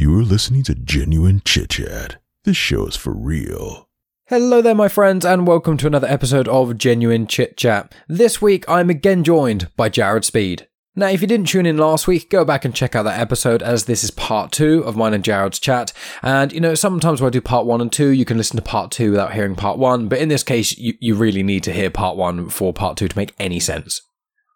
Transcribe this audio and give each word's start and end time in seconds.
You're 0.00 0.22
listening 0.22 0.62
to 0.62 0.74
Genuine 0.74 1.42
Chit 1.44 1.68
Chat. 1.68 2.22
This 2.44 2.56
show 2.56 2.86
is 2.86 2.96
for 2.96 3.12
real. 3.12 3.86
Hello 4.28 4.62
there, 4.62 4.74
my 4.74 4.88
friends, 4.88 5.26
and 5.26 5.46
welcome 5.46 5.76
to 5.76 5.86
another 5.86 6.06
episode 6.06 6.48
of 6.48 6.78
Genuine 6.78 7.26
Chit 7.26 7.58
Chat. 7.58 7.94
This 8.08 8.40
week, 8.40 8.64
I'm 8.66 8.88
again 8.88 9.24
joined 9.24 9.68
by 9.76 9.90
Jared 9.90 10.24
Speed. 10.24 10.66
Now, 10.96 11.08
if 11.08 11.20
you 11.20 11.26
didn't 11.26 11.48
tune 11.48 11.66
in 11.66 11.76
last 11.76 12.08
week, 12.08 12.30
go 12.30 12.46
back 12.46 12.64
and 12.64 12.74
check 12.74 12.96
out 12.96 13.02
that 13.02 13.20
episode 13.20 13.62
as 13.62 13.84
this 13.84 14.02
is 14.02 14.10
part 14.10 14.52
two 14.52 14.82
of 14.84 14.96
mine 14.96 15.12
and 15.12 15.22
Jared's 15.22 15.58
chat. 15.58 15.92
And, 16.22 16.50
you 16.50 16.62
know, 16.62 16.74
sometimes 16.74 17.20
when 17.20 17.28
I 17.28 17.30
do 17.30 17.42
part 17.42 17.66
one 17.66 17.82
and 17.82 17.92
two, 17.92 18.08
you 18.08 18.24
can 18.24 18.38
listen 18.38 18.56
to 18.56 18.62
part 18.62 18.90
two 18.90 19.10
without 19.10 19.34
hearing 19.34 19.54
part 19.54 19.76
one. 19.76 20.08
But 20.08 20.20
in 20.20 20.30
this 20.30 20.42
case, 20.42 20.78
you, 20.78 20.94
you 20.98 21.14
really 21.14 21.42
need 21.42 21.62
to 21.64 21.74
hear 21.74 21.90
part 21.90 22.16
one 22.16 22.48
for 22.48 22.72
part 22.72 22.96
two 22.96 23.08
to 23.08 23.18
make 23.18 23.34
any 23.38 23.60
sense. 23.60 24.00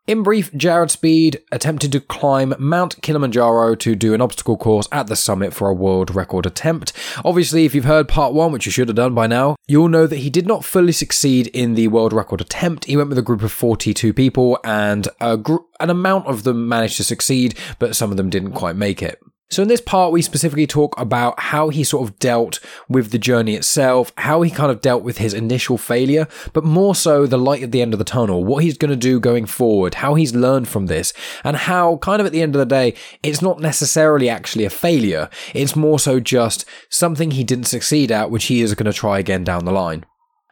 In 0.06 0.22
brief, 0.22 0.52
Jared 0.52 0.90
Speed 0.90 1.40
attempted 1.50 1.90
to 1.92 2.00
climb 2.00 2.52
Mount 2.58 3.00
Kilimanjaro 3.00 3.74
to 3.76 3.94
do 3.94 4.12
an 4.12 4.20
obstacle 4.20 4.58
course 4.58 4.86
at 4.92 5.06
the 5.06 5.16
summit 5.16 5.54
for 5.54 5.66
a 5.66 5.72
world 5.74 6.14
record 6.14 6.44
attempt. 6.44 6.92
Obviously, 7.24 7.64
if 7.64 7.74
you've 7.74 7.86
heard 7.86 8.06
part 8.06 8.34
one, 8.34 8.52
which 8.52 8.66
you 8.66 8.72
should 8.72 8.88
have 8.88 8.96
done 8.96 9.14
by 9.14 9.26
now, 9.26 9.56
you'll 9.66 9.88
know 9.88 10.06
that 10.06 10.18
he 10.18 10.28
did 10.28 10.46
not 10.46 10.62
fully 10.62 10.92
succeed 10.92 11.46
in 11.48 11.74
the 11.74 11.88
world 11.88 12.12
record 12.12 12.42
attempt. 12.42 12.84
He 12.84 12.98
went 12.98 13.08
with 13.08 13.16
a 13.16 13.22
group 13.22 13.42
of 13.42 13.50
42 13.50 14.12
people, 14.12 14.58
and 14.62 15.08
a 15.22 15.38
gr- 15.38 15.56
an 15.80 15.88
amount 15.88 16.26
of 16.26 16.42
them 16.42 16.68
managed 16.68 16.98
to 16.98 17.04
succeed, 17.04 17.58
but 17.78 17.96
some 17.96 18.10
of 18.10 18.18
them 18.18 18.28
didn't 18.28 18.52
quite 18.52 18.76
make 18.76 19.02
it. 19.02 19.22
So, 19.54 19.62
in 19.62 19.68
this 19.68 19.80
part, 19.80 20.10
we 20.10 20.20
specifically 20.20 20.66
talk 20.66 20.98
about 20.98 21.38
how 21.38 21.68
he 21.68 21.84
sort 21.84 22.08
of 22.08 22.18
dealt 22.18 22.58
with 22.88 23.12
the 23.12 23.20
journey 23.20 23.54
itself, 23.54 24.12
how 24.18 24.42
he 24.42 24.50
kind 24.50 24.72
of 24.72 24.80
dealt 24.80 25.04
with 25.04 25.18
his 25.18 25.32
initial 25.32 25.78
failure, 25.78 26.26
but 26.52 26.64
more 26.64 26.96
so 26.96 27.24
the 27.24 27.38
light 27.38 27.62
at 27.62 27.70
the 27.70 27.80
end 27.80 27.94
of 27.94 27.98
the 27.98 28.04
tunnel, 28.04 28.44
what 28.44 28.64
he's 28.64 28.76
going 28.76 28.90
to 28.90 28.96
do 28.96 29.20
going 29.20 29.46
forward, 29.46 29.94
how 29.94 30.16
he's 30.16 30.34
learned 30.34 30.66
from 30.66 30.86
this, 30.86 31.12
and 31.44 31.56
how, 31.56 31.98
kind 31.98 32.18
of 32.18 32.26
at 32.26 32.32
the 32.32 32.42
end 32.42 32.56
of 32.56 32.58
the 32.58 32.66
day, 32.66 32.94
it's 33.22 33.42
not 33.42 33.60
necessarily 33.60 34.28
actually 34.28 34.64
a 34.64 34.70
failure. 34.70 35.30
It's 35.54 35.76
more 35.76 36.00
so 36.00 36.18
just 36.18 36.64
something 36.88 37.30
he 37.30 37.44
didn't 37.44 37.66
succeed 37.66 38.10
at, 38.10 38.32
which 38.32 38.46
he 38.46 38.60
is 38.60 38.74
going 38.74 38.90
to 38.90 38.92
try 38.92 39.20
again 39.20 39.44
down 39.44 39.66
the 39.66 39.70
line. 39.70 40.04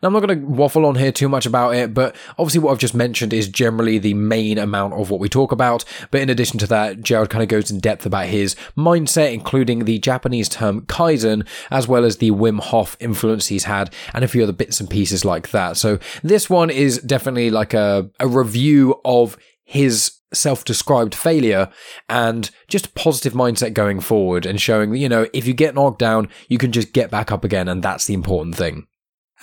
I'm 0.03 0.13
not 0.13 0.27
going 0.27 0.41
to 0.41 0.47
waffle 0.47 0.85
on 0.85 0.97
here 0.97 1.13
too 1.13 1.29
much 1.29 1.47
about 1.47 1.75
it, 1.75 1.95
but 1.95 2.17
obviously, 2.39 2.61
what 2.61 2.73
I've 2.73 2.79
just 2.79 2.95
mentioned 2.95 3.33
is 3.33 3.49
generally 3.49 3.99
the 3.99 4.15
main 4.15 4.59
amount 4.59 4.95
of 4.95 5.11
what 5.11 5.21
we 5.21 5.29
talk 5.29 5.53
about. 5.53 5.85
But 6.11 6.23
in 6.23 6.31
addition 6.31 6.59
to 6.59 6.67
that, 6.69 7.03
Jared 7.03 7.31
kind 7.31 7.43
of 7.43 7.49
goes 7.49 7.71
in 7.71 7.79
depth 7.79 8.05
about 8.05 8.27
his 8.27 8.57
mindset, 8.77 9.33
including 9.33 9.85
the 9.85 9.99
Japanese 10.01 10.49
term 10.49 10.83
Kaizen, 10.83 11.47
as 11.71 11.87
well 11.87 12.05
as 12.05 12.17
the 12.17 12.33
Wim 12.33 12.61
Hof 12.61 12.97
influence 12.99 13.47
he's 13.47 13.65
had, 13.65 13.95
and 14.13 14.25
a 14.25 14.29
few 14.29 14.43
other 14.43 14.53
bits 14.53 14.81
and 14.81 14.91
pieces 14.91 15.25
like 15.25 15.51
that. 15.51 15.77
So, 15.77 15.99
this 16.23 16.51
one 16.51 16.71
is 16.71 16.99
definitely 16.99 17.51
like 17.51 17.73
a, 17.73 18.11
a 18.19 18.27
review 18.27 19.01
of 19.05 19.37
his 19.65 20.19
self 20.35 20.65
described 20.65 21.15
failure 21.15 21.69
and 22.09 22.51
just 22.69 22.87
a 22.87 22.93
positive 22.93 23.35
mindset 23.35 23.75
going 23.75 24.01
forward 24.01 24.47
and 24.47 24.61
showing 24.61 24.91
that, 24.91 24.99
you 24.99 25.09
know, 25.09 25.29
if 25.33 25.47
you 25.47 25.55
get 25.55 25.75
knocked 25.75 25.99
down, 25.99 26.29
you 26.49 26.59
can 26.59 26.73
just 26.73 26.93
get 26.93 27.11
back 27.11 27.31
up 27.31 27.45
again, 27.45 27.69
and 27.69 27.83
that's 27.83 28.07
the 28.07 28.15
important 28.15 28.57
thing. 28.57 28.87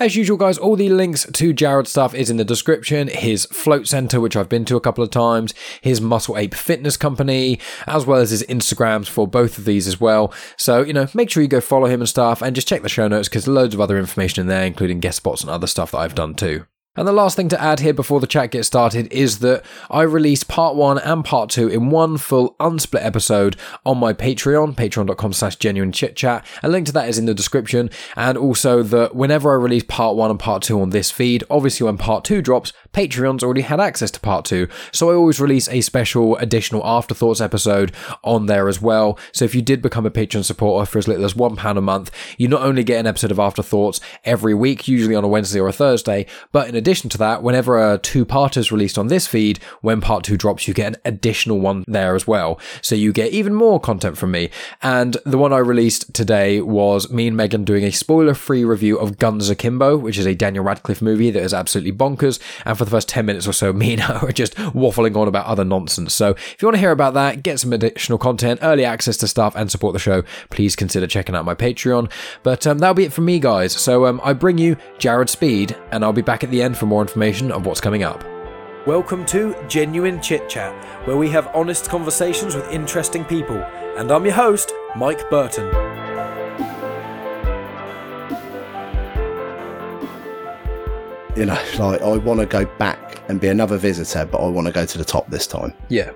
As 0.01 0.15
usual, 0.15 0.37
guys, 0.37 0.57
all 0.57 0.77
the 0.77 0.87
links 0.87 1.27
to 1.29 1.51
Jared's 1.51 1.91
stuff 1.91 2.15
is 2.15 2.29
in 2.29 2.37
the 2.37 2.45
description. 2.45 3.09
His 3.09 3.45
float 3.47 3.85
center, 3.85 4.21
which 4.21 4.37
I've 4.37 4.47
been 4.47 4.63
to 4.65 4.77
a 4.77 4.81
couple 4.81 5.03
of 5.03 5.11
times, 5.11 5.53
his 5.81 5.99
Muscle 5.99 6.37
Ape 6.37 6.55
Fitness 6.55 6.95
Company, 6.95 7.59
as 7.85 8.05
well 8.05 8.21
as 8.21 8.29
his 8.29 8.43
Instagrams 8.43 9.09
for 9.09 9.27
both 9.27 9.57
of 9.57 9.65
these 9.65 9.87
as 9.87 9.99
well. 9.99 10.33
So, 10.55 10.83
you 10.83 10.93
know, 10.93 11.07
make 11.13 11.29
sure 11.29 11.43
you 11.43 11.49
go 11.49 11.59
follow 11.59 11.87
him 11.87 11.99
and 11.99 12.07
stuff 12.07 12.41
and 12.41 12.55
just 12.55 12.65
check 12.65 12.81
the 12.81 12.87
show 12.87 13.09
notes 13.09 13.27
because 13.27 13.45
loads 13.45 13.75
of 13.75 13.81
other 13.81 13.97
information 13.97 14.39
in 14.39 14.47
there, 14.47 14.63
including 14.63 15.01
guest 15.01 15.17
spots 15.17 15.41
and 15.41 15.49
other 15.49 15.67
stuff 15.67 15.91
that 15.91 15.97
I've 15.97 16.15
done 16.15 16.33
too. 16.33 16.63
And 16.95 17.07
the 17.07 17.13
last 17.13 17.35
thing 17.35 17.49
to 17.49 17.61
add 17.61 17.81
here 17.81 17.93
before 17.93 18.19
the 18.19 18.25
chat 18.25 18.49
gets 18.49 18.67
started 18.67 19.13
is 19.13 19.39
that 19.39 19.63
I 19.91 20.01
release 20.01 20.43
part 20.43 20.75
one 20.75 20.97
and 20.97 21.23
part 21.23 21.51
two 21.51 21.67
in 21.67 21.91
one 21.91 22.17
full 22.17 22.55
unsplit 22.59 23.05
episode 23.05 23.55
on 23.85 23.99
my 23.99 24.11
Patreon, 24.11 24.75
patreon.com 24.75 25.33
slash 25.33 25.55
genuine 25.57 25.91
chit 25.91 26.15
chat. 26.15 26.43
A 26.63 26.67
link 26.67 26.87
to 26.87 26.91
that 26.93 27.07
is 27.07 27.19
in 27.19 27.25
the 27.25 27.35
description. 27.35 27.91
And 28.15 28.39
also 28.39 28.81
that 28.81 29.15
whenever 29.15 29.51
I 29.51 29.61
release 29.61 29.83
part 29.83 30.15
one 30.15 30.31
and 30.31 30.39
part 30.39 30.63
two 30.63 30.81
on 30.81 30.89
this 30.89 31.11
feed, 31.11 31.43
obviously 31.49 31.85
when 31.85 31.97
part 31.97 32.25
two 32.25 32.41
drops, 32.41 32.73
Patreon's 32.91 33.43
already 33.43 33.61
had 33.61 33.79
access 33.79 34.09
to 34.11 34.19
part 34.19 34.45
two. 34.45 34.67
So 34.91 35.11
I 35.11 35.13
always 35.13 35.39
release 35.39 35.69
a 35.69 35.81
special 35.81 36.37
additional 36.37 36.83
afterthoughts 36.83 37.39
episode 37.39 37.91
on 38.23 38.47
there 38.47 38.67
as 38.67 38.81
well. 38.81 39.17
So 39.31 39.45
if 39.45 39.53
you 39.53 39.61
did 39.61 39.83
become 39.83 40.07
a 40.07 40.11
Patreon 40.11 40.43
supporter 40.43 40.87
for 40.87 40.97
as 40.97 41.07
little 41.07 41.25
as 41.25 41.35
one 41.35 41.55
pound 41.55 41.77
a 41.77 41.81
month, 41.81 42.09
you 42.39 42.47
not 42.47 42.63
only 42.63 42.83
get 42.83 42.99
an 42.99 43.07
episode 43.07 43.29
of 43.29 43.39
afterthoughts 43.39 44.01
every 44.25 44.55
week, 44.55 44.87
usually 44.87 45.15
on 45.15 45.23
a 45.23 45.27
Wednesday 45.27 45.59
or 45.59 45.67
a 45.67 45.71
Thursday, 45.71 46.25
but 46.51 46.67
in 46.67 46.78
addition 46.79 47.09
to 47.11 47.17
that, 47.19 47.43
whenever 47.43 47.77
a 47.77 47.99
two-parter 47.99 48.57
is 48.57 48.71
released 48.71 48.97
on 48.97 49.07
this 49.07 49.27
feed, 49.27 49.59
when 49.81 50.01
part 50.01 50.23
two 50.23 50.37
drops, 50.37 50.67
you 50.67 50.73
get 50.73 50.93
an 50.93 51.01
additional 51.05 51.59
one 51.59 51.85
there 51.87 52.15
as 52.15 52.25
well. 52.25 52.59
So 52.81 52.95
you 52.95 53.13
get 53.13 53.31
even 53.31 53.53
more 53.53 53.79
content 53.79 54.17
from 54.17 54.31
me. 54.31 54.49
And 54.81 55.17
the 55.25 55.37
one 55.37 55.53
I 55.53 55.57
released 55.57 56.13
today 56.13 56.61
was 56.61 57.11
me 57.11 57.27
and 57.27 57.37
Megan 57.37 57.63
doing 57.63 57.83
a 57.83 57.91
spoiler-free 57.91 58.65
review 58.65 58.97
of 58.97 59.19
Guns 59.19 59.49
Akimbo, 59.49 59.97
which 59.97 60.17
is 60.17 60.25
a 60.25 60.33
Daniel 60.33 60.63
Radcliffe 60.63 61.01
movie 61.01 61.29
that 61.29 61.43
is 61.43 61.53
absolutely 61.53 61.91
bonkers. 61.91 62.39
And 62.65 62.77
for 62.77 62.85
the 62.85 62.91
first 62.91 63.09
10 63.09 63.25
minutes 63.25 63.47
or 63.47 63.53
so, 63.53 63.73
me 63.79 63.93
and 63.93 64.01
her 64.03 64.29
are 64.29 64.31
just 64.31 64.55
waffling 64.55 65.15
on 65.15 65.27
about 65.27 65.45
other 65.45 65.65
nonsense. 65.65 66.13
So 66.13 66.31
if 66.31 66.57
you 66.61 66.67
want 66.67 66.75
to 66.75 66.81
hear 66.81 66.91
about 66.91 67.13
that, 67.13 67.43
get 67.43 67.59
some 67.59 67.73
additional 67.73 68.17
content, 68.17 68.59
early 68.63 68.85
access 68.85 69.17
to 69.17 69.27
stuff, 69.27 69.55
and 69.55 69.69
support 69.69 69.93
the 69.93 69.99
show, 69.99 70.23
please 70.49 70.75
consider 70.75 71.05
checking 71.05 71.35
out 71.35 71.45
my 71.45 71.55
Patreon. 71.55 72.11
But 72.43 72.65
um, 72.65 72.79
that'll 72.79 72.93
be 72.93 73.05
it 73.05 73.13
from 73.13 73.25
me, 73.25 73.39
guys. 73.39 73.73
So 73.73 74.05
um, 74.05 74.21
I 74.23 74.33
bring 74.33 74.57
you 74.57 74.77
Jared 74.97 75.29
Speed, 75.29 75.75
and 75.91 76.03
I'll 76.03 76.13
be 76.13 76.21
back 76.21 76.43
at 76.43 76.51
the 76.51 76.61
end 76.61 76.68
for 76.73 76.85
more 76.85 77.01
information 77.01 77.51
on 77.51 77.63
what's 77.63 77.81
coming 77.81 78.03
up. 78.03 78.23
Welcome 78.85 79.25
to 79.27 79.55
Genuine 79.67 80.21
Chit 80.21 80.49
Chat, 80.49 80.73
where 81.05 81.17
we 81.17 81.29
have 81.29 81.47
honest 81.53 81.89
conversations 81.89 82.55
with 82.55 82.69
interesting 82.71 83.25
people. 83.25 83.57
And 83.97 84.11
I'm 84.11 84.25
your 84.25 84.35
host, 84.35 84.73
Mike 84.95 85.29
Burton. 85.29 85.89
you 91.39 91.45
know, 91.45 91.57
like 91.77 92.01
I 92.01 92.17
want 92.17 92.41
to 92.41 92.45
go 92.45 92.65
back 92.77 93.21
and 93.29 93.39
be 93.39 93.47
another 93.47 93.77
visitor, 93.77 94.25
but 94.25 94.39
I 94.39 94.49
want 94.49 94.67
to 94.67 94.73
go 94.73 94.85
to 94.85 94.97
the 94.97 95.05
top 95.05 95.29
this 95.29 95.47
time. 95.47 95.73
Yeah. 95.87 96.11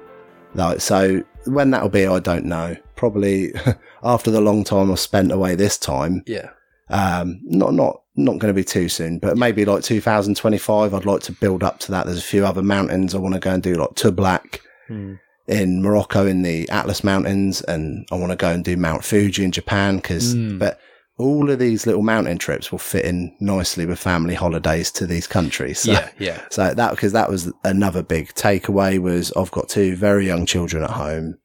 Like, 0.53 0.81
so 0.81 1.23
when 1.45 1.71
that'll 1.71 1.89
be, 1.89 2.05
I 2.05 2.19
don't 2.19 2.45
know. 2.45 2.75
Probably 2.95 3.53
after 4.03 4.31
the 4.31 4.41
long 4.41 4.65
time 4.65 4.91
I 4.91 4.95
spent 4.95 5.31
away 5.31 5.55
this 5.55 5.77
time. 5.77 6.23
Yeah. 6.25 6.49
Um, 6.93 7.39
not, 7.43 7.73
not, 7.73 8.01
not 8.15 8.37
going 8.37 8.53
to 8.53 8.53
be 8.53 8.63
too 8.63 8.87
soon, 8.87 9.17
but 9.19 9.37
maybe 9.37 9.65
like 9.65 9.83
2025, 9.83 10.93
I'd 10.93 11.05
like 11.05 11.21
to 11.23 11.31
build 11.31 11.63
up 11.63 11.79
to 11.79 11.91
that. 11.91 12.05
There's 12.05 12.19
a 12.19 12.21
few 12.21 12.45
other 12.45 12.61
mountains 12.61 13.15
I 13.15 13.17
want 13.17 13.33
to 13.33 13.39
go 13.39 13.51
and 13.51 13.63
do, 13.63 13.73
like 13.75 13.89
Toubkal 13.95 14.59
Hmm. 14.87 15.13
in 15.47 15.81
Morocco 15.81 16.25
in 16.27 16.41
the 16.43 16.69
Atlas 16.69 17.03
Mountains, 17.03 17.61
and 17.61 18.05
I 18.11 18.15
want 18.15 18.31
to 18.31 18.35
go 18.35 18.49
and 18.51 18.63
do 18.63 18.77
Mount 18.77 19.03
Fuji 19.03 19.43
in 19.43 19.51
Japan. 19.51 19.99
Cause, 20.01 20.33
Hmm. 20.33 20.57
but 20.59 20.79
all 21.17 21.49
of 21.49 21.59
these 21.59 21.85
little 21.87 22.01
mountain 22.01 22.37
trips 22.37 22.71
will 22.71 22.79
fit 22.79 23.05
in 23.05 23.33
nicely 23.39 23.85
with 23.85 23.99
family 23.99 24.33
holidays 24.35 24.91
to 24.91 25.05
these 25.07 25.25
countries. 25.27 25.79
So, 25.79 25.91
Yeah, 25.93 26.09
yeah. 26.19 26.41
so 26.49 26.73
that, 26.73 26.91
because 26.91 27.13
that 27.13 27.29
was 27.29 27.51
another 27.63 28.01
big 28.03 28.33
takeaway 28.33 28.99
was 28.99 29.31
I've 29.35 29.51
got 29.51 29.69
two 29.69 29.95
very 29.95 30.25
young 30.27 30.45
children 30.45 30.83
at 30.83 30.89
home, 30.91 31.37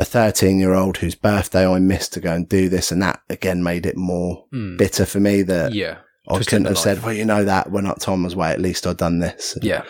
a 0.00 0.04
13 0.04 0.58
year 0.58 0.72
old 0.74 0.96
whose 0.96 1.14
birthday 1.14 1.66
I 1.66 1.78
missed 1.78 2.12
to 2.14 2.20
go 2.20 2.32
and 2.32 2.48
do 2.48 2.68
this. 2.68 2.90
And 2.90 3.02
that 3.02 3.20
again 3.28 3.62
made 3.62 3.84
it 3.86 3.96
more 3.96 4.46
Mm. 4.52 4.78
bitter 4.78 5.04
for 5.04 5.20
me 5.20 5.42
that 5.42 5.74
Yeah. 5.74 5.98
I 6.28 6.38
couldn't 6.38 6.64
have 6.66 6.78
said, 6.78 7.02
well, 7.02 7.12
you 7.12 7.24
know 7.24 7.44
that 7.44 7.70
when 7.70 7.84
Tom 7.98 8.22
was 8.22 8.34
away, 8.34 8.50
at 8.50 8.60
least 8.60 8.86
I'd 8.86 8.96
done 8.96 9.18
this. 9.18 9.58
Yeah. 9.62 9.82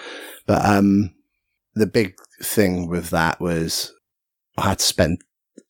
But, 0.47 0.65
um, 0.65 1.15
the 1.75 1.87
big 1.87 2.15
thing 2.43 2.89
with 2.89 3.11
that 3.11 3.41
was 3.41 3.93
I 4.57 4.71
had 4.71 4.79
to 4.81 4.85
spend, 4.85 5.19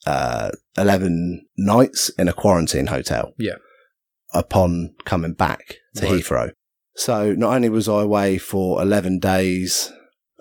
uh, 0.06 0.50
11 0.78 1.46
nights 1.58 2.08
in 2.18 2.28
a 2.28 2.32
quarantine 2.32 2.86
hotel. 2.86 3.34
Yeah. 3.38 3.56
Upon 4.32 4.94
coming 5.04 5.32
back 5.34 5.74
to 5.96 6.06
Right. 6.06 6.12
Heathrow. 6.22 6.52
So 6.96 7.34
not 7.34 7.54
only 7.54 7.68
was 7.68 7.88
I 7.88 8.02
away 8.02 8.38
for 8.38 8.80
11 8.80 9.18
days 9.18 9.92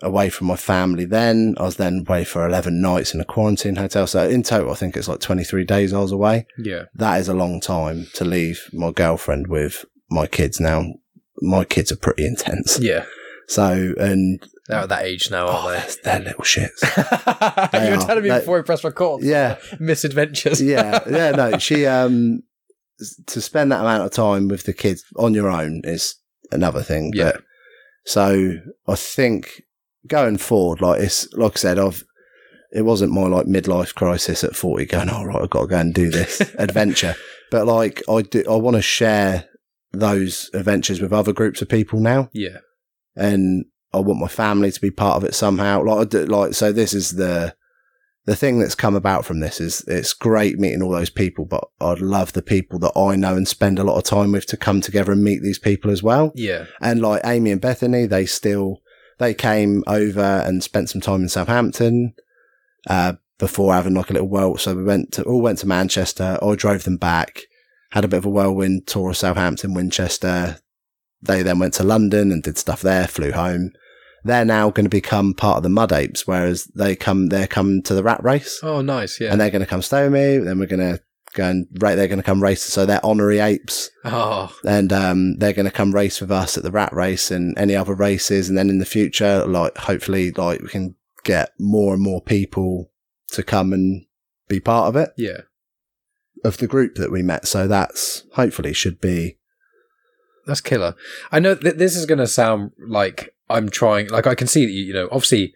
away 0.02 0.30
from 0.30 0.46
my 0.46 0.56
family 0.56 1.04
then, 1.04 1.54
I 1.58 1.64
was 1.64 1.76
then 1.76 2.04
away 2.08 2.24
for 2.24 2.46
11 2.46 2.80
nights 2.80 3.12
in 3.14 3.20
a 3.20 3.24
quarantine 3.24 3.76
hotel. 3.76 4.06
So 4.06 4.28
in 4.28 4.42
total, 4.42 4.72
I 4.72 4.74
think 4.74 4.96
it's 4.96 5.08
like 5.08 5.20
23 5.20 5.64
days 5.64 5.92
I 5.92 5.98
was 6.00 6.12
away. 6.12 6.46
Yeah. 6.58 6.84
That 6.94 7.20
is 7.20 7.28
a 7.28 7.34
long 7.34 7.60
time 7.60 8.06
to 8.14 8.24
leave 8.24 8.68
my 8.72 8.90
girlfriend 8.92 9.48
with 9.48 9.84
my 10.10 10.26
kids 10.26 10.58
now. 10.60 10.84
My 11.42 11.64
kids 11.64 11.90
are 11.92 11.96
pretty 11.96 12.26
intense. 12.26 12.78
Yeah. 12.80 13.04
So, 13.48 13.94
and 13.98 14.40
They're 14.68 14.78
at 14.78 14.88
that 14.90 15.04
age 15.04 15.30
now, 15.30 15.46
oh, 15.48 15.50
aren't 15.68 15.98
they're, 16.04 16.18
they're 16.20 16.24
little 16.28 16.44
shits. 16.44 16.80
they? 17.72 17.78
They 17.78 17.84
you 17.86 17.96
were 17.96 18.02
are. 18.02 18.06
telling 18.06 18.22
me 18.22 18.28
They- 18.28 18.38
before 18.38 18.56
we 18.58 18.62
pressed 18.62 18.84
record. 18.84 19.22
Yeah. 19.24 19.56
Misadventures. 19.80 20.62
yeah, 20.62 21.00
yeah, 21.10 21.30
no, 21.32 21.58
she, 21.58 21.84
um, 21.86 22.42
to 23.26 23.40
spend 23.40 23.72
that 23.72 23.80
amount 23.80 24.04
of 24.04 24.12
time 24.12 24.48
with 24.48 24.64
the 24.64 24.72
kids 24.72 25.04
on 25.16 25.34
your 25.34 25.48
own 25.50 25.80
is 25.84 26.14
another 26.52 26.82
thing. 26.82 27.12
Yeah. 27.14 27.32
But, 27.32 27.42
so 28.04 28.54
I 28.88 28.94
think 28.94 29.62
going 30.06 30.38
forward, 30.38 30.80
like 30.80 31.00
it's, 31.00 31.32
like 31.34 31.52
I 31.52 31.60
said, 31.60 31.78
I've, 31.78 32.04
it 32.72 32.82
wasn't 32.82 33.12
my 33.12 33.22
like 33.22 33.46
midlife 33.46 33.94
crisis 33.94 34.44
at 34.44 34.54
40 34.56 34.86
going, 34.86 35.08
all 35.08 35.26
right, 35.26 35.42
I've 35.42 35.50
got 35.50 35.62
to 35.62 35.66
go 35.66 35.76
and 35.76 35.92
do 35.92 36.10
this 36.10 36.40
adventure. 36.58 37.16
But 37.50 37.66
like 37.66 38.02
I 38.08 38.22
do, 38.22 38.44
I 38.48 38.56
want 38.56 38.76
to 38.76 38.82
share 38.82 39.48
those 39.92 40.50
adventures 40.54 41.00
with 41.00 41.12
other 41.12 41.32
groups 41.32 41.60
of 41.62 41.68
people 41.68 41.98
now. 42.00 42.30
Yeah. 42.32 42.58
and 43.16 43.64
I 43.92 43.98
want 43.98 44.20
my 44.20 44.28
family 44.28 44.70
to 44.70 44.80
be 44.80 44.92
part 44.92 45.16
of 45.16 45.24
it 45.24 45.34
somehow. 45.34 45.82
Like, 45.82 45.98
I 45.98 46.04
do, 46.04 46.26
like, 46.26 46.54
so 46.54 46.72
this 46.72 46.94
is 46.94 47.16
the 47.16 47.54
the 48.26 48.36
thing 48.36 48.60
that's 48.60 48.74
come 48.76 48.94
about 48.94 49.24
from 49.24 49.40
this 49.40 49.60
is 49.60 49.82
it's 49.88 50.12
great 50.12 50.58
meeting 50.58 50.82
all 50.82 50.92
those 50.92 51.10
people, 51.10 51.44
but 51.46 51.64
I'd 51.80 52.00
love 52.00 52.34
the 52.34 52.42
people 52.42 52.78
that 52.80 52.92
I 52.96 53.16
know 53.16 53.34
and 53.34 53.48
spend 53.48 53.78
a 53.78 53.82
lot 53.82 53.96
of 53.96 54.04
time 54.04 54.30
with 54.30 54.46
to 54.46 54.56
come 54.56 54.80
together 54.80 55.10
and 55.10 55.24
meet 55.24 55.42
these 55.42 55.58
people 55.58 55.90
as 55.90 56.02
well. 56.02 56.30
Yeah. 56.36 56.66
And 56.80 57.00
like 57.00 57.22
Amy 57.24 57.50
and 57.50 57.60
Bethany, 57.60 58.06
they 58.06 58.26
still 58.26 58.82
they 59.20 59.34
came 59.34 59.84
over 59.86 60.20
and 60.44 60.62
spent 60.64 60.90
some 60.90 61.00
time 61.00 61.22
in 61.22 61.28
Southampton 61.28 62.14
uh, 62.88 63.12
before 63.38 63.72
having 63.74 63.94
like 63.94 64.10
a 64.10 64.14
little 64.14 64.28
whirl. 64.28 64.56
So 64.56 64.74
we 64.74 64.82
went 64.82 65.12
to 65.12 65.22
all 65.22 65.40
went 65.40 65.58
to 65.58 65.66
Manchester. 65.68 66.38
I 66.42 66.54
drove 66.56 66.82
them 66.84 66.96
back, 66.96 67.42
had 67.92 68.04
a 68.04 68.08
bit 68.08 68.16
of 68.18 68.24
a 68.24 68.30
whirlwind 68.30 68.86
tour 68.88 69.10
of 69.10 69.16
Southampton, 69.16 69.74
Winchester. 69.74 70.58
They 71.22 71.42
then 71.42 71.58
went 71.58 71.74
to 71.74 71.84
London 71.84 72.32
and 72.32 72.42
did 72.42 72.58
stuff 72.58 72.80
there. 72.80 73.06
Flew 73.06 73.30
home. 73.32 73.72
They're 74.24 74.44
now 74.44 74.70
going 74.70 74.84
to 74.84 74.90
become 74.90 75.32
part 75.34 75.58
of 75.58 75.62
the 75.62 75.68
Mud 75.70 75.92
Apes, 75.92 76.26
whereas 76.26 76.64
they 76.74 76.96
come 76.96 77.28
they're 77.28 77.46
coming 77.46 77.82
to 77.84 77.94
the 77.94 78.02
Rat 78.02 78.22
Race, 78.22 78.60
Oh, 78.62 78.80
nice. 78.82 79.18
Yeah. 79.20 79.30
and 79.32 79.40
they're 79.40 79.50
going 79.50 79.60
to 79.60 79.66
come 79.66 79.80
stay 79.82 80.02
with 80.04 80.12
me. 80.12 80.38
Then 80.38 80.58
we're 80.58 80.66
going 80.66 80.80
to 80.96 81.00
go 81.34 81.64
right 81.78 81.94
they're 81.94 82.08
going 82.08 82.18
to 82.18 82.24
come 82.24 82.42
race. 82.42 82.62
So 82.62 82.86
they're 82.86 83.04
honorary 83.04 83.38
apes 83.38 83.90
oh, 84.04 84.54
and 84.64 84.92
um, 84.92 85.36
they're 85.36 85.52
going 85.52 85.66
to 85.66 85.70
come 85.70 85.94
race 85.94 86.20
with 86.20 86.30
us 86.30 86.56
at 86.56 86.62
the 86.62 86.70
rat 86.70 86.92
race 86.92 87.30
and 87.30 87.56
any 87.58 87.74
other 87.74 87.94
races 87.94 88.48
and 88.48 88.56
then 88.56 88.70
in 88.70 88.78
the 88.78 88.84
future 88.84 89.44
like 89.46 89.76
hopefully 89.78 90.30
like 90.32 90.60
we 90.60 90.68
can 90.68 90.96
get 91.24 91.50
more 91.58 91.94
and 91.94 92.02
more 92.02 92.20
people 92.20 92.90
to 93.28 93.42
come 93.42 93.72
and 93.72 94.06
be 94.48 94.58
part 94.58 94.88
of 94.88 94.96
it 94.96 95.10
yeah. 95.16 95.42
of 96.44 96.58
the 96.58 96.66
group 96.66 96.96
that 96.96 97.12
we 97.12 97.22
met 97.22 97.46
so 97.46 97.68
that's 97.68 98.24
hopefully 98.34 98.72
should 98.72 99.00
be 99.00 99.36
That's 100.46 100.60
killer. 100.60 100.94
I 101.30 101.38
know 101.38 101.54
that 101.54 101.78
this 101.78 101.94
is 101.94 102.06
going 102.06 102.18
to 102.18 102.26
sound 102.26 102.72
like 102.78 103.34
I'm 103.48 103.68
trying. 103.68 104.08
Like 104.08 104.26
I 104.26 104.34
can 104.34 104.46
see 104.46 104.64
that 104.64 104.72
you, 104.72 104.84
you 104.84 104.92
know, 104.92 105.08
obviously, 105.12 105.54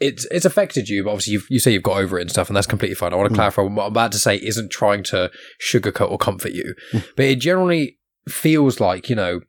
it's 0.00 0.26
it's 0.30 0.44
affected 0.44 0.88
you, 0.88 1.04
but 1.04 1.10
obviously 1.10 1.32
you 1.34 1.42
you 1.50 1.58
say 1.58 1.72
you've 1.72 1.82
got 1.82 1.98
over 1.98 2.18
it 2.18 2.22
and 2.22 2.30
stuff, 2.30 2.48
and 2.48 2.56
that's 2.56 2.66
completely 2.66 2.94
fine. 2.94 3.12
I 3.12 3.16
want 3.16 3.28
to 3.28 3.32
Mm. 3.32 3.36
clarify 3.36 3.62
what 3.62 3.70
I'm 3.84 3.92
about 3.92 4.12
to 4.12 4.18
say 4.18 4.36
isn't 4.36 4.70
trying 4.70 5.02
to 5.04 5.30
sugarcoat 5.60 6.10
or 6.10 6.18
comfort 6.18 6.52
you, 6.52 6.74
but 7.16 7.24
it 7.26 7.40
generally 7.40 7.98
feels 8.28 8.78
like 8.80 9.08
you 9.08 9.16
know, 9.16 9.40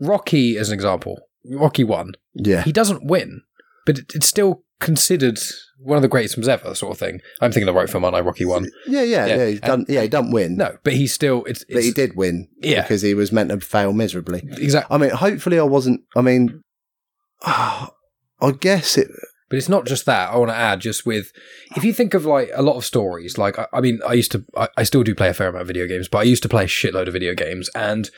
Rocky 0.00 0.56
as 0.56 0.68
an 0.68 0.74
example, 0.74 1.18
Rocky 1.50 1.84
one, 1.84 2.12
yeah 2.34 2.62
he 2.62 2.72
doesn't 2.72 3.04
win, 3.06 3.42
but 3.86 3.98
it, 3.98 4.12
it's 4.14 4.28
still 4.28 4.64
considered 4.80 5.38
one 5.82 5.96
of 5.96 6.02
the 6.02 6.08
greatest 6.08 6.34
films 6.34 6.48
ever, 6.48 6.74
sort 6.74 6.92
of 6.92 6.98
thing. 6.98 7.20
I'm 7.40 7.50
thinking 7.52 7.68
of 7.68 7.74
the 7.74 7.78
right 7.80 7.88
film, 7.88 8.04
aren't 8.04 8.16
I? 8.16 8.20
Rocky 8.20 8.44
one. 8.44 8.66
yeah 8.86 9.02
yeah 9.02 9.26
Yeah, 9.26 9.36
yeah, 9.36 9.46
he 9.46 9.58
done 9.58 9.84
yeah 9.88 10.02
he 10.02 10.30
win 10.32 10.56
No, 10.56 10.76
but 10.84 10.92
he 10.92 11.06
still 11.06 11.44
it's, 11.44 11.64
but 11.72 11.82
he 11.82 11.90
did 11.90 12.16
win 12.16 12.48
Yeah. 12.60 12.82
because 12.82 13.00
he 13.02 13.14
was 13.14 13.32
meant 13.32 13.48
to 13.50 13.60
fail 13.60 13.92
miserably 13.94 14.42
exactly. 14.58 14.94
i 14.94 14.98
mean 14.98 15.10
hopefully 15.10 15.58
i 15.58 15.62
wasn't 15.62 16.02
i 16.16 16.20
mean 16.20 16.62
i 17.46 17.88
guess 18.60 18.98
it 18.98 19.08
But 19.50 19.58
it's 19.58 19.68
not 19.68 19.84
just 19.84 20.06
that. 20.06 20.30
I 20.30 20.36
want 20.38 20.50
to 20.50 20.56
add 20.56 20.80
just 20.80 21.04
with, 21.04 21.32
if 21.76 21.84
you 21.84 21.92
think 21.92 22.14
of 22.14 22.24
like 22.24 22.50
a 22.54 22.62
lot 22.62 22.76
of 22.76 22.84
stories, 22.84 23.36
like, 23.36 23.58
I, 23.58 23.66
I 23.72 23.80
mean, 23.80 23.98
I 24.06 24.12
used 24.14 24.30
to, 24.32 24.44
I, 24.56 24.68
I 24.78 24.82
still 24.84 25.02
do 25.02 25.14
play 25.14 25.28
a 25.28 25.34
fair 25.34 25.48
amount 25.48 25.62
of 25.62 25.66
video 25.66 25.86
games, 25.88 26.06
but 26.08 26.18
I 26.18 26.22
used 26.22 26.42
to 26.44 26.48
play 26.48 26.64
a 26.64 26.68
shitload 26.68 27.08
of 27.08 27.12
video 27.12 27.34
games. 27.34 27.68
And 27.74 28.08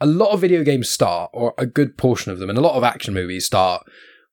a 0.00 0.06
lot 0.06 0.30
of 0.32 0.40
video 0.40 0.64
games 0.64 0.88
start, 0.88 1.30
or 1.34 1.52
a 1.58 1.66
good 1.66 1.98
portion 1.98 2.32
of 2.32 2.38
them, 2.38 2.48
and 2.48 2.58
a 2.58 2.62
lot 2.62 2.74
of 2.74 2.82
action 2.84 3.12
movies 3.14 3.44
start 3.44 3.84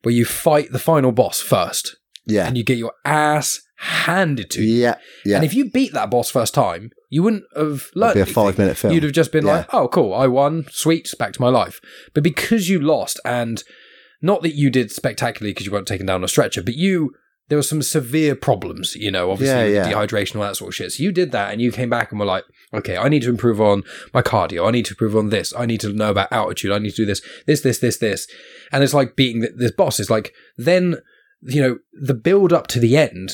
where 0.04 0.14
you 0.16 0.24
fight 0.24 0.72
the 0.72 0.80
final 0.80 1.12
boss 1.12 1.42
first 1.42 1.98
yeah 2.28 2.48
and 2.48 2.58
you 2.58 2.64
get 2.64 2.78
your 2.78 2.94
ass 3.04 3.62
handed 3.78 4.50
to 4.52 4.62
you. 4.64 4.76
yeah 4.84 4.96
yeah 5.26 5.36
And 5.38 5.46
if 5.46 5.54
you 5.54 5.70
beat 5.70 5.94
that 5.94 6.10
boss 6.10 6.30
first 6.32 6.54
time, 6.54 6.92
you 7.10 7.22
wouldn't 7.24 7.44
have 7.56 7.90
learned. 7.96 8.16
It'd 8.18 8.28
be 8.28 8.32
a 8.32 8.34
five 8.34 8.58
minute 8.58 8.78
film 8.78 8.94
You'd 8.94 9.04
have 9.04 9.12
just 9.12 9.32
been 9.32 9.46
Yeah. 9.46 9.58
like, 9.58 9.74
oh, 9.74 9.88
cool, 9.88 10.14
I 10.14 10.28
won, 10.28 10.66
sweet, 10.72 11.12
back 11.20 11.34
to 11.34 11.42
my 11.42 11.50
life. 11.50 11.80
But 12.14 12.24
because 12.24 12.70
you 12.70 12.80
lost, 12.80 13.20
and 13.26 13.64
not 14.26 14.42
that 14.42 14.56
you 14.56 14.70
did 14.70 14.92
spectacularly 14.92 15.52
because 15.52 15.66
you 15.66 15.72
weren't 15.72 15.88
taken 15.88 16.06
down 16.06 16.16
on 16.16 16.24
a 16.24 16.28
stretcher, 16.28 16.64
but 16.64 16.76
you, 16.76 17.14
there 17.48 17.58
were 17.58 17.64
some 17.64 17.82
severe 17.82 18.36
problems, 18.36 18.96
you 18.96 19.12
know, 19.12 19.32
obviously 19.32 19.74
Yeah, 19.74 19.86
yeah. 19.86 19.94
dehydration, 19.94 20.36
all 20.38 20.42
that 20.42 20.58
sort 20.58 20.70
of 20.70 20.76
shit. 20.76 20.92
So 20.94 21.04
you 21.04 21.12
did 21.12 21.32
that 21.32 21.52
and 21.52 21.62
you 21.62 21.72
came 21.72 21.90
back 21.90 22.12
and 22.12 22.20
were 22.20 22.26
like, 22.26 22.44
okay, 22.74 22.98
I 22.98 23.08
need 23.08 23.22
to 23.22 23.30
improve 23.30 23.62
on 23.62 23.84
my 24.14 24.22
cardio. 24.22 24.68
I 24.68 24.72
need 24.72 24.86
to 24.86 24.94
improve 24.94 25.16
on 25.16 25.30
this. 25.30 25.54
I 25.56 25.66
need 25.66 25.80
to 25.82 25.94
know 25.94 26.10
about 26.10 26.32
altitude. 26.32 26.72
I 26.72 26.80
need 26.80 26.92
to 26.92 27.04
do 27.04 27.06
this, 27.06 27.22
this, 27.46 27.62
this, 27.62 27.80
this, 27.80 27.98
this. 28.00 28.28
And 28.72 28.84
it's 28.84 28.94
like 28.94 29.16
beating 29.16 29.48
this 29.56 29.72
boss. 29.72 30.00
It's 30.00 30.10
like, 30.10 30.34
then, 30.58 30.98
you 31.42 31.62
know, 31.62 31.78
the 31.94 32.16
build 32.16 32.52
up 32.52 32.68
to 32.68 32.80
the 32.80 32.98
end 32.98 33.30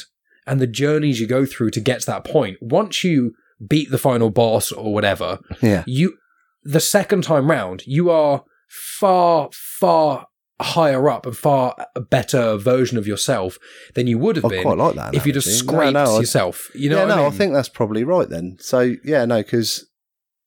and 0.45 0.59
the 0.59 0.67
journeys 0.67 1.21
you 1.21 1.27
go 1.27 1.45
through 1.45 1.71
to 1.71 1.79
get 1.79 2.01
to 2.01 2.07
that 2.07 2.25
point. 2.25 2.57
Once 2.61 3.03
you 3.03 3.33
beat 3.65 3.91
the 3.91 3.97
final 3.97 4.29
boss 4.29 4.71
or 4.71 4.91
whatever, 4.93 5.39
yeah 5.61 5.83
you 5.85 6.17
the 6.63 6.79
second 6.79 7.23
time 7.23 7.49
round 7.49 7.83
you 7.85 8.09
are 8.09 8.43
far 8.67 9.49
far 9.53 10.25
higher 10.63 11.09
up 11.09 11.25
and 11.25 11.35
far 11.35 11.75
better 12.09 12.57
version 12.57 12.97
of 12.97 13.07
yourself 13.07 13.57
than 13.95 14.07
you 14.07 14.17
would 14.17 14.35
have 14.35 14.45
I 14.45 14.49
been 14.49 14.63
quite 14.63 14.77
like 14.77 14.95
that 14.95 15.15
if 15.15 15.25
you 15.25 15.33
just 15.33 15.57
scraped 15.57 15.93
No, 15.93 16.05
no, 16.05 16.19
yourself. 16.19 16.69
You 16.73 16.89
know 16.89 16.99
yeah, 16.99 17.15
no, 17.15 17.23
I, 17.23 17.27
I, 17.27 17.29
think 17.31 17.53
that's 17.53 17.69
probably 17.69 18.03
right 18.03 18.29
then. 18.29 18.57
So 18.59 18.95
yeah, 19.03 19.25
no, 19.25 19.41
because 19.41 19.87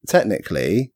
technically, 0.06 0.92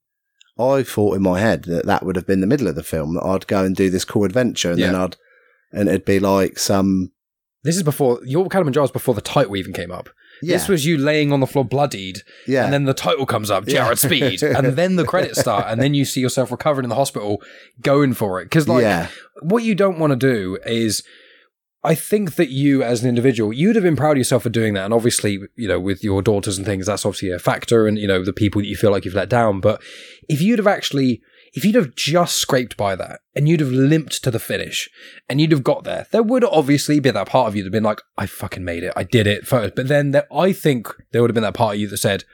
I 0.59 0.83
thought 0.83 1.17
in 1.17 1.23
my 1.23 1.41
head 1.41 1.65
that 1.65 1.87
that 1.87 2.05
would 2.05 2.17
have 2.17 2.27
been 2.27 2.41
the 2.41 2.47
middle 2.47 2.69
of 2.69 2.75
the 2.75 2.83
film 2.83 3.15
that 3.15 3.25
I'd 3.25 3.47
go 3.47 3.65
and 3.65 3.75
do 3.77 3.91
this 3.91 4.05
cool 4.05 4.25
adventure, 4.25 4.73
and 4.73 4.83
then 4.83 4.95
I'd 4.95 5.17
and 5.73 5.89
it'd 5.89 6.05
be 6.05 6.21
like 6.21 6.59
some 6.59 7.13
this 7.65 7.77
is 7.77 7.83
before 7.83 8.21
your 8.25 8.49
Kilimanjaro 8.49 8.85
was 8.85 8.91
before 8.91 9.15
the 9.15 9.21
title 9.21 9.57
even 9.57 9.73
came 9.73 9.91
up 9.91 10.09
yeah, 10.43 10.57
this 10.57 10.69
was 10.69 10.85
you 10.87 10.99
laying 10.99 11.33
on 11.33 11.41
the 11.41 11.47
floor 11.47 11.65
bloodied 11.65 12.23
yeah, 12.47 12.65
and 12.65 12.73
then 12.73 12.85
the 12.85 12.95
title 12.95 13.27
comes 13.27 13.51
up 13.51 13.67
Yeah. 13.67 13.85
Jared 13.85 13.99
Speed 13.99 14.43
and 14.57 14.69
then 14.69 14.97
the 14.97 15.05
credits 15.05 15.41
start 15.41 15.67
and 15.69 15.81
then 15.81 15.95
you 15.95 16.05
see 16.05 16.21
yourself 16.21 16.51
recovering 16.51 16.85
in 16.85 16.89
the 16.91 16.97
hospital 16.97 17.43
going 17.81 18.15
for 18.15 18.41
it 18.41 18.45
because 18.45 18.69
like 18.69 18.83
yeah, 18.83 19.09
what 19.43 19.63
you 19.65 19.75
don't 19.75 19.99
want 19.99 20.13
to 20.13 20.17
do 20.17 20.59
is 20.67 21.03
I 21.85 21.95
think 21.95 22.35
that 22.35 22.51
you 22.51 22.83
as 22.83 23.03
an 23.03 23.09
individual, 23.09 23.53
you'd 23.53 23.77
have 23.77 23.85
been 23.85 23.97
proud 23.97 24.13
of 24.13 24.19
yourself 24.19 24.43
for 24.43 24.51
doing 24.51 24.75
that. 24.75 24.85
And 24.85 24.93
obviously, 24.93 25.39
you 25.55 25.69
know, 25.69 25.79
with 25.79 26.03
your 26.03 26.23
daughters 26.23 26.59
and 26.59 26.67
things, 26.67 26.87
that's 26.87 27.07
obviously 27.07 27.31
a 27.31 27.39
factor 27.39 27.87
and, 27.87 27.97
you 27.97 28.09
know, 28.09 28.25
the 28.25 28.33
people 28.33 28.61
that 28.61 28.67
you 28.67 28.75
feel 28.77 28.91
like 28.91 29.05
you've 29.05 29.15
let 29.15 29.29
down. 29.31 29.61
But 29.61 29.81
if 30.29 30.43
you'd 30.43 30.59
have 30.59 30.67
actually, 30.67 31.23
if 31.55 31.65
you'd 31.65 31.75
have 31.75 31.95
just 31.95 32.37
scraped 32.37 32.77
by 32.77 32.97
that 32.97 33.21
and 33.35 33.49
you'd 33.49 33.61
have 33.61 33.71
limped 33.71 34.23
to 34.25 34.31
the 34.31 34.39
finish 34.39 34.89
and 35.29 35.41
you'd 35.41 35.53
have 35.53 35.65
got 35.65 35.85
there, 35.85 36.07
there 36.11 36.23
would 36.23 36.45
obviously 36.45 37.01
be 37.01 37.11
that 37.11 37.29
part 37.29 37.49
of 37.49 37.57
you 37.57 37.63
that 37.63 37.69
have 37.69 37.73
been 37.73 37.83
like, 37.83 38.01
I 38.17 38.27
fucking 38.27 38.65
made 38.65 38.83
it. 38.83 38.93
I 38.97 39.03
did 39.05 39.27
it 39.27 39.47
first. 39.47 39.75
But 39.75 39.89
then 39.89 40.11
there, 40.11 40.27
I 40.33 40.53
think 40.53 40.89
there 41.13 41.23
would 41.23 41.31
have 41.31 41.35
been 41.35 41.43
that 41.43 41.55
part 41.55 41.75
of 41.75 41.81
you 41.81 41.89
that 41.89 41.97
said, 41.97 42.25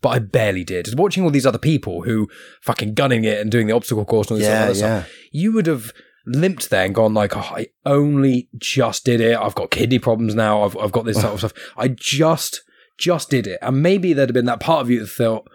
but 0.00 0.10
I 0.10 0.18
barely 0.18 0.64
did. 0.64 0.98
Watching 0.98 1.24
all 1.24 1.30
these 1.30 1.46
other 1.46 1.58
people 1.58 2.02
who 2.02 2.28
fucking 2.62 2.94
gunning 2.94 3.24
it 3.24 3.40
and 3.40 3.50
doing 3.50 3.66
the 3.66 3.74
obstacle 3.74 4.04
course 4.04 4.28
and 4.28 4.36
all 4.36 4.38
this 4.38 4.48
yeah, 4.48 4.64
other 4.64 4.74
stuff 4.74 5.08
yeah. 5.08 5.12
you 5.32 5.52
would 5.52 5.66
have 5.66 5.92
limped 6.26 6.70
there 6.70 6.84
and 6.84 6.94
gone 6.94 7.14
like, 7.14 7.36
oh, 7.36 7.40
I 7.40 7.68
only 7.86 8.48
just 8.56 9.04
did 9.04 9.20
it. 9.20 9.36
I've 9.36 9.54
got 9.54 9.70
kidney 9.70 9.98
problems 9.98 10.34
now. 10.34 10.62
I've, 10.62 10.76
I've 10.76 10.92
got 10.92 11.04
this 11.04 11.20
sort 11.20 11.32
of 11.32 11.38
stuff. 11.40 11.54
I 11.76 11.88
just, 11.88 12.62
just 12.98 13.30
did 13.30 13.46
it. 13.46 13.58
And 13.62 13.82
maybe 13.82 14.12
there'd 14.12 14.28
have 14.28 14.34
been 14.34 14.44
that 14.44 14.60
part 14.60 14.82
of 14.82 14.90
you 14.90 15.00
that 15.00 15.06
thought, 15.06 15.48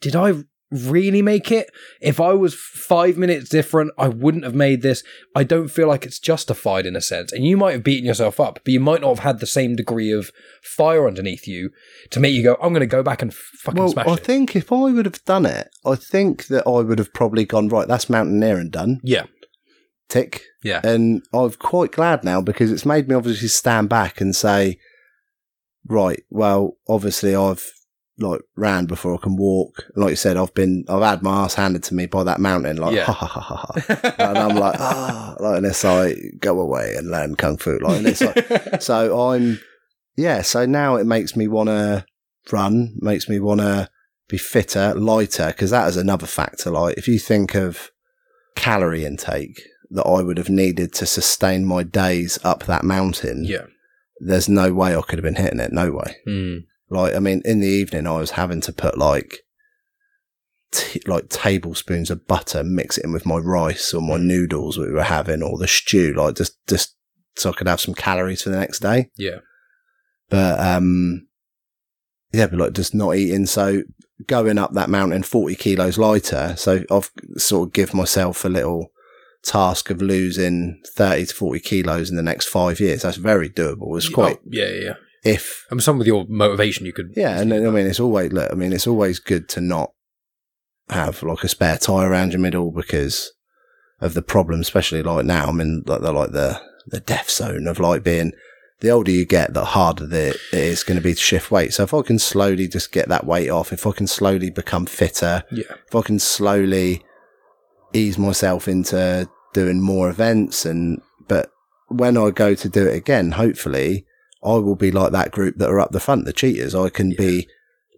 did 0.00 0.14
I 0.14 0.44
really 0.70 1.22
make 1.22 1.50
it? 1.50 1.70
If 2.00 2.20
I 2.20 2.32
was 2.34 2.54
five 2.54 3.16
minutes 3.16 3.48
different, 3.48 3.92
I 3.96 4.08
wouldn't 4.08 4.44
have 4.44 4.54
made 4.54 4.82
this. 4.82 5.02
I 5.34 5.44
don't 5.44 5.68
feel 5.68 5.88
like 5.88 6.04
it's 6.04 6.18
justified 6.18 6.86
in 6.86 6.96
a 6.96 7.00
sense. 7.00 7.32
And 7.32 7.44
you 7.46 7.56
might 7.56 7.72
have 7.72 7.84
beaten 7.84 8.06
yourself 8.06 8.38
up, 8.38 8.60
but 8.64 8.72
you 8.72 8.80
might 8.80 9.00
not 9.00 9.08
have 9.08 9.18
had 9.20 9.40
the 9.40 9.46
same 9.46 9.76
degree 9.76 10.12
of 10.12 10.30
fire 10.62 11.06
underneath 11.06 11.46
you 11.48 11.70
to 12.10 12.20
make 12.20 12.34
you 12.34 12.42
go, 12.42 12.54
I'm 12.62 12.72
going 12.72 12.80
to 12.80 12.86
go 12.86 13.02
back 13.02 13.22
and 13.22 13.32
fucking 13.32 13.76
smash. 13.76 13.78
Well, 13.78 14.04
smash 14.04 14.06
I 14.06 14.14
it. 14.14 14.24
think 14.24 14.56
if 14.56 14.70
I 14.72 14.92
would 14.92 15.06
have 15.06 15.24
done 15.24 15.46
it, 15.46 15.68
I 15.86 15.94
think 15.94 16.48
that 16.48 16.66
I 16.66 16.80
would 16.82 16.98
have 16.98 17.14
probably 17.14 17.44
gone 17.44 17.68
right. 17.68 17.88
That's 17.88 18.10
mountaineering 18.10 18.70
done. 18.70 19.00
yeah. 19.02 19.24
Tick. 20.08 20.42
Yeah. 20.64 20.80
And 20.84 21.22
I'm 21.34 21.50
quite 21.50 21.92
glad 21.92 22.24
now 22.24 22.40
because 22.40 22.72
it's 22.72 22.86
made 22.86 23.08
me 23.08 23.14
obviously 23.14 23.48
stand 23.48 23.90
back 23.90 24.22
and 24.22 24.34
say, 24.34 24.78
right, 25.86 26.22
well, 26.30 26.78
obviously 26.88 27.34
I've 27.36 27.70
like 28.18 28.40
ran 28.56 28.86
before 28.86 29.14
I 29.14 29.18
can 29.18 29.36
walk. 29.36 29.84
And 29.94 30.02
like 30.02 30.10
you 30.10 30.16
said, 30.16 30.36
I've 30.36 30.54
been, 30.54 30.84
I've 30.88 31.02
had 31.02 31.22
my 31.22 31.44
ass 31.44 31.54
handed 31.54 31.82
to 31.84 31.94
me 31.94 32.06
by 32.06 32.24
that 32.24 32.40
mountain, 32.40 32.76
like, 32.76 32.94
Yeah. 32.94 33.04
ha 33.04 33.12
ha 33.12 33.26
ha 33.26 33.40
ha 33.40 33.56
ha. 33.56 34.14
and 34.18 34.38
I'm 34.38 34.56
like, 34.56 34.74
ah, 34.78 35.36
like, 35.38 35.58
and 35.58 35.66
it's 35.66 35.84
like, 35.84 36.16
go 36.40 36.60
away 36.60 36.94
and 36.96 37.10
learn 37.10 37.36
kung 37.36 37.56
fu. 37.58 37.78
Like, 37.78 37.98
and 37.98 38.06
it's 38.06 38.20
like, 38.20 38.82
so 38.82 39.30
I'm, 39.30 39.60
yeah, 40.16 40.42
so 40.42 40.66
now 40.66 40.96
it 40.96 41.04
makes 41.04 41.36
me 41.36 41.46
want 41.46 41.68
to 41.68 42.04
run, 42.50 42.94
makes 43.00 43.28
me 43.28 43.38
want 43.38 43.60
to 43.60 43.88
be 44.28 44.38
fitter, 44.38 44.94
lighter, 44.94 45.46
because 45.48 45.70
that 45.70 45.88
is 45.88 45.96
another 45.96 46.26
factor. 46.26 46.70
Like, 46.70 46.98
if 46.98 47.06
you 47.08 47.18
think 47.18 47.54
of 47.54 47.90
calorie 48.56 49.04
intake 49.04 49.62
that 49.90 50.04
I 50.04 50.22
would 50.22 50.38
have 50.38 50.50
needed 50.50 50.92
to 50.94 51.06
sustain 51.06 51.64
my 51.64 51.82
days 51.84 52.38
up 52.42 52.64
that 52.64 52.84
mountain, 52.84 53.44
yeah. 53.44 53.66
there's 54.18 54.48
no 54.48 54.72
way 54.74 54.96
I 54.96 55.00
could 55.02 55.18
have 55.18 55.24
been 55.24 55.36
hitting 55.42 55.60
it. 55.60 55.72
No 55.72 55.92
way. 55.92 56.16
Mm. 56.26 56.64
Like, 56.90 57.14
I 57.14 57.18
mean, 57.18 57.42
in 57.44 57.60
the 57.60 57.68
evening, 57.68 58.06
I 58.06 58.18
was 58.18 58.32
having 58.32 58.60
to 58.62 58.72
put 58.72 58.96
like, 58.98 59.38
t- 60.72 61.02
like 61.06 61.28
tablespoons 61.28 62.10
of 62.10 62.26
butter, 62.26 62.62
mix 62.64 62.98
it 62.98 63.04
in 63.04 63.12
with 63.12 63.26
my 63.26 63.36
rice 63.36 63.92
or 63.92 64.00
my 64.00 64.16
noodles 64.16 64.78
we 64.78 64.90
were 64.90 65.02
having, 65.02 65.42
or 65.42 65.58
the 65.58 65.68
stew, 65.68 66.14
like 66.14 66.36
just, 66.36 66.56
just 66.66 66.96
so 67.36 67.50
I 67.50 67.52
could 67.52 67.68
have 67.68 67.80
some 67.80 67.94
calories 67.94 68.42
for 68.42 68.50
the 68.50 68.58
next 68.58 68.80
day. 68.80 69.10
Yeah. 69.16 69.38
But, 70.30 70.60
um, 70.60 71.28
yeah, 72.32 72.46
but 72.46 72.58
like 72.58 72.72
just 72.72 72.94
not 72.94 73.16
eating. 73.16 73.46
So 73.46 73.82
going 74.26 74.58
up 74.58 74.72
that 74.72 74.90
mountain 74.90 75.22
40 75.22 75.54
kilos 75.56 75.98
lighter. 75.98 76.54
So 76.56 76.84
I've 76.90 77.10
sort 77.36 77.68
of 77.68 77.72
give 77.72 77.94
myself 77.94 78.44
a 78.44 78.48
little 78.48 78.90
task 79.42 79.90
of 79.90 80.02
losing 80.02 80.80
30 80.94 81.26
to 81.26 81.34
40 81.34 81.60
kilos 81.60 82.10
in 82.10 82.16
the 82.16 82.22
next 82.22 82.46
five 82.46 82.80
years. 82.80 83.02
That's 83.02 83.16
very 83.16 83.48
doable. 83.48 83.96
It's 83.96 84.08
quite, 84.08 84.38
Oh, 84.38 84.48
yeah, 84.50 84.70
yeah, 84.70 84.94
if 85.24 85.66
And 85.70 85.82
some 85.82 85.98
with 85.98 86.06
your 86.06 86.26
motivation, 86.28 86.86
you 86.86 86.92
could. 86.92 87.12
yeah, 87.16 87.40
and 87.40 87.50
then, 87.52 87.66
I 87.66 87.70
mean, 87.70 87.86
it's 87.86 88.00
always 88.00 88.32
look. 88.32 88.50
I 88.50 88.54
mean, 88.54 88.72
it's 88.72 88.86
always 88.86 89.18
good 89.18 89.48
to 89.50 89.60
not 89.60 89.92
have 90.90 91.22
like 91.22 91.44
a 91.44 91.48
spare 91.48 91.76
tire 91.76 92.08
around 92.08 92.32
your 92.32 92.40
middle 92.40 92.70
because 92.72 93.32
of 94.00 94.14
the 94.14 94.22
problem, 94.22 94.60
especially 94.60 95.02
like 95.02 95.26
now. 95.26 95.46
I 95.46 95.52
mean, 95.52 95.82
like 95.86 96.00
the 96.00 96.12
like 96.12 96.32
the 96.32 96.60
the 96.86 97.00
death 97.00 97.30
zone 97.30 97.66
of 97.66 97.78
like 97.80 98.02
being. 98.02 98.32
The 98.80 98.90
older 98.90 99.10
you 99.10 99.26
get, 99.26 99.54
the 99.54 99.64
harder 99.64 100.06
the, 100.06 100.28
it 100.28 100.38
is 100.52 100.84
going 100.84 100.96
to 100.96 101.02
be 101.02 101.12
to 101.12 101.20
shift 101.20 101.50
weight. 101.50 101.74
So 101.74 101.82
if 101.82 101.92
I 101.92 102.00
can 102.02 102.16
slowly 102.20 102.68
just 102.68 102.92
get 102.92 103.08
that 103.08 103.26
weight 103.26 103.50
off, 103.50 103.72
if 103.72 103.84
I 103.84 103.90
can 103.90 104.06
slowly 104.06 104.50
become 104.50 104.86
fitter, 104.86 105.42
yeah, 105.50 105.64
if 105.88 105.96
I 105.96 106.00
can 106.02 106.20
slowly 106.20 107.02
ease 107.92 108.16
myself 108.18 108.68
into 108.68 109.28
doing 109.52 109.80
more 109.80 110.08
events 110.08 110.64
and 110.64 111.00
but 111.26 111.50
when 111.88 112.16
I 112.16 112.30
go 112.30 112.54
to 112.54 112.68
do 112.68 112.86
it 112.86 112.94
again, 112.94 113.32
hopefully 113.32 114.06
I 114.42 114.54
will 114.56 114.76
be 114.76 114.90
like 114.90 115.12
that 115.12 115.30
group 115.32 115.56
that 115.58 115.68
are 115.70 115.80
up 115.80 115.90
the 115.92 116.00
front, 116.00 116.24
the 116.24 116.32
cheaters. 116.32 116.74
I 116.74 116.88
can 116.90 117.14
be 117.16 117.48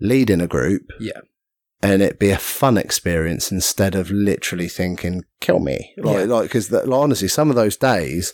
leading 0.00 0.40
a 0.40 0.46
group 0.46 0.82
yeah, 0.98 1.20
and 1.82 2.00
it 2.00 2.18
be 2.18 2.30
a 2.30 2.38
fun 2.38 2.78
experience 2.78 3.52
instead 3.52 3.94
of 3.94 4.10
literally 4.10 4.68
thinking, 4.68 5.24
kill 5.40 5.58
me. 5.60 5.92
Like, 5.98 6.16
Yeah. 6.28 6.34
like, 6.34 6.50
cause 6.50 6.68
the, 6.68 6.86
like, 6.86 7.00
honestly, 7.00 7.28
some 7.28 7.50
of 7.50 7.56
those 7.56 7.76
days, 7.76 8.32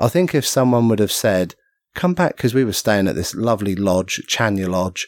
I 0.00 0.08
think 0.08 0.34
if 0.34 0.46
someone 0.46 0.88
would 0.88 0.98
have 1.00 1.12
said, 1.12 1.54
come 1.94 2.14
back, 2.14 2.36
cause 2.38 2.54
we 2.54 2.64
were 2.64 2.72
staying 2.72 3.06
at 3.08 3.14
this 3.14 3.34
lovely 3.34 3.76
lodge, 3.76 4.22
Chania 4.28 4.68
Lodge. 4.68 5.06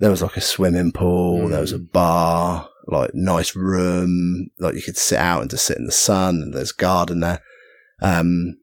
There 0.00 0.10
was 0.10 0.22
like 0.22 0.36
a 0.36 0.40
swimming 0.40 0.90
pool. 0.90 1.48
There 1.48 1.60
was 1.60 1.70
a 1.72 1.78
bar, 1.78 2.68
like 2.88 3.12
nice 3.14 3.54
room. 3.54 4.48
Like 4.58 4.74
you 4.74 4.82
could 4.82 4.96
sit 4.96 5.18
out 5.18 5.40
and 5.42 5.48
just 5.50 5.64
sit 5.64 5.78
in 5.78 5.86
the 5.86 5.92
sun 5.92 6.42
and 6.42 6.52
there's 6.52 6.72
garden 6.72 7.20
there. 7.20 7.40
Um, 8.02 8.56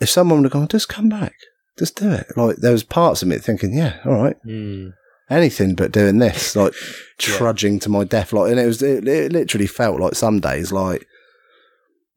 if 0.00 0.08
someone 0.10 0.38
would 0.42 0.46
have 0.46 0.52
gone, 0.52 0.66
just 0.68 0.88
come 0.88 1.08
back, 1.08 1.34
just 1.80 1.96
do 1.96 2.10
it. 2.12 2.26
Like 2.36 2.56
there 2.58 2.70
was 2.72 2.84
parts 2.84 3.22
of 3.22 3.28
me 3.28 3.38
thinking, 3.38 3.72
yeah, 3.74 3.98
all 4.04 4.12
right 4.22 4.36
Mm. 4.46 4.92
anything 5.28 5.74
but 5.74 5.90
doing 5.90 6.18
this, 6.18 6.54
like 6.60 6.72
trudging 7.18 7.80
to 7.80 7.88
my 7.88 8.04
death. 8.04 8.32
Like, 8.32 8.52
and 8.52 8.60
it 8.60 8.66
was, 8.66 8.80
it, 8.82 9.08
it 9.08 9.32
literally 9.32 9.66
felt 9.66 9.98
like 10.00 10.14
some 10.14 10.38
days, 10.40 10.70
like 10.70 11.06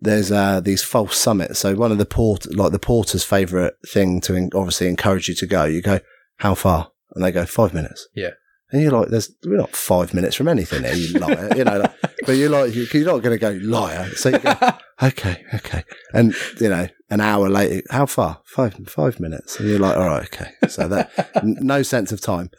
there's 0.02 0.32
uh, 0.32 0.60
these 0.60 0.84
false 0.84 1.18
summits. 1.18 1.60
So 1.60 1.76
one 1.76 1.92
of 1.92 1.98
the 1.98 2.06
port, 2.06 2.54
like 2.56 2.72
the 2.74 2.80
porter's 2.80 3.24
favorite 3.24 3.76
thing 3.88 4.20
to 4.22 4.36
en- 4.36 4.50
obviously 4.54 4.88
encourage 4.90 5.30
you 5.30 5.36
to 5.36 5.48
go, 5.48 5.64
you 5.66 5.82
go, 5.82 6.00
how 6.38 6.56
far? 6.56 6.92
And 7.16 7.24
they 7.24 7.32
go, 7.32 7.46
five 7.46 7.74
minutes. 7.74 8.08
Yeah. 8.14 8.32
And 8.72 8.82
you're 8.82 8.92
like, 8.92 9.10
there's, 9.10 9.32
we're 9.46 9.56
not 9.58 9.76
five 9.76 10.14
minutes 10.14 10.36
from 10.36 10.48
anything 10.48 10.84
here, 10.84 10.96
you 10.96 11.20
liar, 11.20 11.50
you 11.56 11.64
know, 11.64 11.78
like, 11.78 11.92
but 12.26 12.32
you're 12.34 12.50
like, 12.50 12.74
you- 12.76 12.88
you're 12.92 13.06
not 13.06 13.22
going 13.22 13.38
to 13.38 13.40
go 13.40 13.52
liar. 13.66 14.10
So 14.16 14.30
you 14.30 14.40
go, 14.40 14.54
okay, 15.02 15.44
okay. 15.54 15.84
And, 16.14 16.34
you 16.60 16.70
know, 16.70 16.88
an 17.10 17.22
hour 17.22 17.50
later, 17.50 17.82
how 17.90 18.06
far? 18.06 18.42
Five, 18.46 18.76
five 18.88 19.20
minutes. 19.20 19.60
And 19.60 19.70
you're 19.70 19.80
like, 19.80 19.98
all 19.98 20.08
right, 20.08 20.24
okay. 20.26 20.52
So 20.68 20.88
that, 20.88 21.12
n- 21.36 21.58
no 21.62 21.84
sense 21.84 22.12
of 22.12 22.22
time. 22.22 22.50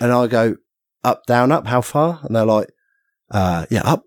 And 0.00 0.12
I 0.12 0.26
go, 0.26 0.56
up, 1.04 1.26
down, 1.26 1.52
up, 1.52 1.66
how 1.66 1.80
far? 1.80 2.20
And 2.22 2.36
they're 2.36 2.44
like, 2.44 2.68
uh, 3.30 3.66
yeah, 3.70 3.82
up. 3.84 4.04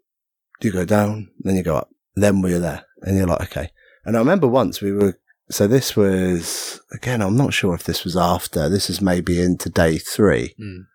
You 0.61 0.71
go 0.71 0.85
down, 0.85 1.29
then 1.39 1.55
you 1.55 1.63
go 1.63 1.75
up. 1.75 1.89
Then 2.15 2.41
we're 2.41 2.59
there. 2.59 2.85
And 3.01 3.17
you're 3.17 3.27
like, 3.27 3.41
okay. 3.41 3.69
And 4.05 4.15
I 4.15 4.19
remember 4.19 4.47
once 4.47 4.81
we 4.81 4.91
were, 4.91 5.19
so 5.49 5.67
this 5.67 5.95
was, 5.95 6.79
again, 6.91 7.21
I'm 7.21 7.37
not 7.37 7.53
sure 7.53 7.75
if 7.75 7.83
this 7.83 8.03
was 8.03 8.15
after, 8.15 8.69
this 8.69 8.89
is 8.89 9.01
maybe 9.01 9.41
into 9.41 9.69
day 9.69 9.97
three. 9.97 10.55
Mm. 10.59 10.85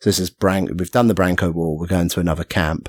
So 0.00 0.08
this 0.08 0.18
is 0.18 0.30
Brank. 0.30 0.70
We've 0.74 0.90
done 0.90 1.08
the 1.08 1.14
Barranco 1.14 1.52
Wall. 1.52 1.78
We're 1.78 1.86
going 1.86 2.08
to 2.08 2.20
another 2.20 2.44
camp. 2.44 2.88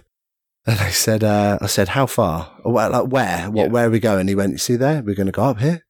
And 0.65 0.79
I 0.79 0.89
said, 0.91 1.23
uh, 1.23 1.57
I 1.61 1.65
said, 1.67 1.89
how 1.89 2.05
far? 2.05 2.55
Or, 2.63 2.71
well, 2.73 2.91
like 2.91 3.07
where? 3.11 3.49
What? 3.49 3.63
Yeah. 3.65 3.67
Where 3.71 3.87
are 3.87 3.89
we 3.89 3.99
going? 3.99 4.27
He 4.27 4.35
went, 4.35 4.51
you 4.51 4.57
see 4.59 4.75
there? 4.75 5.01
We're 5.01 5.15
going 5.15 5.25
to 5.25 5.31
go 5.31 5.43
up 5.45 5.59
here. 5.59 5.85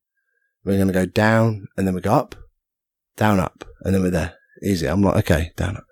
We're 0.64 0.78
going 0.78 0.88
to 0.88 0.94
go 0.94 1.06
down, 1.06 1.68
and 1.76 1.86
then 1.88 1.94
we 1.96 2.02
go 2.02 2.14
up, 2.14 2.36
down, 3.18 3.40
up, 3.40 3.66
and 3.82 3.94
then 3.94 4.02
we're 4.04 4.12
there. 4.12 4.36
Easy. 4.64 4.88
I'm 4.88 5.02
like, 5.02 5.18
okay, 5.30 5.52
down, 5.58 5.76
up. 5.76 5.86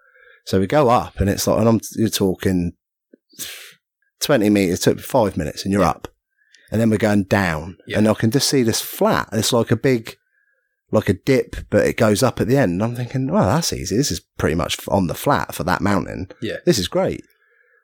So 0.46 0.60
we 0.60 0.68
go 0.68 0.90
up, 0.90 1.20
and 1.20 1.30
it's 1.30 1.46
like, 1.48 1.60
and 1.60 1.68
I'm 1.68 1.80
you're 1.96 2.08
talking 2.10 2.74
twenty 4.20 4.50
meters, 4.50 4.80
took 4.82 5.00
five 5.00 5.38
minutes, 5.38 5.64
and 5.64 5.74
you're 5.74 5.84
up, 5.84 6.08
and 6.72 6.80
then 6.80 6.90
we're 6.90 6.98
going 6.98 7.24
down, 7.24 7.78
Yeah. 7.88 7.98
and 7.98 8.08
I 8.08 8.14
can 8.14 8.32
just 8.32 8.48
see 8.50 8.64
this 8.64 8.82
flat. 8.82 9.30
It's 9.34 9.54
like 9.54 9.72
a 9.72 9.76
big 9.76 10.16
like 10.92 11.10
a 11.10 11.14
dip, 11.14 11.56
but 11.70 11.86
it 11.86 11.98
goes 11.98 12.24
up 12.24 12.42
at 12.42 12.48
the 12.48 12.58
end. 12.58 12.74
And 12.74 12.84
I'm 12.84 12.96
thinking, 12.96 13.32
well, 13.32 13.46
that's 13.48 13.72
easy. 13.74 13.96
This 13.96 14.12
is 14.12 14.22
pretty 14.40 14.56
much 14.56 14.80
on 14.88 15.06
the 15.08 15.14
flat 15.14 15.54
for 15.54 15.64
that 15.66 15.82
mountain. 15.82 16.30
Yeah. 16.42 16.58
This 16.66 16.80
is 16.80 16.88
great. 16.88 17.24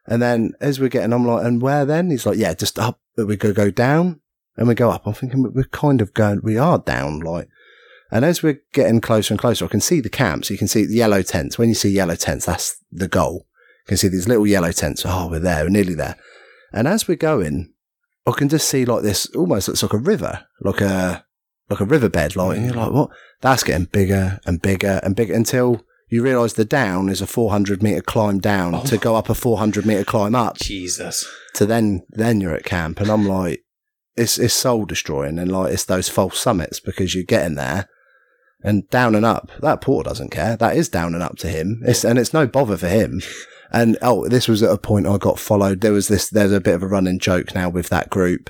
And 0.08 0.22
then 0.22 0.54
as 0.62 0.80
we're 0.80 0.90
getting, 0.90 1.14
I'm 1.14 1.26
like, 1.26 1.46
and 1.46 1.62
where 1.62 1.86
then? 1.86 2.12
He's 2.12 2.26
like, 2.26 2.38
yeah, 2.38 2.54
just 2.54 2.78
up. 2.78 3.00
We 3.18 3.36
go 3.38 3.54
go 3.54 3.72
down 3.72 4.20
and 4.56 4.68
we 4.68 4.76
go 4.76 4.92
up. 4.92 5.08
I'm 5.08 5.14
thinking 5.14 5.52
we're 5.54 5.64
kind 5.64 6.02
of 6.02 6.14
going, 6.14 6.42
we 6.44 6.58
are 6.58 6.80
down, 6.80 7.20
like. 7.20 7.48
And 8.12 8.24
as 8.24 8.44
we're 8.44 8.62
getting 8.72 9.02
closer 9.02 9.34
and 9.34 9.40
closer, 9.42 9.66
I 9.66 9.68
can 9.68 9.82
see 9.82 10.00
the 10.00 10.10
camps. 10.10 10.50
You 10.50 10.58
can 10.58 10.68
see 10.68 10.86
the 10.86 10.94
yellow 10.94 11.24
tents. 11.24 11.58
When 11.58 11.70
you 11.70 11.76
see 11.76 11.90
yellow 11.90 12.16
tents, 12.16 12.46
that's 12.46 12.78
the 12.92 13.08
goal. 13.08 13.48
You 13.86 13.90
can 13.90 13.98
see 13.98 14.08
these 14.08 14.28
little 14.28 14.46
yellow 14.46 14.72
tents. 14.72 15.04
Oh, 15.06 15.28
we're 15.30 15.40
there. 15.40 15.64
We're 15.64 15.70
nearly 15.70 15.96
there. 15.96 16.16
And 16.72 16.88
as 16.88 17.08
we're 17.08 17.16
going, 17.16 17.74
I 18.28 18.32
can 18.32 18.48
just 18.48 18.70
see 18.70 18.86
like 18.86 19.02
this, 19.02 19.26
almost 19.36 19.68
looks 19.68 19.82
like 19.82 19.94
a 19.94 19.98
river, 19.98 20.46
like 20.62 20.82
a, 20.82 21.26
like 21.70 21.80
a 21.80 21.86
riverbed. 21.86 22.36
Like, 22.36 22.58
and 22.58 22.66
you're 22.68 22.76
like, 22.76 22.92
what? 22.92 23.10
That's 23.42 23.64
getting 23.64 23.86
bigger 23.86 24.40
and 24.46 24.62
bigger 24.62 25.00
and 25.04 25.16
bigger 25.16 25.34
until 25.34 25.84
you 26.08 26.24
realise 26.24 26.54
the 26.54 26.66
down 26.66 27.10
is 27.10 27.22
a 27.22 27.28
400 27.28 27.82
metre 27.82 28.02
climb 28.02 28.40
down 28.40 28.76
oh 28.76 28.84
to 28.84 28.98
go 28.98 29.16
up 29.16 29.30
a 29.30 29.36
400 29.36 29.86
metre 29.86 30.04
climb 30.04 30.36
up 30.36 30.58
Jesus. 30.58 31.28
to 31.56 31.66
then, 31.66 32.04
then 32.10 32.42
you're 32.42 32.56
at 32.56 32.66
camp. 32.66 33.00
And 33.00 33.10
I'm 33.10 33.28
like, 33.28 33.64
it's, 34.16 34.38
it's 34.38 34.54
soul 34.54 34.86
destroying. 34.86 35.40
And 35.40 35.52
like, 35.52 35.74
it's 35.74 35.86
those 35.86 36.10
false 36.10 36.40
summits 36.40 36.80
because 36.80 37.16
you're 37.16 37.24
getting 37.24 37.56
there 37.56 37.90
and 38.64 38.88
down 38.90 39.16
and 39.16 39.26
up. 39.26 39.52
That 39.62 39.82
porter 39.82 40.10
doesn't 40.10 40.32
care. 40.32 40.56
That 40.56 40.78
is 40.78 40.90
down 40.90 41.14
and 41.14 41.24
up 41.24 41.38
to 41.38 41.48
him. 41.48 41.82
It's, 41.86 42.04
and 42.04 42.20
it's 42.20 42.34
no 42.34 42.48
bother 42.48 42.78
for 42.78 42.88
him. 42.88 43.22
And 43.72 43.98
oh, 44.02 44.28
this 44.28 44.48
was 44.48 44.62
at 44.62 44.72
a 44.72 44.78
point 44.78 45.08
I 45.08 45.18
got 45.18 45.40
followed. 45.40 45.82
There 45.82 45.92
was 45.92 46.08
this, 46.08 46.30
there's 46.30 46.52
a 46.52 46.62
bit 46.62 46.76
of 46.76 46.84
a 46.84 46.88
running 46.88 47.20
joke 47.20 47.56
now 47.56 47.68
with 47.68 47.90
that 47.90 48.10
group 48.10 48.50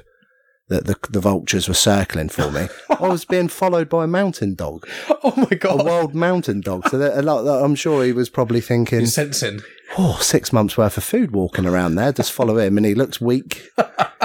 that 0.68 0.86
the, 0.86 0.96
the 1.10 1.20
vultures 1.20 1.68
were 1.68 1.74
circling 1.76 2.30
for 2.30 2.50
me. 2.52 2.68
I 2.90 3.08
was 3.08 3.24
being 3.26 3.48
followed 3.50 3.88
by 3.88 4.06
a 4.06 4.08
mountain 4.08 4.56
dog, 4.56 4.88
Oh 5.24 5.34
my 5.38 5.56
god! 5.58 5.82
a 5.82 5.84
wild 5.84 6.16
mountain 6.16 6.62
dog. 6.62 6.88
So 6.90 6.98
that, 6.98 7.18
a 7.18 7.22
lot, 7.22 7.46
I'm 7.48 7.76
sure 7.76 8.04
he 8.04 8.12
was 8.12 8.30
probably 8.30 8.62
thinking, 8.62 9.00
You're 9.02 9.08
sensing. 9.08 9.62
oh, 9.98 10.18
six 10.22 10.52
months 10.52 10.78
worth 10.78 10.98
of 10.98 11.04
food 11.04 11.32
walking 11.32 11.66
around 11.66 11.96
there. 11.96 12.12
Just 12.12 12.32
follow 12.32 12.58
him, 12.58 12.78
and 12.78 12.86
he 12.86 12.96
looks 12.96 13.22
weak. 13.22 13.70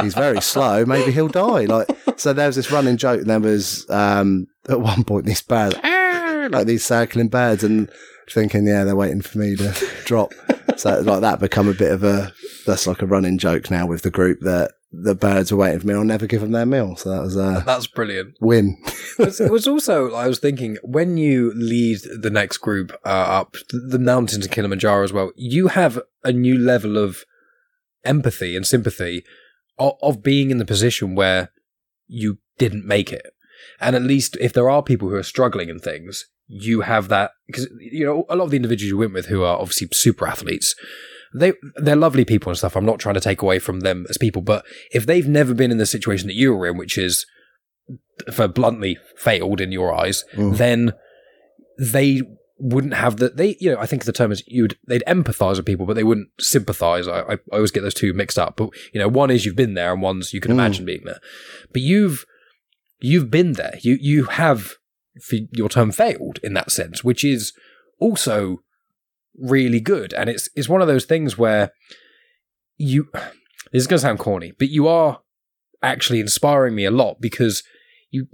He's 0.00 0.14
very 0.14 0.40
slow. 0.40 0.86
Maybe 0.86 1.12
he'll 1.12 1.28
die. 1.28 1.66
Like 1.66 1.88
so, 2.16 2.32
there 2.32 2.46
was 2.46 2.56
this 2.56 2.70
running 2.70 2.96
joke. 2.96 3.20
And 3.20 3.28
there 3.30 3.40
was 3.40 3.88
um, 3.90 4.46
at 4.68 4.80
one 4.80 5.04
point 5.04 5.26
these 5.26 5.42
birds, 5.42 5.76
like 6.50 6.66
these 6.66 6.84
circling 6.86 7.28
birds, 7.28 7.62
and 7.62 7.90
thinking, 8.30 8.66
yeah, 8.66 8.84
they're 8.84 8.96
waiting 8.96 9.20
for 9.20 9.38
me 9.38 9.56
to 9.56 9.74
drop. 10.06 10.32
So 10.78 11.00
like 11.00 11.20
that 11.20 11.40
become 11.40 11.68
a 11.68 11.74
bit 11.74 11.92
of 11.92 12.02
a 12.02 12.32
that's 12.64 12.86
like 12.86 13.02
a 13.02 13.06
running 13.06 13.36
joke 13.36 13.70
now 13.70 13.86
with 13.86 14.02
the 14.02 14.10
group 14.10 14.38
that 14.40 14.72
the 14.92 15.14
birds 15.14 15.52
are 15.52 15.56
waiting 15.56 15.80
for 15.80 15.86
me. 15.86 15.94
I'll 15.94 16.04
never 16.04 16.26
give 16.26 16.40
them 16.40 16.52
their 16.52 16.66
meal. 16.66 16.96
So 16.96 17.10
that 17.10 17.20
was 17.22 17.36
a 17.36 17.62
That's 17.64 17.86
brilliant. 17.86 18.34
win. 18.40 18.76
it 19.18 19.50
was- 19.50 19.68
also 19.68 20.12
I 20.14 20.26
was 20.26 20.38
thinking 20.40 20.76
when 20.82 21.16
you 21.16 21.52
lead 21.54 21.98
the 22.20 22.30
next 22.30 22.58
group 22.58 22.92
uh, 23.04 23.08
up 23.08 23.54
the 23.70 23.98
mountains 24.00 24.44
of 24.46 24.50
Kilimanjaro 24.52 25.04
as 25.04 25.12
well, 25.12 25.30
you 25.36 25.68
have 25.68 26.00
a 26.24 26.32
new 26.32 26.58
level 26.58 26.98
of 26.98 27.24
empathy 28.04 28.56
and 28.56 28.66
sympathy 28.66 29.24
of, 29.78 29.92
of 30.02 30.22
being 30.22 30.50
in 30.50 30.58
the 30.58 30.64
position 30.64 31.14
where 31.14 31.50
you 32.08 32.38
didn't 32.58 32.84
make 32.84 33.12
it, 33.12 33.26
and 33.80 33.94
at 33.94 34.02
least 34.02 34.36
if 34.40 34.52
there 34.52 34.68
are 34.68 34.82
people 34.82 35.08
who 35.08 35.14
are 35.14 35.22
struggling 35.22 35.68
in 35.68 35.78
things, 35.78 36.26
you 36.48 36.80
have 36.80 37.08
that 37.08 37.30
because 37.46 37.68
you 37.78 38.04
know 38.04 38.24
a 38.28 38.36
lot 38.36 38.44
of 38.44 38.50
the 38.50 38.56
individuals 38.56 38.88
you 38.90 38.98
went 38.98 39.12
with 39.12 39.26
who 39.26 39.42
are 39.44 39.58
obviously 39.58 39.88
super 39.92 40.26
athletes. 40.26 40.74
They 41.34 41.52
they're 41.76 41.96
lovely 41.96 42.24
people 42.24 42.50
and 42.50 42.58
stuff. 42.58 42.76
I'm 42.76 42.84
not 42.86 42.98
trying 42.98 43.14
to 43.14 43.20
take 43.20 43.42
away 43.42 43.58
from 43.58 43.80
them 43.80 44.06
as 44.08 44.18
people, 44.18 44.42
but 44.42 44.64
if 44.92 45.06
they've 45.06 45.28
never 45.28 45.54
been 45.54 45.70
in 45.70 45.78
the 45.78 45.86
situation 45.86 46.26
that 46.28 46.34
you 46.34 46.54
were 46.54 46.66
in, 46.68 46.76
which 46.76 46.98
is 46.98 47.24
for 48.32 48.48
bluntly 48.48 48.98
failed 49.16 49.60
in 49.60 49.72
your 49.72 49.92
eyes, 49.94 50.24
Mm. 50.34 50.56
then 50.58 50.92
they 51.78 52.20
wouldn't 52.62 52.92
have 52.94 53.16
the 53.16 53.30
they 53.30 53.56
you 53.58 53.70
know 53.72 53.78
I 53.80 53.86
think 53.86 54.04
the 54.04 54.12
term 54.12 54.30
is 54.32 54.42
you'd 54.46 54.76
they'd 54.86 55.04
empathize 55.06 55.56
with 55.56 55.64
people, 55.66 55.86
but 55.86 55.94
they 55.94 56.04
wouldn't 56.04 56.28
sympathize. 56.38 57.08
I, 57.08 57.20
I, 57.20 57.32
I 57.34 57.38
always 57.54 57.70
get 57.70 57.80
those 57.82 57.94
two 57.94 58.12
mixed 58.12 58.38
up. 58.38 58.56
But 58.56 58.70
you 58.92 59.00
know, 59.00 59.08
one 59.08 59.30
is 59.30 59.46
you've 59.46 59.56
been 59.56 59.74
there, 59.74 59.92
and 59.92 60.02
one's 60.02 60.34
you 60.34 60.40
can 60.40 60.50
Mm. 60.50 60.54
imagine 60.54 60.84
being 60.84 61.02
there. 61.04 61.20
But 61.72 61.82
you've 61.82 62.26
you've 63.00 63.30
been 63.30 63.52
there. 63.54 63.74
You 63.82 63.96
you 64.00 64.24
have 64.24 64.74
for 65.22 65.36
your 65.52 65.68
term 65.68 65.90
failed 65.90 66.38
in 66.42 66.52
that 66.54 66.70
sense, 66.70 67.02
which 67.02 67.24
is 67.24 67.52
also 67.98 68.58
really 69.38 69.80
good. 69.80 70.12
And 70.14 70.28
it's 70.28 70.48
it's 70.54 70.68
one 70.68 70.82
of 70.82 70.88
those 70.88 71.04
things 71.04 71.38
where 71.38 71.72
you 72.76 73.08
this 73.72 73.82
is 73.82 73.86
gonna 73.86 74.00
sound 74.00 74.18
corny, 74.18 74.52
but 74.58 74.68
you 74.68 74.88
are 74.88 75.20
actually 75.82 76.20
inspiring 76.20 76.74
me 76.74 76.84
a 76.84 76.90
lot 76.90 77.20
because 77.20 77.62
you 78.10 78.26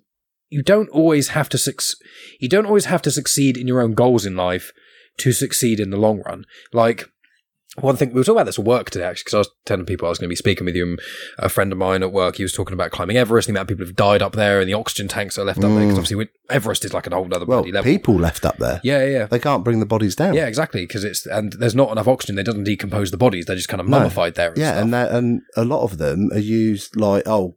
you 0.48 0.62
don't 0.62 0.88
always 0.90 1.28
have 1.28 1.48
to 1.50 1.58
suc- 1.58 1.82
you 2.40 2.48
don't 2.48 2.66
always 2.66 2.86
have 2.86 3.02
to 3.02 3.10
succeed 3.10 3.56
in 3.56 3.66
your 3.66 3.80
own 3.80 3.94
goals 3.94 4.26
in 4.26 4.36
life 4.36 4.72
to 5.18 5.32
succeed 5.32 5.80
in 5.80 5.90
the 5.90 5.96
long 5.96 6.22
run. 6.26 6.44
Like 6.72 7.10
one 7.80 7.96
thing 7.96 8.08
we 8.08 8.14
were 8.14 8.24
talking 8.24 8.36
about 8.38 8.46
this 8.46 8.58
at 8.58 8.64
work 8.64 8.90
today 8.90 9.04
actually 9.04 9.22
because 9.24 9.34
I 9.34 9.38
was 9.38 9.50
telling 9.64 9.84
people 9.86 10.06
I 10.06 10.10
was 10.10 10.18
going 10.18 10.28
to 10.28 10.32
be 10.32 10.36
speaking 10.36 10.64
with 10.64 10.74
you 10.76 10.84
and 10.86 11.00
a 11.38 11.48
friend 11.48 11.72
of 11.72 11.78
mine 11.78 12.02
at 12.02 12.12
work 12.12 12.36
he 12.36 12.42
was 12.42 12.52
talking 12.52 12.74
about 12.74 12.90
climbing 12.90 13.16
Everest 13.16 13.48
and 13.48 13.54
the 13.56 13.60
amount 13.60 13.70
of 13.70 13.76
people 13.76 13.86
who've 13.86 13.96
died 13.96 14.22
up 14.22 14.32
there 14.32 14.60
and 14.60 14.68
the 14.68 14.74
oxygen 14.74 15.08
tanks 15.08 15.36
that 15.36 15.42
are 15.42 15.44
left 15.44 15.58
up 15.58 15.70
there 15.70 15.80
because 15.80 15.88
mm. 15.94 15.98
obviously 15.98 16.16
we, 16.16 16.28
Everest 16.50 16.84
is 16.84 16.94
like 16.94 17.06
an 17.06 17.12
whole 17.12 17.26
other 17.34 17.44
Well, 17.44 17.58
bloody 17.60 17.72
level 17.72 17.90
people 17.92 18.14
left 18.14 18.44
up 18.44 18.56
there. 18.58 18.80
yeah 18.82 19.04
yeah 19.04 19.26
They 19.26 19.38
can't 19.38 19.64
bring 19.64 19.80
the 19.80 19.86
bodies 19.86 20.16
down. 20.16 20.34
yeah 20.34 20.46
exactly 20.46 20.82
because 20.86 21.04
it's 21.04 21.26
and 21.26 21.52
there's 21.54 21.74
not 21.74 21.90
enough 21.92 22.08
oxygen 22.08 22.36
they 22.36 22.42
doesn't 22.42 22.64
decompose 22.64 23.10
the 23.10 23.16
bodies 23.16 23.46
they're 23.46 23.56
just 23.56 23.68
kind 23.68 23.80
of 23.80 23.88
No. 23.88 23.98
mummified 23.98 24.34
there 24.34 24.48
and 24.50 24.58
yeah, 24.58 24.72
stuff. 24.72 24.82
and 24.82 24.94
that, 24.94 25.12
and 25.12 25.42
a 25.56 25.64
lot 25.64 25.82
of 25.82 25.98
them 25.98 26.30
are 26.32 26.38
used 26.38 26.96
like 26.96 27.24
oh, 27.26 27.56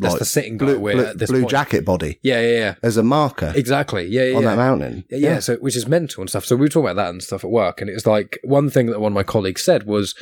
that's 0.00 0.14
like 0.14 0.18
the 0.20 0.24
sitting 0.24 0.56
blue, 0.56 0.78
blue, 0.78 1.04
at 1.04 1.18
this 1.18 1.30
blue 1.30 1.46
jacket 1.46 1.84
body 1.84 2.18
yeah 2.22 2.40
yeah 2.40 2.58
yeah 2.58 2.74
as 2.82 2.96
a 2.96 3.02
marker 3.02 3.52
exactly 3.54 4.06
yeah 4.06 4.30
yeah, 4.30 4.36
on 4.36 4.42
yeah. 4.42 4.50
that 4.50 4.56
mountain. 4.56 5.04
Yeah, 5.10 5.18
yeah, 5.18 5.38
so 5.40 5.56
which 5.56 5.76
is 5.76 5.86
mental 5.86 6.22
and 6.22 6.30
stuff. 6.30 6.44
So 6.44 6.56
we 6.56 6.62
were 6.62 6.68
talking 6.68 6.90
about 6.90 7.02
that 7.02 7.10
and 7.10 7.22
stuff 7.22 7.44
at 7.44 7.50
work, 7.50 7.80
and 7.80 7.90
it's 7.90 8.06
like 8.06 8.38
one 8.42 8.70
thing 8.70 8.86
that 8.86 9.00
one 9.00 9.12
of 9.12 9.14
my 9.14 9.22
colleagues 9.22 9.64
said 9.64 9.84
was 9.84 10.14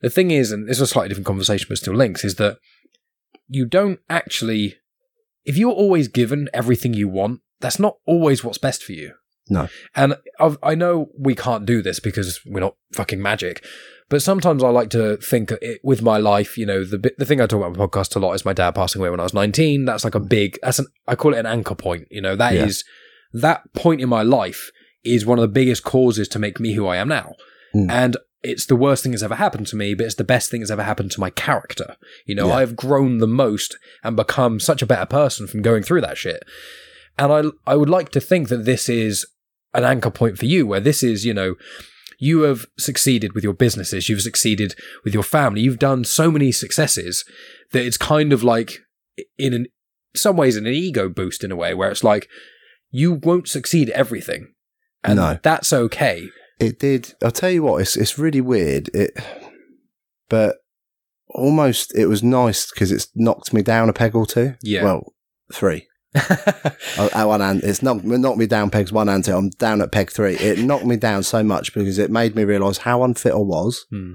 the 0.00 0.10
thing 0.10 0.30
is, 0.30 0.52
and 0.52 0.68
it's 0.68 0.80
a 0.80 0.86
slightly 0.86 1.08
different 1.08 1.26
conversation, 1.26 1.66
but 1.68 1.78
still 1.78 1.94
links, 1.94 2.24
is 2.24 2.36
that 2.36 2.58
you 3.48 3.66
don't 3.66 4.00
actually, 4.08 4.76
if 5.44 5.56
you're 5.56 5.72
always 5.72 6.08
given 6.08 6.48
everything 6.52 6.94
you 6.94 7.08
want, 7.08 7.40
that's 7.60 7.78
not 7.78 7.96
always 8.06 8.44
what's 8.44 8.58
best 8.58 8.82
for 8.82 8.92
you. 8.92 9.14
No. 9.50 9.68
And 9.94 10.16
I've, 10.38 10.58
I 10.62 10.74
know 10.74 11.08
we 11.18 11.34
can't 11.34 11.64
do 11.66 11.82
this 11.82 12.00
because 12.00 12.40
we're 12.46 12.60
not 12.60 12.76
fucking 12.94 13.20
magic, 13.22 13.64
but 14.08 14.22
sometimes 14.22 14.62
I 14.62 14.68
like 14.70 14.90
to 14.90 15.16
think 15.18 15.52
it, 15.62 15.80
with 15.82 16.02
my 16.02 16.18
life, 16.18 16.56
you 16.58 16.66
know, 16.66 16.84
the 16.84 17.12
the 17.18 17.24
thing 17.24 17.40
I 17.40 17.46
talk 17.46 17.58
about 17.60 17.72
on 17.72 17.78
my 17.78 17.86
podcast 17.86 18.16
a 18.16 18.18
lot 18.18 18.32
is 18.34 18.44
my 18.44 18.52
dad 18.52 18.74
passing 18.74 19.00
away 19.00 19.10
when 19.10 19.20
I 19.20 19.24
was 19.24 19.34
19. 19.34 19.84
That's 19.84 20.04
like 20.04 20.14
a 20.14 20.20
big, 20.20 20.58
that's 20.62 20.78
an, 20.78 20.86
I 21.06 21.14
call 21.14 21.34
it 21.34 21.38
an 21.38 21.46
anchor 21.46 21.74
point. 21.74 22.08
You 22.10 22.20
know, 22.22 22.36
that 22.36 22.54
is 22.54 22.84
Yeah. 23.34 23.40
that 23.42 23.72
point 23.74 24.00
in 24.00 24.08
my 24.08 24.22
life 24.22 24.70
is 25.04 25.24
one 25.26 25.38
of 25.38 25.42
the 25.42 25.48
biggest 25.48 25.84
causes 25.84 26.28
to 26.28 26.38
make 26.38 26.58
me 26.60 26.72
who 26.74 26.86
I 26.86 26.96
am 26.96 27.08
now. 27.08 27.34
Mm. 27.74 27.90
And 27.90 28.16
it's 28.42 28.66
the 28.66 28.76
worst 28.76 29.02
thing 29.02 29.12
that's 29.12 29.22
ever 29.22 29.34
happened 29.34 29.66
to 29.68 29.76
me, 29.76 29.94
but 29.94 30.06
it's 30.06 30.14
the 30.14 30.24
best 30.24 30.50
thing 30.50 30.60
that's 30.60 30.70
ever 30.70 30.82
happened 30.84 31.10
to 31.12 31.20
my 31.20 31.30
character. 31.30 31.96
You 32.24 32.34
know, 32.34 32.48
Yeah. 32.48 32.54
I've 32.54 32.76
grown 32.76 33.18
the 33.18 33.26
most 33.26 33.76
and 34.04 34.16
become 34.16 34.60
such 34.60 34.80
a 34.80 34.86
better 34.86 35.06
person 35.06 35.46
from 35.46 35.60
going 35.62 35.82
through 35.82 36.00
that 36.02 36.16
shit. 36.18 36.44
And 37.18 37.32
I, 37.32 37.72
I 37.72 37.74
would 37.76 37.88
like 37.90 38.10
to 38.10 38.20
think 38.20 38.48
that 38.48 38.64
this 38.64 38.88
is 38.88 39.26
an 39.78 39.84
anchor 39.84 40.10
point 40.10 40.38
for 40.38 40.46
you, 40.46 40.66
where 40.66 40.80
this 40.80 41.02
is, 41.02 41.24
you 41.24 41.32
know, 41.34 41.54
you 42.18 42.42
have 42.42 42.66
succeeded 42.78 43.32
with 43.34 43.44
your 43.44 43.52
businesses, 43.54 44.08
you've 44.08 44.22
succeeded 44.22 44.74
with 45.04 45.14
your 45.14 45.22
family, 45.22 45.60
you've 45.60 45.78
done 45.78 46.04
so 46.04 46.30
many 46.30 46.50
successes 46.52 47.24
that 47.72 47.84
it's 47.84 47.96
kind 47.96 48.32
of 48.32 48.42
like 48.42 48.78
in 49.38 49.54
an, 49.54 49.66
some 50.16 50.36
ways 50.36 50.56
an 50.56 50.66
ego 50.66 51.08
boost 51.08 51.44
in 51.44 51.52
a 51.52 51.56
way 51.56 51.74
where 51.74 51.90
it's 51.90 52.04
like 52.04 52.28
you 52.90 53.12
won't 53.22 53.48
succeed 53.48 53.90
everything. 53.90 54.52
And 55.04 55.16
No. 55.16 55.38
that's 55.42 55.72
okay. 55.72 56.28
It 56.58 56.80
did. 56.80 57.14
I'll 57.22 57.30
tell 57.30 57.50
you 57.50 57.62
what. 57.62 57.80
It's 57.80 57.96
it's 57.96 58.18
really 58.18 58.40
weird. 58.40 58.88
It, 58.92 59.12
but 60.28 60.56
almost 61.28 61.94
it 61.96 62.06
was 62.06 62.22
nice 62.22 62.68
because 62.70 62.90
it's 62.90 63.08
knocked 63.14 63.52
me 63.52 63.62
down 63.62 63.88
a 63.88 63.92
peg 63.92 64.16
or 64.16 64.26
two. 64.26 64.54
Yeah. 64.60 64.82
Well, 64.82 65.14
three. 65.52 65.86
At 66.14 67.24
one 67.24 67.40
hand, 67.40 67.60
it's 67.64 67.82
knocked, 67.82 68.04
knocked 68.04 68.38
me 68.38 68.46
down 68.46 68.70
pegs 68.70 68.92
one 68.92 69.08
and 69.08 69.24
two. 69.24 69.36
I'm 69.36 69.50
down 69.50 69.80
at 69.82 69.92
peg 69.92 70.10
three. 70.10 70.34
It 70.36 70.58
knocked 70.58 70.86
me 70.86 70.96
down 70.96 71.22
so 71.22 71.42
much 71.42 71.74
because 71.74 71.98
it 71.98 72.10
made 72.10 72.34
me 72.34 72.44
realise 72.44 72.78
how 72.78 73.02
unfit 73.02 73.32
I 73.32 73.36
was, 73.36 73.84
Hmm. 73.90 74.12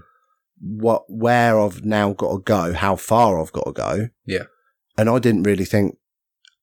what 0.60 1.04
where 1.08 1.60
I've 1.60 1.84
now 1.86 2.14
got 2.14 2.32
to 2.32 2.40
go, 2.40 2.74
how 2.74 2.96
far 2.96 3.40
I've 3.42 3.52
got 3.52 3.66
to 3.66 3.72
go. 3.74 4.10
Yeah. 4.26 4.44
And 4.98 5.10
I 5.10 5.20
didn't 5.20 5.44
really 5.44 5.66
think, 5.66 5.98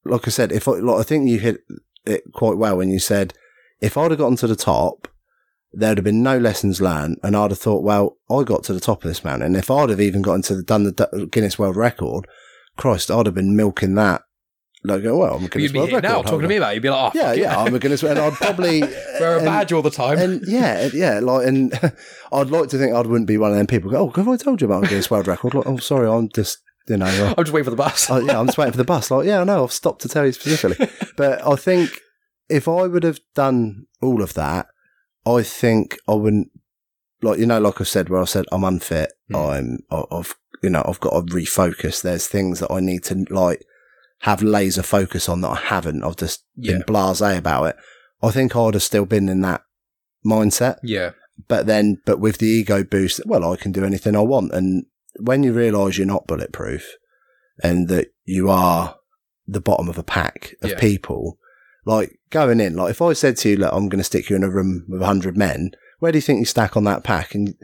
like 0.05 0.27
I 0.27 0.31
said, 0.31 0.51
if 0.51 0.67
I, 0.67 0.71
like, 0.73 0.99
I 0.99 1.03
think 1.03 1.27
you 1.29 1.39
hit 1.39 1.61
it 2.05 2.23
quite 2.33 2.57
well 2.57 2.77
when 2.77 2.89
you 2.89 2.99
said, 2.99 3.33
if 3.81 3.97
I'd 3.97 4.11
have 4.11 4.19
gotten 4.19 4.37
to 4.37 4.47
the 4.47 4.55
top, 4.55 5.07
there'd 5.73 5.97
have 5.97 6.05
been 6.05 6.23
no 6.23 6.37
lessons 6.37 6.81
learned, 6.81 7.17
and 7.23 7.35
I'd 7.35 7.51
have 7.51 7.59
thought, 7.59 7.83
well, 7.83 8.17
I 8.29 8.43
got 8.43 8.63
to 8.65 8.73
the 8.73 8.79
top 8.79 9.03
of 9.03 9.07
this 9.07 9.23
mountain. 9.23 9.55
If 9.55 9.71
I'd 9.71 9.89
have 9.89 10.01
even 10.01 10.21
gotten 10.21 10.41
to 10.43 10.55
the, 10.55 10.63
done 10.63 10.83
the 10.83 11.29
Guinness 11.31 11.57
World 11.59 11.75
Record, 11.75 12.27
Christ, 12.77 13.09
I'd 13.11 13.25
have 13.25 13.35
been 13.35 13.55
milking 13.55 13.95
that. 13.95 14.21
Like, 14.83 15.03
oh, 15.05 15.17
well, 15.17 15.35
I'm 15.35 15.45
a 15.45 15.47
Guinness 15.47 15.61
You'd 15.63 15.73
be 15.73 15.79
World 15.79 15.89
here 15.89 15.97
Record 15.99 16.09
now 16.15 16.21
talking 16.23 16.41
to 16.41 16.47
me 16.47 16.55
about 16.55 16.71
it. 16.71 16.73
You'd 16.75 16.81
be 16.83 16.89
like, 16.89 17.13
oh, 17.15 17.17
Yeah, 17.19 17.27
fuck 17.29 17.37
yeah, 17.37 17.57
I'm 17.59 17.75
a 17.75 17.79
Guinness, 17.79 18.01
and 18.03 18.17
I'd 18.17 18.33
probably 18.33 18.81
Wear 19.19 19.33
a 19.33 19.37
and- 19.37 19.45
badge 19.45 19.71
all 19.73 19.81
the 19.83 19.91
time. 19.91 20.17
and 20.17 20.41
yeah, 20.47 20.89
yeah, 20.93 21.19
like, 21.19 21.45
and 21.47 21.73
I'd 22.33 22.47
like 22.49 22.69
to 22.69 22.77
think 22.79 22.93
I 22.95 23.01
wouldn't 23.01 23.27
be 23.27 23.37
one 23.37 23.51
of 23.51 23.57
them 23.57 23.67
people. 23.67 23.91
Go, 23.91 23.97
oh, 24.07 24.09
have 24.15 24.27
I 24.27 24.37
told 24.37 24.59
you 24.61 24.65
about 24.65 24.85
a 24.85 24.87
Guinness 24.87 25.11
World 25.11 25.27
Record? 25.27 25.53
Like, 25.53 25.67
oh, 25.67 25.77
sorry, 25.77 26.07
I'm 26.09 26.29
just, 26.29 26.57
you 26.87 26.97
know, 26.97 27.05
uh, 27.05 27.35
I'm 27.37 27.43
just 27.43 27.53
waiting 27.53 27.65
for 27.65 27.69
the 27.69 27.75
bus. 27.75 28.09
oh, 28.09 28.17
yeah, 28.19 28.39
I'm 28.39 28.47
just 28.47 28.57
waiting 28.57 28.71
for 28.71 28.77
the 28.77 28.83
bus. 28.83 29.11
Like, 29.11 29.27
yeah, 29.27 29.41
I 29.41 29.43
know, 29.43 29.63
I've 29.63 29.71
stopped 29.71 30.01
to 30.01 30.09
tell 30.09 30.25
you 30.25 30.31
specifically. 30.31 30.87
but 31.15 31.45
I 31.45 31.55
think 31.55 31.91
if 32.49 32.67
I 32.67 32.87
would 32.87 33.03
have 33.03 33.19
done 33.35 33.85
all 34.01 34.23
of 34.23 34.33
that, 34.33 34.65
I 35.27 35.43
think 35.43 35.99
I 36.07 36.15
wouldn't, 36.15 36.49
like, 37.21 37.37
you 37.37 37.45
know, 37.45 37.59
like 37.59 37.79
I 37.79 37.83
said, 37.83 38.09
where 38.09 38.19
I 38.21 38.25
said 38.25 38.45
I'm 38.51 38.63
unfit, 38.63 39.13
Hmm. 39.29 39.35
I'm, 39.35 39.77
I- 39.91 40.05
I've, 40.11 40.33
you 40.63 40.71
know, 40.71 40.83
I've 40.87 40.99
got 40.99 41.11
to 41.11 41.33
refocus. 41.35 42.01
There's 42.01 42.27
things 42.27 42.59
that 42.61 42.71
I 42.71 42.79
need 42.79 43.03
to, 43.05 43.25
like, 43.29 43.63
have 44.21 44.41
laser 44.43 44.83
focus 44.83 45.27
on 45.27 45.41
that 45.41 45.49
I 45.49 45.55
haven't. 45.55 46.03
I've 46.03 46.15
just 46.15 46.43
yeah. 46.55 46.73
been 46.73 46.83
blasé 46.83 47.37
about 47.37 47.65
it. 47.65 47.75
I 48.21 48.31
think 48.31 48.55
I'd 48.55 48.75
have 48.75 48.83
still 48.83 49.05
been 49.05 49.29
in 49.29 49.41
that 49.41 49.63
mindset. 50.25 50.77
Yeah. 50.83 51.11
But 51.47 51.65
then, 51.65 52.01
but 52.05 52.19
with 52.19 52.37
the 52.37 52.47
ego 52.47 52.83
boost, 52.83 53.21
well, 53.25 53.51
I 53.51 53.55
can 53.55 53.71
do 53.71 53.83
anything 53.83 54.15
I 54.15 54.21
want. 54.21 54.53
And 54.53 54.85
when 55.19 55.41
you 55.43 55.53
realize 55.53 55.97
you're 55.97 56.05
not 56.05 56.27
bulletproof 56.27 56.95
and 57.63 57.87
that 57.87 58.13
you 58.25 58.49
are 58.49 58.95
the 59.47 59.61
bottom 59.61 59.89
of 59.89 59.97
a 59.97 60.03
pack 60.03 60.53
of 60.61 60.71
Yeah. 60.71 60.79
people, 60.79 61.39
like 61.83 62.19
going 62.29 62.59
in, 62.59 62.75
like 62.75 62.91
if 62.91 63.01
I 63.01 63.13
said 63.13 63.37
to 63.37 63.49
you, 63.49 63.57
look, 63.57 63.73
I'm 63.73 63.89
going 63.89 63.99
to 63.99 64.03
stick 64.03 64.29
you 64.29 64.35
in 64.35 64.43
a 64.43 64.51
room 64.51 64.85
with 64.87 65.01
100 65.01 65.35
men, 65.35 65.71
where 65.97 66.11
do 66.11 66.19
you 66.19 66.21
think 66.21 66.39
you 66.39 66.45
stack 66.45 66.77
on 66.77 66.83
that 66.83 67.03
pack? 67.03 67.33
And 67.33 67.55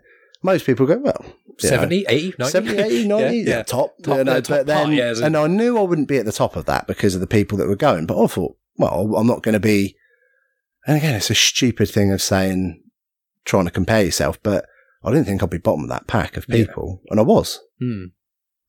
most 0.44 0.66
people 0.66 0.86
go, 0.86 0.98
well, 0.98 1.26
you 1.26 1.70
know, 1.70 1.70
70, 1.70 2.06
80, 2.08 2.34
90? 2.38 2.52
70, 2.52 2.78
80, 2.78 3.08
90, 3.08 3.38
Yeah, 3.38 3.56
yeah, 3.58 3.64
top. 3.64 3.98
Top- 4.04 4.18
you 4.18 4.24
know, 4.24 4.42
top 4.42 4.58
but 4.58 4.68
then, 4.68 4.98
part, 4.98 5.18
and 5.20 5.36
I 5.36 5.48
knew 5.48 5.78
I 5.78 5.82
wouldn't 5.82 6.08
be 6.08 6.18
at 6.18 6.26
the 6.26 6.32
top 6.32 6.56
of 6.56 6.66
that 6.66 6.88
because 6.88 7.16
of 7.16 7.22
the 7.22 7.28
people 7.28 7.58
that 7.58 7.68
were 7.68 7.76
going, 7.76 8.06
but 8.06 8.22
I 8.22 8.28
thought, 8.28 8.56
well, 8.78 9.16
I'm 9.16 9.28
not 9.28 9.44
going 9.44 9.54
to 9.54 9.60
be, 9.60 9.96
and 10.86 10.98
again, 10.98 11.16
it's 11.16 11.30
a 11.30 11.36
stupid 11.36 11.90
thing 11.90 12.12
of 12.12 12.22
saying, 12.22 12.84
trying 13.46 13.66
to 13.66 13.72
compare 13.72 14.04
yourself, 14.04 14.42
but 14.44 14.66
I 15.04 15.12
didn't 15.12 15.26
think 15.26 15.42
I'd 15.42 15.50
be 15.50 15.58
bottom 15.58 15.84
of 15.84 15.90
that 15.90 16.08
pack 16.08 16.38
of 16.38 16.48
people, 16.48 17.02
and 17.10 17.20
I 17.20 17.24
was. 17.24 17.60
Hmm. 17.80 18.06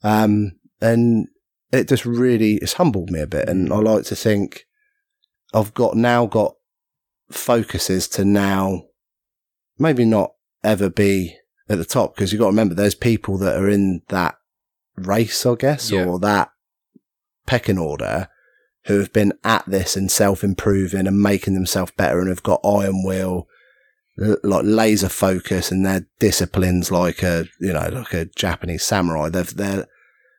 Um, 0.02 0.52
and 0.80 1.26
it 1.72 1.88
just 1.88 2.06
really, 2.06 2.54
it's 2.54 2.74
humbled 2.74 3.10
me 3.10 3.20
a 3.20 3.26
bit. 3.26 3.48
And 3.48 3.72
I 3.72 3.76
like 3.76 4.04
to 4.04 4.16
think 4.16 4.66
I've 5.52 5.74
got 5.74 5.96
now 5.96 6.26
got 6.26 6.54
focuses 7.30 8.08
to 8.08 8.24
now 8.24 8.84
maybe 9.78 10.04
not 10.04 10.32
ever 10.64 10.88
be 10.88 11.36
at 11.68 11.78
the 11.78 11.84
top 11.84 12.14
because 12.14 12.32
you've 12.32 12.38
got 12.40 12.46
to 12.46 12.50
remember 12.52 12.74
there's 12.74 12.94
people 12.94 13.38
that 13.38 13.56
are 13.56 13.68
in 13.68 14.02
that 14.08 14.36
race, 14.96 15.44
I 15.46 15.54
guess, 15.54 15.90
Yeah. 15.90 16.04
or 16.06 16.18
that 16.20 16.50
pecking 17.46 17.78
order 17.78 18.28
who 18.86 18.98
have 18.98 19.12
been 19.12 19.32
at 19.44 19.64
this 19.66 19.96
and 19.96 20.10
self 20.10 20.42
improving 20.42 21.06
and 21.06 21.22
making 21.22 21.54
themselves 21.54 21.92
better 21.96 22.20
and 22.20 22.28
have 22.28 22.42
got 22.42 22.60
iron 22.64 23.02
will, 23.04 23.46
like 24.16 24.64
laser 24.64 25.08
focus 25.08 25.70
and 25.70 25.84
their 25.84 26.06
disciplines 26.18 26.90
like 26.90 27.22
a, 27.22 27.46
you 27.60 27.72
know, 27.72 27.88
like 27.92 28.14
a 28.14 28.24
Japanese 28.24 28.82
samurai. 28.84 29.28
They've, 29.28 29.54
they're, 29.54 29.86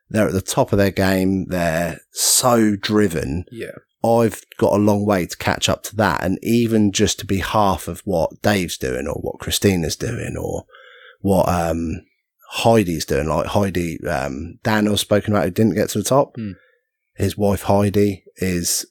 they're 0.10 0.28
at 0.28 0.34
the 0.34 0.42
top 0.42 0.72
of 0.74 0.78
their 0.78 0.92
game. 0.92 1.46
They're 1.48 2.00
so 2.12 2.76
driven. 2.76 3.46
Yeah. 3.52 3.72
I've 4.04 4.42
got 4.58 4.74
a 4.74 4.78
long 4.82 5.06
way 5.06 5.26
to 5.26 5.38
catch 5.38 5.70
up 5.70 5.84
to 5.84 5.96
that. 5.98 6.24
And 6.24 6.40
even 6.42 6.92
just 6.92 7.20
to 7.20 7.26
be 7.26 7.40
half 7.40 7.88
of 7.88 8.00
what 8.06 8.42
Dave's 8.42 8.78
doing 8.78 9.08
or 9.08 9.16
what 9.16 9.40
Christina's 9.40 9.96
doing 9.98 10.36
or 10.40 10.64
what, 11.20 11.48
um, 11.50 12.02
Heidi's 12.52 13.06
doing, 13.06 13.28
like 13.28 13.48
Heidi, 13.48 14.00
um, 14.08 14.58
Daniel's 14.64 15.02
spoken 15.02 15.34
about 15.34 15.46
who 15.46 15.52
didn't 15.52 15.76
get 15.76 15.90
to 15.90 16.00
the 16.00 16.04
top. 16.04 16.36
Hmm. 16.36 16.52
His 17.16 17.38
wife 17.38 17.64
Heidi 17.64 18.24
is, 18.38 18.86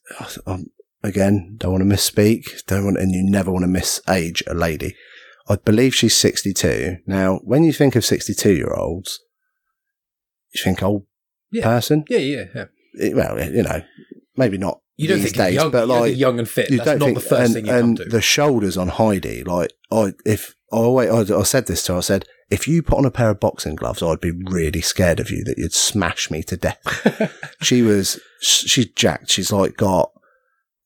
um, 0.46 0.66
again, 1.02 1.56
don't 1.58 1.72
want 1.72 1.88
to 1.88 1.96
misspeak, 1.96 2.64
don't 2.66 2.84
want, 2.84 2.98
and 2.98 3.10
you 3.12 3.22
never 3.28 3.50
want 3.50 3.64
to 3.64 3.68
misage 3.68 4.42
a 4.46 4.54
lady. 4.54 4.94
I 5.48 5.56
believe 5.56 5.94
she's 5.94 6.16
62. 6.16 6.98
Now, 7.06 7.40
when 7.42 7.64
you 7.64 7.72
think 7.72 7.96
of 7.96 8.04
62 8.04 8.52
year 8.52 8.74
olds, 8.74 9.18
you 10.54 10.62
think 10.62 10.82
old 10.82 11.06
Yeah. 11.50 11.64
person. 11.64 12.04
Yeah, 12.08 12.18
yeah, 12.18 12.44
yeah. 12.54 12.64
It- 12.94 13.16
well, 13.16 13.38
you 13.50 13.62
know, 13.62 13.82
maybe 14.36 14.58
not 14.58 14.80
You 14.98 15.08
don't 15.08 15.20
think 15.20 15.36
days, 15.36 15.54
young, 15.54 15.70
but 15.70 15.86
like 15.88 16.16
young 16.16 16.38
and 16.40 16.48
fit. 16.48 16.70
you 16.70 16.78
That's 16.78 16.98
not 16.98 17.06
think 17.06 17.14
the 17.18 17.24
first 17.24 17.44
and, 17.46 17.54
thing 17.54 17.66
you 17.66 17.72
and 17.72 17.96
come 17.98 18.04
to. 18.06 18.10
the 18.10 18.20
shoulders 18.20 18.76
on 18.76 18.88
Heidi. 18.88 19.44
Like 19.44 19.72
I, 19.92 20.12
if 20.26 20.54
I 20.72 20.76
always, 20.76 21.30
I, 21.30 21.38
I 21.38 21.42
said 21.44 21.66
this 21.68 21.84
to 21.84 21.92
her. 21.92 21.98
I 21.98 22.02
said, 22.02 22.26
if 22.50 22.66
you 22.66 22.82
put 22.82 22.98
on 22.98 23.04
a 23.04 23.10
pair 23.10 23.30
of 23.30 23.38
boxing 23.40 23.76
gloves, 23.76 24.02
I'd 24.02 24.20
be 24.20 24.32
really 24.32 24.80
scared 24.80 25.20
of 25.20 25.30
you 25.30 25.44
that 25.44 25.56
you'd 25.56 25.72
smash 25.72 26.30
me 26.30 26.42
to 26.44 26.56
death. 26.56 27.32
she 27.62 27.82
was, 27.82 28.18
she's 28.40 28.86
jacked. 28.92 29.30
She's 29.30 29.52
like 29.52 29.76
got, 29.76 30.10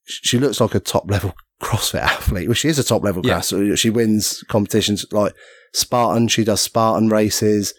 she 0.05 0.37
looks 0.37 0.61
like 0.61 0.75
a 0.75 0.79
top 0.79 1.09
level 1.09 1.33
CrossFit 1.61 2.01
athlete. 2.01 2.47
Well, 2.47 2.53
she 2.55 2.67
is 2.67 2.77
a 2.77 2.83
top 2.83 3.03
level 3.03 3.25
Yeah. 3.25 3.41
class. 3.41 3.53
She 3.79 3.89
wins 3.89 4.43
competitions 4.47 5.05
like 5.11 5.33
Spartan. 5.73 6.27
She 6.27 6.43
does 6.43 6.61
Spartan 6.61 7.09
races. 7.09 7.73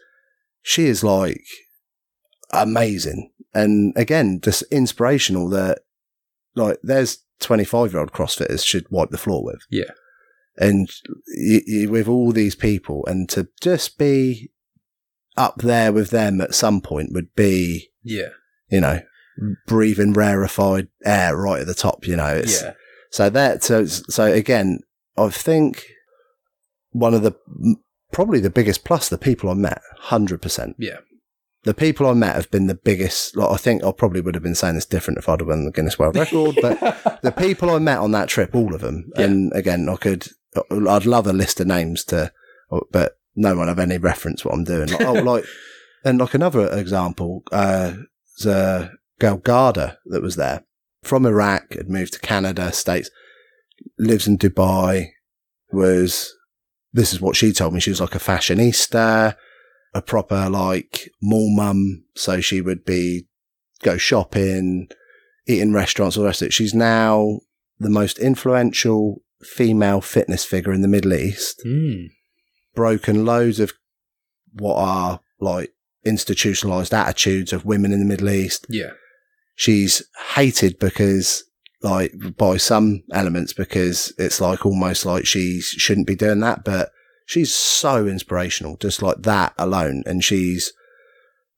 She 0.62 0.86
is 0.86 1.04
like 1.04 1.42
amazing. 2.52 3.30
And 3.54 3.92
again, 3.96 4.40
just 4.42 4.62
inspirational 4.70 5.48
that 5.50 5.80
like 6.54 6.78
there's 6.82 7.18
25 7.40 7.92
year 7.92 8.00
old 8.00 8.12
CrossFitters 8.12 8.64
should 8.64 8.86
wipe 8.90 9.10
the 9.10 9.18
floor 9.18 9.44
with. 9.44 9.60
Yeah. 9.70 9.90
and 10.56 10.88
you, 11.28 11.60
you, 11.66 11.90
with 11.90 12.06
all 12.08 12.30
these 12.32 12.54
people, 12.54 13.04
and 13.06 13.28
to 13.30 13.48
just 13.60 13.98
be 13.98 14.50
up 15.36 15.56
there 15.62 15.92
with 15.92 16.10
them 16.10 16.40
at 16.40 16.54
some 16.54 16.80
point 16.80 17.12
would 17.12 17.34
be, 17.34 17.90
Yeah. 18.04 18.28
you 18.70 18.80
know, 18.80 19.00
breathing 19.66 20.12
rarefied 20.12 20.86
air 21.04 21.36
right 21.36 21.62
at 21.62 21.66
the 21.66 21.74
top. 21.74 22.06
You 22.06 22.14
know, 22.16 22.36
it's, 22.36 22.62
Yeah. 22.62 22.74
so 23.10 23.30
that 23.30 23.64
so 23.64 23.84
so 23.86 24.24
again, 24.32 24.78
I 25.16 25.28
think 25.30 25.84
one 26.90 27.14
of 27.14 27.22
the 27.22 27.32
probably 28.12 28.38
the 28.38 28.48
biggest 28.50 28.84
plus 28.84 29.08
the 29.08 29.18
people 29.18 29.50
I 29.50 29.54
met, 29.54 29.80
hundred 29.98 30.40
percent. 30.40 30.76
Yeah. 30.78 30.98
The 31.64 31.74
people 31.74 32.06
I 32.06 32.12
met 32.12 32.34
have 32.36 32.50
been 32.50 32.66
the 32.66 32.74
biggest. 32.74 33.36
Like 33.36 33.50
I 33.50 33.56
think 33.56 33.82
I 33.84 33.92
probably 33.92 34.20
would 34.20 34.34
have 34.34 34.42
been 34.42 34.54
saying 34.54 34.74
this 34.74 34.84
different 34.86 35.18
if 35.18 35.28
I'd 35.28 35.40
have 35.40 35.48
won 35.48 35.64
the 35.64 35.70
Guinness 35.72 35.98
World 35.98 36.16
Record, 36.16 36.58
but 36.60 36.78
the 37.22 37.32
people 37.32 37.70
I 37.70 37.78
met 37.78 37.98
on 37.98 38.12
that 38.12 38.28
trip, 38.28 38.54
all 38.54 38.74
of 38.74 38.80
them, 38.82 39.10
Yeah. 39.16 39.24
and 39.24 39.52
again, 39.54 39.88
I 39.88 39.96
could, 39.96 40.26
I'd 40.70 41.06
love 41.06 41.26
a 41.26 41.32
list 41.32 41.60
of 41.60 41.66
names 41.66 42.04
to, 42.04 42.32
but 42.90 43.18
no 43.34 43.56
one 43.56 43.68
have 43.68 43.78
any 43.78 43.98
reference 43.98 44.44
what 44.44 44.54
I'm 44.54 44.64
doing. 44.64 44.88
Like, 44.90 45.00
oh, 45.00 45.12
like, 45.22 45.44
and 46.04 46.18
like 46.20 46.34
another 46.34 46.68
example, 46.78 47.42
uh, 47.50 47.94
a 48.44 48.90
girl 49.18 49.36
Garda 49.38 49.98
that 50.06 50.22
was 50.22 50.36
there 50.36 50.64
from 51.02 51.24
Iraq, 51.26 51.72
had 51.74 51.88
moved 51.88 52.12
to 52.14 52.18
Canada, 52.20 52.72
States, 52.72 53.10
lives 53.98 54.26
in 54.28 54.36
Dubai, 54.38 55.08
was, 55.72 56.34
this 56.92 57.12
is 57.12 57.20
what 57.20 57.36
she 57.36 57.52
told 57.52 57.72
me. 57.74 57.80
She 57.80 57.90
was 57.90 58.00
like 58.00 58.14
a 58.14 58.18
fashionista, 58.18 59.34
a 59.94 60.02
proper 60.02 60.48
like 60.50 61.10
mall 61.22 61.54
mum. 61.54 62.04
So 62.14 62.40
she 62.40 62.60
would 62.60 62.84
be, 62.84 63.26
go 63.82 63.96
shopping, 63.96 64.88
eat 65.46 65.60
in 65.60 65.72
restaurants, 65.72 66.16
all 66.16 66.22
the 66.22 66.28
rest 66.28 66.42
of 66.42 66.46
it. 66.46 66.52
She's 66.52 66.74
now 66.74 67.40
the 67.78 67.90
most 67.90 68.18
influential 68.18 69.22
female 69.42 70.00
fitness 70.00 70.44
figure 70.44 70.72
in 70.72 70.82
the 70.82 70.88
Middle 70.88 71.12
East, 71.14 71.60
Mm. 71.66 72.08
broken 72.74 73.24
loads 73.24 73.60
of 73.60 73.72
what 74.54 74.76
are 74.76 75.20
like 75.40 75.72
institutionalized 76.04 76.94
attitudes 76.94 77.52
of 77.52 77.64
women 77.64 77.92
in 77.92 77.98
the 77.98 78.04
Middle 78.04 78.30
East 78.30 78.66
Yeah. 78.68 78.92
she's 79.54 80.02
hated 80.34 80.78
because 80.78 81.44
like 81.82 82.12
by 82.36 82.56
some 82.56 83.02
elements 83.12 83.52
because 83.52 84.12
it's 84.16 84.40
like 84.40 84.64
almost 84.64 85.04
like 85.04 85.26
she 85.26 85.60
shouldn't 85.60 86.06
be 86.06 86.14
doing 86.16 86.40
that 86.40 86.64
but 86.64 86.90
she's 87.24 87.54
so 87.54 88.06
inspirational 88.06 88.76
just 88.76 89.02
like 89.02 89.22
that 89.22 89.52
alone 89.58 90.02
and 90.06 90.22
she's 90.24 90.72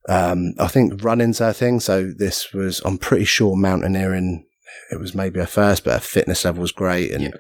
um 0.09 0.53
i 0.59 0.67
think 0.69 1.03
running's 1.03 1.39
her 1.39 1.53
thing 1.53 1.81
so 1.81 2.13
this 2.17 2.53
was 2.53 2.81
i'm 2.85 2.99
pretty 2.99 3.25
sure 3.25 3.57
mountaineering 3.57 4.47
it 4.93 5.01
was 5.01 5.15
maybe 5.15 5.41
her 5.41 5.47
first 5.47 5.85
but 5.85 5.95
her 5.95 6.01
fitness 6.01 6.45
level 6.45 6.61
was 6.63 6.73
great 6.73 7.11
and 7.11 7.23
Yeah. 7.25 7.31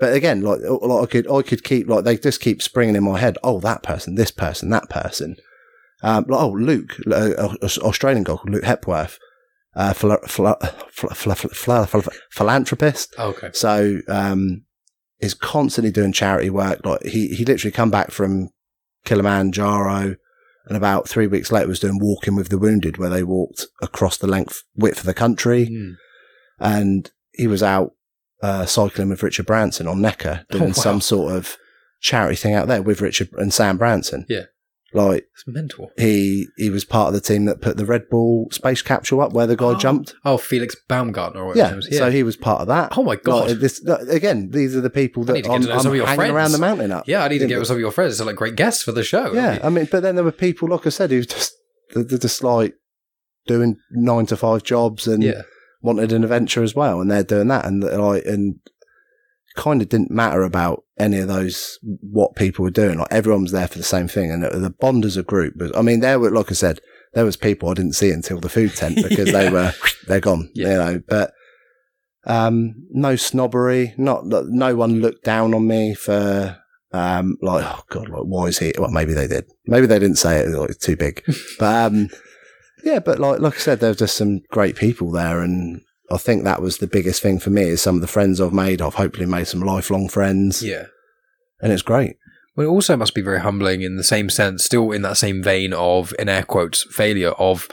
but 0.00 0.12
again 0.12 0.40
like, 0.42 0.60
like 0.62 1.02
i 1.02 1.06
could 1.06 1.30
i 1.30 1.42
could 1.42 1.62
keep 1.62 1.88
like 1.88 2.04
they 2.04 2.16
just 2.16 2.40
keep 2.40 2.60
springing 2.62 2.96
in 2.96 3.04
my 3.04 3.18
head 3.18 3.38
oh 3.44 3.60
that 3.60 3.82
person 3.82 4.16
this 4.16 4.30
person 4.32 4.70
that 4.70 4.88
person 4.90 5.36
um, 6.02 6.26
like, 6.28 6.40
oh, 6.40 6.50
Luke, 6.50 6.94
uh, 7.10 7.54
Australian 7.78 8.22
guy 8.22 8.36
called 8.36 8.50
Luke 8.50 8.64
Hepworth, 8.64 9.18
uh, 9.74 9.94
phila- 9.94 10.28
phila- 10.28 10.58
phila- 10.90 11.14
phila- 11.14 11.34
phila- 11.34 11.86
phila- 11.86 12.12
philanthropist. 12.30 13.14
Okay. 13.18 13.48
So, 13.54 14.00
um, 14.06 14.65
is 15.20 15.34
constantly 15.34 15.90
doing 15.90 16.12
charity 16.12 16.50
work. 16.50 16.84
Like 16.84 17.02
he, 17.04 17.28
he 17.28 17.44
literally 17.44 17.72
come 17.72 17.90
back 17.90 18.10
from 18.10 18.50
Kilimanjaro 19.04 20.16
and 20.66 20.76
about 20.76 21.08
three 21.08 21.26
weeks 21.26 21.52
later 21.52 21.68
was 21.68 21.80
doing 21.80 21.98
walking 22.00 22.34
with 22.34 22.48
the 22.48 22.58
wounded 22.58 22.98
where 22.98 23.08
they 23.10 23.22
walked 23.22 23.66
across 23.80 24.16
the 24.18 24.26
length, 24.26 24.62
width 24.74 24.98
of 25.00 25.06
the 25.06 25.14
country. 25.14 25.66
Mm. 25.68 25.94
And 26.58 27.10
he 27.32 27.46
was 27.46 27.62
out, 27.62 27.92
uh, 28.42 28.66
cycling 28.66 29.08
with 29.08 29.22
Richard 29.22 29.46
Branson 29.46 29.86
on 29.86 30.00
Necker 30.02 30.44
doing 30.50 30.64
Oh, 30.64 30.66
wow. 30.68 30.72
some 30.72 31.00
sort 31.00 31.34
of 31.34 31.56
charity 32.00 32.36
thing 32.36 32.54
out 32.54 32.68
there 32.68 32.82
with 32.82 33.00
Richard 33.00 33.28
and 33.34 33.54
Sam 33.54 33.78
Branson. 33.78 34.26
Yeah. 34.28 34.44
Like 34.96 35.26
It's 35.34 35.46
mental. 35.46 35.90
he, 35.98 36.46
he 36.56 36.70
was 36.70 36.84
part 36.84 37.08
of 37.08 37.14
the 37.14 37.20
team 37.20 37.44
that 37.44 37.60
put 37.60 37.76
the 37.76 37.84
Red 37.86 38.08
Bull 38.10 38.48
space 38.50 38.82
capsule 38.82 39.20
up 39.20 39.32
where 39.32 39.46
the 39.46 39.56
guy 39.56 39.66
Oh. 39.66 39.76
jumped. 39.76 40.14
Oh, 40.24 40.38
Felix 40.38 40.74
Baumgartner. 40.88 41.40
Or 41.42 41.46
whatever 41.48 41.74
Yeah, 41.74 41.80
name 41.80 41.92
so 41.98 42.10
he 42.10 42.22
was 42.22 42.36
part 42.36 42.62
of 42.62 42.66
that. 42.68 42.96
Oh 42.96 43.02
my 43.04 43.16
God. 43.16 43.48
Like, 43.50 43.58
this, 43.58 43.84
again, 44.08 44.50
these 44.50 44.74
are 44.74 44.80
the 44.80 44.90
people 44.90 45.24
that 45.24 45.46
I'm, 45.46 45.54
I'm 45.70 45.80
some 45.80 45.92
of 45.92 45.96
your 45.96 46.06
hanging 46.06 46.30
around 46.34 46.52
the 46.52 46.58
mountain 46.58 46.90
up. 46.92 47.06
yeah, 47.06 47.22
I 47.24 47.28
need 47.28 47.38
to 47.40 47.46
get 47.46 47.58
with 47.58 47.68
some 47.68 47.76
of 47.76 47.80
your 47.80 47.92
friends. 47.92 48.18
They're 48.18 48.26
like 48.26 48.36
great 48.36 48.56
guests 48.56 48.82
for 48.82 48.92
the 48.92 49.04
show. 49.04 49.32
Yeah, 49.32 49.58
I 49.62 49.68
mean, 49.68 49.88
but 49.90 50.02
then 50.02 50.14
there 50.16 50.24
were 50.24 50.32
people, 50.32 50.68
like 50.68 50.86
I 50.86 50.90
said, 50.90 51.10
who 51.10 51.22
just 51.22 51.52
they're 51.94 52.18
just 52.18 52.42
like 52.42 52.74
doing 53.46 53.76
nine 53.92 54.26
to 54.26 54.36
five 54.36 54.62
jobs 54.64 55.06
and 55.06 55.22
yeah. 55.22 55.42
wanted 55.82 56.12
an 56.12 56.24
adventure 56.24 56.62
as 56.62 56.74
well, 56.74 57.00
and 57.00 57.10
they're 57.10 57.22
doing 57.22 57.48
that, 57.48 57.64
and 57.64 57.82
like, 57.84 58.24
and 58.24 58.56
kind 59.56 59.82
of 59.82 59.88
didn't 59.88 60.10
matter 60.10 60.42
about 60.42 60.84
any 60.98 61.18
of 61.18 61.28
those 61.28 61.78
what 61.82 62.36
people 62.36 62.62
were 62.62 62.70
doing. 62.70 62.98
Like 62.98 63.08
everyone 63.10 63.42
was 63.42 63.52
there 63.52 63.68
for 63.68 63.78
the 63.78 63.84
same 63.84 64.08
thing, 64.08 64.30
and 64.30 64.42
the, 64.42 64.70
bond 64.70 65.04
as 65.04 65.16
a 65.16 65.22
group. 65.22 65.54
but 65.56 65.76
I 65.76 65.82
mean, 65.82 66.00
there 66.00 66.20
were, 66.20 66.30
like 66.30 66.50
I 66.50 66.54
said, 66.54 66.80
there 67.14 67.24
was 67.24 67.36
people 67.36 67.68
I 67.68 67.74
didn't 67.74 67.94
see 67.94 68.10
until 68.10 68.38
the 68.40 68.48
food 68.48 68.74
tent 68.74 68.96
because 69.08 69.32
they 69.32 69.50
were 69.50 69.72
they're 70.06 70.20
gone. 70.20 70.50
Yeah. 70.54 70.68
You 70.68 70.74
know, 70.74 71.02
but. 71.08 71.32
Um, 72.28 72.88
no 72.90 73.14
snobbery, 73.14 73.94
not, 73.96 74.24
no 74.26 74.74
one 74.74 75.00
looked 75.00 75.22
down 75.22 75.54
on 75.54 75.68
me 75.68 75.94
for, 75.94 76.58
um, 76.92 77.36
like, 77.40 77.64
oh 77.64 77.84
God, 77.88 78.08
like, 78.08 78.24
why 78.24 78.46
is 78.46 78.58
he? 78.58 78.72
Well, 78.76 78.90
maybe 78.90 79.14
they 79.14 79.28
did. 79.28 79.44
Maybe 79.66 79.86
they 79.86 80.00
didn't 80.00 80.16
say 80.16 80.40
it, 80.40 80.48
like, 80.48 80.70
it's 80.70 80.84
too 80.84 80.96
big. 80.96 81.22
but, 81.60 81.92
um, 81.92 82.08
yeah, 82.86 83.00
but 83.00 83.18
like, 83.18 83.40
like 83.40 83.54
I 83.54 83.58
said, 83.58 83.80
there 83.80 83.90
was 83.90 83.98
just 83.98 84.16
some 84.16 84.40
great 84.50 84.76
people 84.76 85.10
there. 85.10 85.40
And 85.40 85.82
I 86.10 86.18
think 86.18 86.44
that 86.44 86.62
was 86.62 86.78
the 86.78 86.86
biggest 86.86 87.20
thing 87.22 87.38
for 87.38 87.50
me 87.50 87.62
is 87.62 87.80
some 87.82 87.96
of 87.96 88.00
the 88.00 88.06
friends 88.06 88.40
I've 88.40 88.52
made. 88.52 88.80
I've 88.80 88.94
hopefully 88.94 89.26
made 89.26 89.46
some 89.48 89.60
lifelong 89.60 90.08
friends 90.08 90.62
Yeah. 90.62 90.84
and 91.60 91.72
it's 91.72 91.82
great. 91.82 92.16
Well, 92.54 92.66
it 92.66 92.70
also 92.70 92.96
must 92.96 93.14
be 93.14 93.22
very 93.22 93.40
humbling 93.40 93.82
in 93.82 93.96
the 93.96 94.04
same 94.04 94.30
sense, 94.30 94.64
still 94.64 94.92
in 94.92 95.02
that 95.02 95.16
same 95.18 95.42
vein 95.42 95.72
of, 95.74 96.14
in 96.18 96.28
air 96.28 96.42
quotes, 96.44 96.86
failure 96.94 97.32
of 97.32 97.68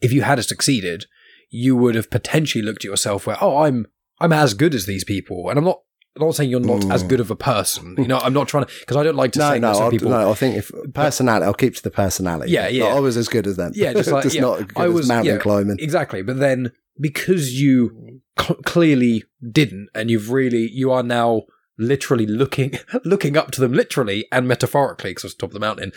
if 0.00 0.12
you 0.12 0.22
had 0.22 0.42
succeeded, 0.44 1.06
you 1.50 1.76
would 1.76 1.94
have 1.94 2.10
potentially 2.10 2.62
looked 2.64 2.84
at 2.84 2.90
yourself 2.90 3.26
where, 3.26 3.36
oh, 3.40 3.58
I'm, 3.64 3.86
I'm 4.18 4.32
as 4.32 4.54
good 4.54 4.74
as 4.74 4.86
these 4.86 5.04
people. 5.04 5.48
And 5.50 5.58
I'm 5.58 5.64
not, 5.64 5.80
I'm 6.18 6.26
not 6.26 6.34
saying 6.34 6.50
you're 6.50 6.60
not 6.60 6.90
as 6.90 7.04
Mm. 7.04 7.08
good 7.08 7.20
of 7.20 7.30
a 7.30 7.36
person. 7.36 7.94
You 7.98 8.08
know, 8.08 8.18
I'm 8.18 8.32
not 8.32 8.48
trying 8.48 8.64
to, 8.64 8.72
because 8.80 8.96
I 8.96 9.02
don't 9.04 9.14
like 9.16 9.32
to 9.32 9.38
No, 9.40 9.50
say 9.50 9.58
no, 9.60 9.68
that 9.68 9.76
some 9.76 9.90
people. 9.90 10.10
no, 10.10 10.30
I 10.30 10.34
think 10.34 10.56
if 10.56 10.70
personality, 10.94 11.44
I'll 11.46 11.54
keep 11.54 11.76
to 11.76 11.82
the 11.82 11.90
personality. 11.90 12.50
Yeah, 12.50 12.66
yeah. 12.68 12.84
Like, 12.84 12.94
I 12.96 13.00
was 13.00 13.16
as 13.16 13.28
good 13.28 13.46
as 13.46 13.56
them. 13.56 13.72
Yeah, 13.74 13.92
just 13.92 14.10
like- 14.12 14.32
yeah, 14.32 14.40
not 14.40 14.58
good 14.68 14.78
I 14.78 14.86
as 14.86 14.92
was- 14.94 15.08
mountain 15.08 15.34
yeah. 15.36 15.40
climbing. 15.40 15.76
Exactly. 15.80 16.22
But 16.22 16.38
then 16.40 16.72
because 17.00 17.60
you 17.60 18.20
cl- 18.38 18.60
clearly 18.64 19.24
didn't 19.50 19.88
and 19.94 20.10
you've 20.10 20.30
really, 20.30 20.68
you 20.70 20.90
are 20.92 21.02
now 21.02 21.42
literally 21.78 22.26
looking, 22.26 22.72
looking 23.04 23.36
up 23.36 23.50
to 23.52 23.60
them 23.60 23.72
literally 23.72 24.26
and 24.30 24.46
metaphorically 24.48 25.10
because 25.10 25.24
it's 25.24 25.34
top 25.34 25.50
of 25.50 25.54
the 25.54 25.60
mountain. 25.60 25.92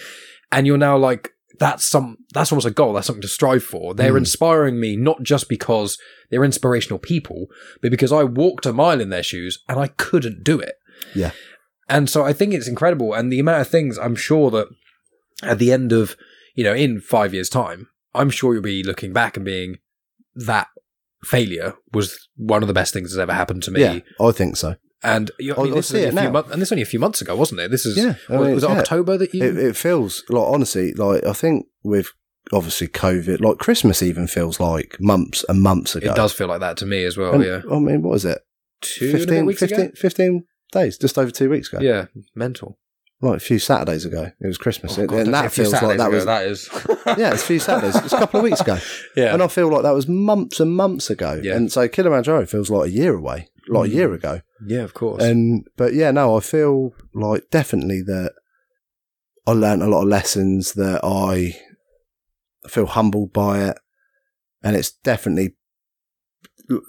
And 0.51 0.65
you're 0.65 0.77
now 0.77 0.97
like, 0.97 1.31
that's 1.59 1.87
some, 1.87 2.17
that's 2.33 2.51
almost 2.51 2.67
a 2.67 2.71
goal. 2.71 2.93
That's 2.93 3.07
something 3.07 3.21
to 3.21 3.27
strive 3.27 3.63
for. 3.63 3.93
They're 3.95 4.13
Mm. 4.13 4.17
inspiring 4.19 4.79
me 4.79 4.95
not 4.95 5.23
just 5.23 5.49
because 5.49 5.97
they're 6.29 6.43
inspirational 6.43 6.99
people, 6.99 7.47
but 7.81 7.89
because 7.91 8.11
I 8.11 8.23
walked 8.23 8.65
a 8.65 8.73
mile 8.73 9.01
in 9.01 9.09
their 9.09 9.23
shoes 9.23 9.63
and 9.67 9.79
I 9.79 9.87
couldn't 9.87 10.43
do 10.43 10.59
it. 10.59 10.75
Yeah. 11.15 11.31
And 11.89 12.09
so 12.09 12.23
I 12.23 12.33
think 12.33 12.53
it's 12.53 12.67
incredible. 12.67 13.13
And 13.13 13.31
the 13.31 13.39
amount 13.39 13.61
of 13.61 13.67
things 13.69 13.97
I'm 13.97 14.15
sure 14.15 14.51
that 14.51 14.67
at 15.41 15.57
the 15.57 15.71
end 15.71 15.91
of, 15.93 16.15
you 16.55 16.63
know, 16.63 16.73
in 16.73 16.99
five 16.99 17.33
years' 17.33 17.49
time, 17.49 17.87
I'm 18.13 18.29
sure 18.29 18.53
you'll 18.53 18.61
be 18.63 18.83
looking 18.83 19.13
back 19.13 19.35
and 19.37 19.45
being 19.45 19.77
that 20.35 20.67
failure 21.27 21.75
was 21.93 22.17
one 22.35 22.61
of 22.63 22.67
the 22.67 22.73
best 22.73 22.93
things 22.93 23.11
that's 23.11 23.19
ever 23.21 23.33
happened 23.33 23.63
to 23.63 23.71
me. 23.71 23.81
Yeah, 23.81 23.99
I 24.19 24.31
think 24.31 24.57
so. 24.57 24.75
And 25.03 25.29
you 25.39 25.53
I 25.53 25.59
I- 25.59 25.63
mean, 25.63 25.73
I 25.73 25.75
this 25.75 25.87
see 25.89 25.99
it 26.01 26.07
a 26.07 26.11
few 26.11 26.21
now. 26.21 26.31
months, 26.31 26.51
and 26.51 26.61
this 26.61 26.71
only 26.71 26.81
a 26.81 26.85
few 26.85 26.99
months 26.99 27.21
ago, 27.21 27.35
wasn't 27.35 27.61
it? 27.61 27.69
This 27.71 27.85
is 27.85 27.97
Yeah, 27.97 28.15
I 28.29 28.37
mean, 28.37 28.55
was 28.55 28.63
it 28.63 28.69
yeah. 28.69 28.79
October 28.79 29.17
that 29.17 29.33
you? 29.33 29.43
It, 29.43 29.57
it 29.57 29.75
feels 29.77 30.23
like 30.29 30.43
honestly, 30.47 30.93
like 30.93 31.23
I 31.25 31.33
think 31.33 31.67
with 31.83 32.07
obviously 32.51 32.87
COVID, 32.87 33.41
like 33.41 33.57
Christmas 33.57 34.01
even 34.01 34.25
feels 34.27 34.59
like 34.59 34.97
months 34.99 35.45
and 35.49 35.61
months 35.61 35.95
ago. 35.95 36.09
it 36.11 36.15
does 36.15 36.33
feel 36.33 36.47
like 36.47 36.61
that 36.61 36.77
to 36.77 36.85
me 36.85 37.03
as 37.03 37.17
well. 37.17 37.35
And, 37.35 37.43
yeah, 37.43 37.61
I 37.71 37.77
mean, 37.79 38.01
what 38.01 38.15
is 38.15 38.25
it? 38.25 38.39
two 38.81 39.05
and 39.05 39.15
a 39.15 39.17
bit 39.17 39.25
15, 39.27 39.45
weeks 39.45 39.59
15, 39.59 39.79
ago. 39.79 39.91
15 39.95 40.45
days, 40.71 40.97
just 40.97 41.17
over 41.17 41.31
two 41.31 41.49
weeks 41.49 41.71
ago. 41.71 41.81
Yeah, 41.81 42.05
mental. 42.35 42.79
Like 43.19 43.37
a 43.37 43.39
few 43.39 43.57
Saturdays 43.57 44.05
ago, 44.05 44.31
it 44.39 44.45
was 44.47 44.59
Christmas, 44.59 44.95
Oh, 44.97 45.01
and 45.01 45.09
God, 45.09 45.15
don't 45.23 45.31
that 45.31 45.41
say 45.41 45.47
a 45.47 45.49
few 45.49 45.63
feels 45.71 45.81
like 45.81 45.97
that 45.97 46.11
was. 46.11 46.25
that 46.25 46.45
is. 46.45 46.69
yeah, 47.17 47.33
it's 47.33 47.41
a 47.41 47.45
few 47.47 47.59
Saturdays. 47.59 47.95
It's 48.03 48.13
a 48.13 48.19
couple 48.19 48.39
of 48.39 48.43
weeks 48.43 48.61
ago, 48.61 48.77
yeah. 49.15 49.33
and 49.33 49.41
I 49.41 49.47
feel 49.47 49.69
like 49.69 49.81
that 49.81 49.95
was 49.95 50.07
months 50.07 50.59
and 50.59 50.71
months 50.75 51.09
ago. 51.09 51.39
Yeah. 51.43 51.55
And 51.55 51.71
so 51.71 51.87
Kilimanjaro 51.87 52.45
feels 52.45 52.69
like 52.69 52.89
a 52.89 52.91
year 52.91 53.15
away, 53.15 53.49
like 53.69 53.89
Mm. 53.89 53.93
a 53.93 53.95
year 53.95 54.13
ago. 54.13 54.41
yeah, 54.67 54.81
of 54.83 54.93
course. 54.93 55.23
And 55.23 55.65
but 55.77 55.93
yeah, 55.95 56.11
no, 56.11 56.37
I 56.37 56.41
feel 56.41 56.93
like 57.15 57.49
definitely 57.49 58.03
that 58.03 58.33
I 59.47 59.53
learned 59.53 59.81
a 59.81 59.87
lot 59.87 60.03
of 60.03 60.09
lessons 60.09 60.73
that 60.73 60.99
I 61.03 61.59
feel 62.69 62.85
humbled 62.85 63.33
by 63.33 63.63
it, 63.63 63.77
and 64.61 64.75
it's 64.75 64.91
definitely, 64.91 65.55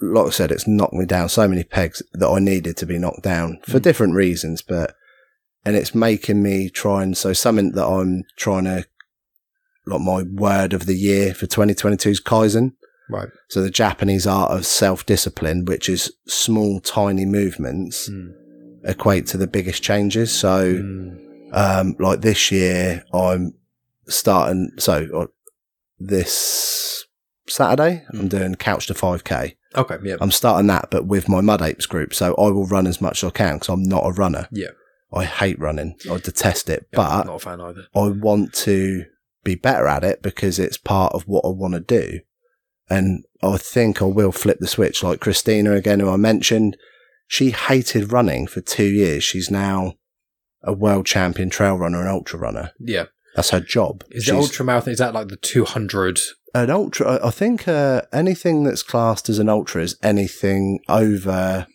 like 0.01 0.27
I 0.27 0.29
said, 0.29 0.51
it's 0.51 0.67
knocked 0.67 0.93
me 0.93 1.05
down 1.07 1.29
so 1.29 1.47
many 1.47 1.63
pegs 1.63 2.03
that 2.13 2.27
I 2.29 2.37
needed 2.37 2.77
to 2.77 2.85
be 2.85 2.99
knocked 2.99 3.23
down 3.23 3.59
for 3.65 3.79
Mm. 3.79 3.83
different 3.83 4.13
reasons, 4.13 4.61
but 4.61 4.93
and 5.65 5.75
it's 5.75 5.93
making 5.95 6.41
me 6.41 6.69
try 6.69 7.03
and 7.03 7.17
so 7.17 7.33
something 7.33 7.71
that 7.73 7.85
I'm 7.85 8.23
trying 8.37 8.65
to 8.65 8.85
like 9.85 10.01
my 10.01 10.23
word 10.23 10.73
of 10.73 10.85
the 10.85 10.93
year 10.95 11.33
for 11.33 11.47
2022 11.47 12.09
is 12.09 12.21
Kaizen. 12.21 12.73
right. 13.09 13.29
So 13.49 13.61
the 13.61 13.69
Japanese 13.71 14.27
art 14.27 14.51
of 14.51 14.65
self 14.65 15.05
discipline, 15.05 15.65
which 15.65 15.89
is 15.89 16.11
small, 16.27 16.79
tiny 16.79 17.25
movements 17.25 18.09
Mm. 18.09 18.33
equate 18.85 19.25
to 19.27 19.37
the 19.37 19.47
biggest 19.47 19.81
changes. 19.83 20.31
So, 20.31 20.73
Mm. 20.75 21.17
um, 21.53 21.95
like 21.99 22.21
this 22.21 22.51
year, 22.51 23.03
I'm 23.13 23.53
starting. 24.07 24.71
So 24.77 25.07
uh, 25.15 25.25
this 25.99 27.05
Saturday, 27.47 28.03
I'm 28.13 28.27
doing 28.27 28.55
couch 28.55 28.87
to 28.87 28.93
5k. 28.93 29.55
Okay, 29.75 29.97
yeah. 30.03 30.15
I'm 30.21 30.31
starting 30.31 30.67
that, 30.67 30.89
but 30.91 31.05
with 31.07 31.27
my 31.29 31.41
Mud 31.41 31.61
Apes 31.61 31.85
group. 31.85 32.13
So 32.13 32.33
I 32.35 32.49
will 32.49 32.67
run 32.67 32.87
as 32.87 33.01
much 33.01 33.23
as 33.23 33.27
I 33.29 33.31
can 33.31 33.55
because 33.55 33.69
I'm 33.69 33.83
not 33.83 34.05
a 34.05 34.11
runner. 34.11 34.47
Yeah. 34.51 34.69
I 35.11 35.25
hate 35.25 35.59
running. 35.59 35.95
I 36.09 36.17
detest 36.17 36.69
it, 36.69 36.87
Yeah, 36.93 36.99
I'm 37.01 37.07
but 37.19 37.25
not 37.25 37.35
a 37.35 37.39
fan 37.39 37.61
either. 37.61 37.83
I 37.95 38.07
want 38.09 38.53
to 38.65 39.05
be 39.43 39.55
better 39.55 39.87
at 39.87 40.03
it 40.03 40.21
because 40.21 40.59
it's 40.59 40.77
part 40.77 41.13
of 41.13 41.23
what 41.27 41.45
I 41.45 41.49
want 41.49 41.73
to 41.73 41.79
do. 41.79 42.19
And 42.89 43.23
I 43.41 43.57
think 43.57 44.01
I 44.01 44.05
will 44.05 44.31
flip 44.31 44.57
the 44.59 44.67
switch. 44.67 45.01
Like 45.03 45.19
Christina 45.19 45.73
again, 45.73 45.99
who 45.99 46.09
I 46.09 46.17
mentioned, 46.17 46.77
she 47.27 47.51
hated 47.51 48.11
running 48.11 48.47
for 48.47 48.61
two 48.61 48.85
years. 48.87 49.23
She's 49.23 49.49
now 49.51 49.93
a 50.63 50.73
world 50.73 51.05
champion 51.05 51.49
trail 51.49 51.75
runner 51.77 51.99
and 51.99 52.09
ultra 52.09 52.37
runner. 52.39 52.71
Yeah. 52.79 53.05
That's 53.35 53.51
her 53.51 53.59
job. 53.59 54.03
Is 54.09 54.23
She's 54.23 54.33
the 54.33 54.39
ultra 54.39 54.65
marathon, 54.65 54.91
is 54.91 54.99
that 54.99 55.13
like 55.13 55.27
the 55.29 55.37
200? 55.37 56.19
an 56.55 56.69
ultra? 56.71 57.13
I- 57.19 57.27
I 57.27 57.31
think 57.31 57.67
uh, 57.67 58.01
anything 58.11 58.63
that's 58.63 58.83
classed 58.83 59.29
as 59.29 59.37
an 59.39 59.49
ultra 59.49 59.83
is 59.83 59.95
anything 60.03 60.79
over. 60.89 61.67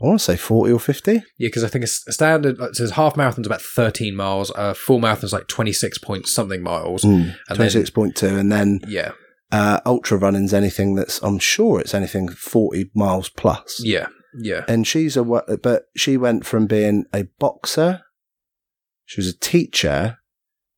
I 0.00 0.06
want 0.06 0.20
to 0.20 0.24
say 0.24 0.36
forty 0.36 0.72
or 0.72 0.78
fifty. 0.78 1.14
Yeah, 1.38 1.48
because 1.48 1.64
I 1.64 1.68
think 1.68 1.82
it's 1.84 2.06
a 2.06 2.12
standard, 2.12 2.60
it 2.60 2.76
says 2.76 2.92
half 2.92 3.16
marathon's 3.16 3.46
about 3.48 3.60
13 3.62 4.14
miles, 4.14 4.52
uh, 4.54 4.72
full 4.74 5.00
marathon's 5.00 5.32
like 5.32 5.48
26 5.48 5.98
point 5.98 6.26
something 6.28 6.62
miles. 6.62 7.02
And 7.04 7.34
then-. 7.48 7.56
Twenty 7.56 7.70
six 7.70 7.90
point 7.90 8.14
two, 8.16 8.28
and 8.38 8.52
then 8.52 8.80
Yeah. 8.86 9.12
uh, 9.50 9.80
ultra 9.84 10.16
running's 10.18 10.54
anything 10.54 10.94
that's. 10.94 11.20
I'm 11.22 11.38
sure 11.40 11.80
it's 11.80 11.94
anything 11.94 12.28
forty 12.28 12.90
miles 12.94 13.28
plus. 13.28 13.80
Yeah. 13.84 14.06
Yeah. 14.40 14.64
and 14.68 14.86
she's 14.86 15.16
a 15.16 15.24
but 15.24 15.84
she 15.96 16.16
went 16.18 16.44
from 16.44 16.66
being 16.66 17.06
a 17.14 17.24
boxer 17.40 18.02
she 19.06 19.20
was 19.20 19.26
a 19.26 19.36
teacher 19.36 20.18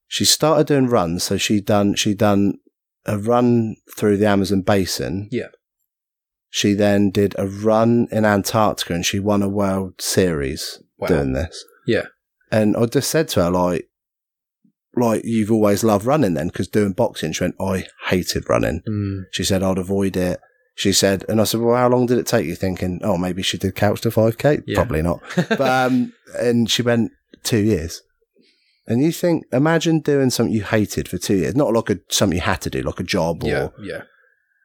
she 0.07 0.25
started 0.25 0.69
doing 0.69 0.87
runs 0.87 1.25
so 1.25 1.37
she 1.37 1.61
done 1.61 1.95
she 1.97 2.15
done 2.15 2.55
a 3.07 3.19
run 3.19 3.75
through 3.97 4.17
the 4.19 4.27
amazon 4.27 4.63
basin 4.63 5.29
Yeah. 5.33 5.49
She 6.51 6.75
then 6.75 7.11
did 7.11 7.35
a 7.39 7.47
run 7.47 8.09
in 8.11 8.25
antarctica 8.25 8.93
and 8.95 9.07
she 9.07 9.19
won 9.19 9.43
a 9.43 9.49
world 9.49 9.95
series 10.01 10.83
Wow. 10.99 11.09
doing 11.09 11.33
this 11.33 11.65
Yeah. 11.87 12.07
and 12.53 12.77
i 12.77 12.85
just 12.87 13.11
said 13.11 13.29
to 13.29 13.45
her 13.45 13.51
like 13.51 13.89
like 14.97 15.23
you've 15.25 15.53
always 15.53 15.85
loved 15.85 16.05
running 16.05 16.35
then 16.35 16.49
because 16.49 16.69
doing 16.69 16.93
boxing 16.93 17.33
she 17.33 17.45
went 17.45 17.55
i 17.61 17.87
hated 18.09 18.49
running 18.51 18.83
Mm. 18.89 19.23
she 19.33 19.45
said 19.45 19.63
I'd 19.63 19.79
avoid 19.79 20.17
it. 20.17 20.41
She 20.77 20.93
said, 20.95 21.27
and 21.29 21.43
I 21.43 21.45
said, 21.45 21.61
well, 21.61 21.77
how 21.77 21.91
long 21.91 22.07
did 22.07 22.17
it 22.17 22.27
take 22.27 22.47
you? 22.47 22.55
Thinking, 22.55 23.01
oh, 23.03 23.19
maybe 23.19 23.43
she 23.43 23.59
did 23.59 23.75
couch 23.75 24.01
to 24.03 24.09
5K. 24.09 24.63
Yeah. 24.67 24.77
Probably 24.77 25.03
not. 25.03 25.21
But, 25.49 25.61
um, 25.61 26.15
and 26.39 26.71
she 26.71 26.81
went 26.81 27.11
two 27.43 27.59
years. 27.59 28.01
And 28.87 29.03
you 29.03 29.13
think, 29.13 29.45
imagine 29.53 29.99
doing 30.01 30.31
something 30.31 30.55
you 30.55 30.63
hated 30.63 31.07
for 31.07 31.19
two 31.19 31.35
years, 31.37 31.55
not 31.55 31.75
like 31.75 31.91
a, 31.91 31.99
something 32.09 32.37
you 32.39 32.43
had 32.43 32.63
to 32.63 32.71
do, 32.71 32.81
like 32.81 32.99
a 32.99 33.03
job 33.03 33.45
or 33.45 33.49
Yeah. 33.49 33.69
Yeah. 33.83 34.03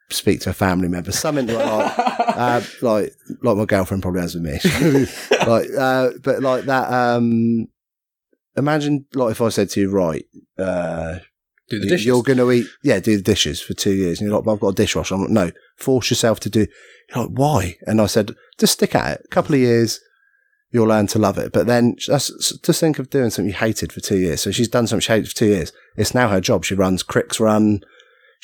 Speak 0.10 0.42
to 0.42 0.52
a 0.52 0.54
family 0.54 0.88
member, 0.88 1.12
something 1.12 1.48
like, 1.48 1.94
uh, 2.00 2.62
like, 2.82 3.14
like 3.42 3.58
my 3.58 3.66
girlfriend 3.66 4.04
probably 4.04 4.22
has 4.22 4.36
with 4.36 4.44
me. 4.44 5.06
like, 5.48 5.68
uh, 5.78 6.10
but 6.24 6.42
like 6.42 6.66
that, 6.66 6.92
um, 6.94 7.68
imagine 8.56 9.06
like 9.14 9.32
if 9.32 9.42
I 9.42 9.50
said 9.50 9.70
to 9.72 9.82
you, 9.82 9.92
right, 9.92 10.26
uh, 10.58 11.20
Do 11.70 11.80
the 11.80 11.86
you- 11.86 11.90
dishes. 11.90 12.06
You're 12.06 12.24
going 12.24 12.38
to 12.38 12.52
eat, 12.52 12.68
yeah, 12.84 13.00
do 13.00 13.18
the 13.18 13.24
dishes 13.24 13.62
for 13.62 13.74
two 13.74 13.94
years. 13.94 14.20
And 14.20 14.30
you're 14.30 14.38
like, 14.38 14.46
well, 14.46 14.56
I've 14.56 14.62
got 14.62 14.70
a 14.70 14.76
dishwasher. 14.76 15.16
I'm 15.16 15.22
like, 15.22 15.30
no, 15.32 15.52
force 15.78 16.10
yourself 16.10 16.40
to 16.42 16.50
do. 16.50 16.68
You're 17.14 17.26
like, 17.26 17.38
why? 17.38 17.78
And 17.88 18.00
I 18.02 18.06
said, 18.06 18.32
just 18.58 18.74
stick 18.74 18.96
at 18.96 19.20
it. 19.20 19.22
A 19.26 19.28
couple 19.30 19.56
of 19.56 19.62
years, 19.62 20.00
you'll 20.72 20.88
learn 20.88 21.08
to 21.08 21.20
love 21.20 21.38
it. 21.38 21.52
But 21.54 21.68
then 21.68 21.96
that's, 22.08 22.54
just 22.60 22.80
think 22.80 23.00
of 23.00 23.10
doing 23.10 23.30
something 23.30 23.50
you 23.50 23.56
hated 23.56 23.92
for 23.94 24.00
two 24.02 24.18
years. 24.18 24.42
So 24.42 24.52
she's 24.52 24.68
done 24.68 24.88
something 24.88 25.02
she 25.02 25.12
hated 25.14 25.30
for 25.30 25.36
two 25.36 25.48
years. 25.48 25.72
It's 25.96 26.14
now 26.14 26.30
her 26.30 26.42
job. 26.42 26.64
She 26.66 26.76
runs 26.76 27.02
Cricks 27.04 27.40
Run. 27.40 27.82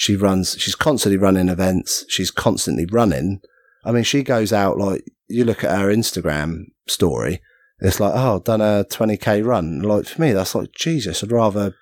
She 0.01 0.15
runs, 0.15 0.55
she's 0.57 0.73
constantly 0.73 1.15
running 1.15 1.47
events. 1.47 2.05
She's 2.09 2.31
constantly 2.31 2.87
running. 2.87 3.39
I 3.85 3.91
mean, 3.91 4.03
she 4.03 4.23
goes 4.23 4.51
out 4.51 4.79
like, 4.79 5.03
you 5.27 5.45
look 5.45 5.63
at 5.63 5.77
her 5.77 5.89
Instagram 5.93 6.63
story. 6.87 7.39
It's 7.81 7.99
like, 7.99 8.13
oh, 8.15 8.37
I've 8.37 8.43
done 8.43 8.61
a 8.61 8.83
20k 8.89 9.45
run. 9.45 9.83
Like 9.83 10.07
for 10.07 10.19
me, 10.19 10.31
that's 10.31 10.55
like, 10.55 10.71
Jesus, 10.75 11.23
I'd 11.23 11.31
rather 11.31 11.75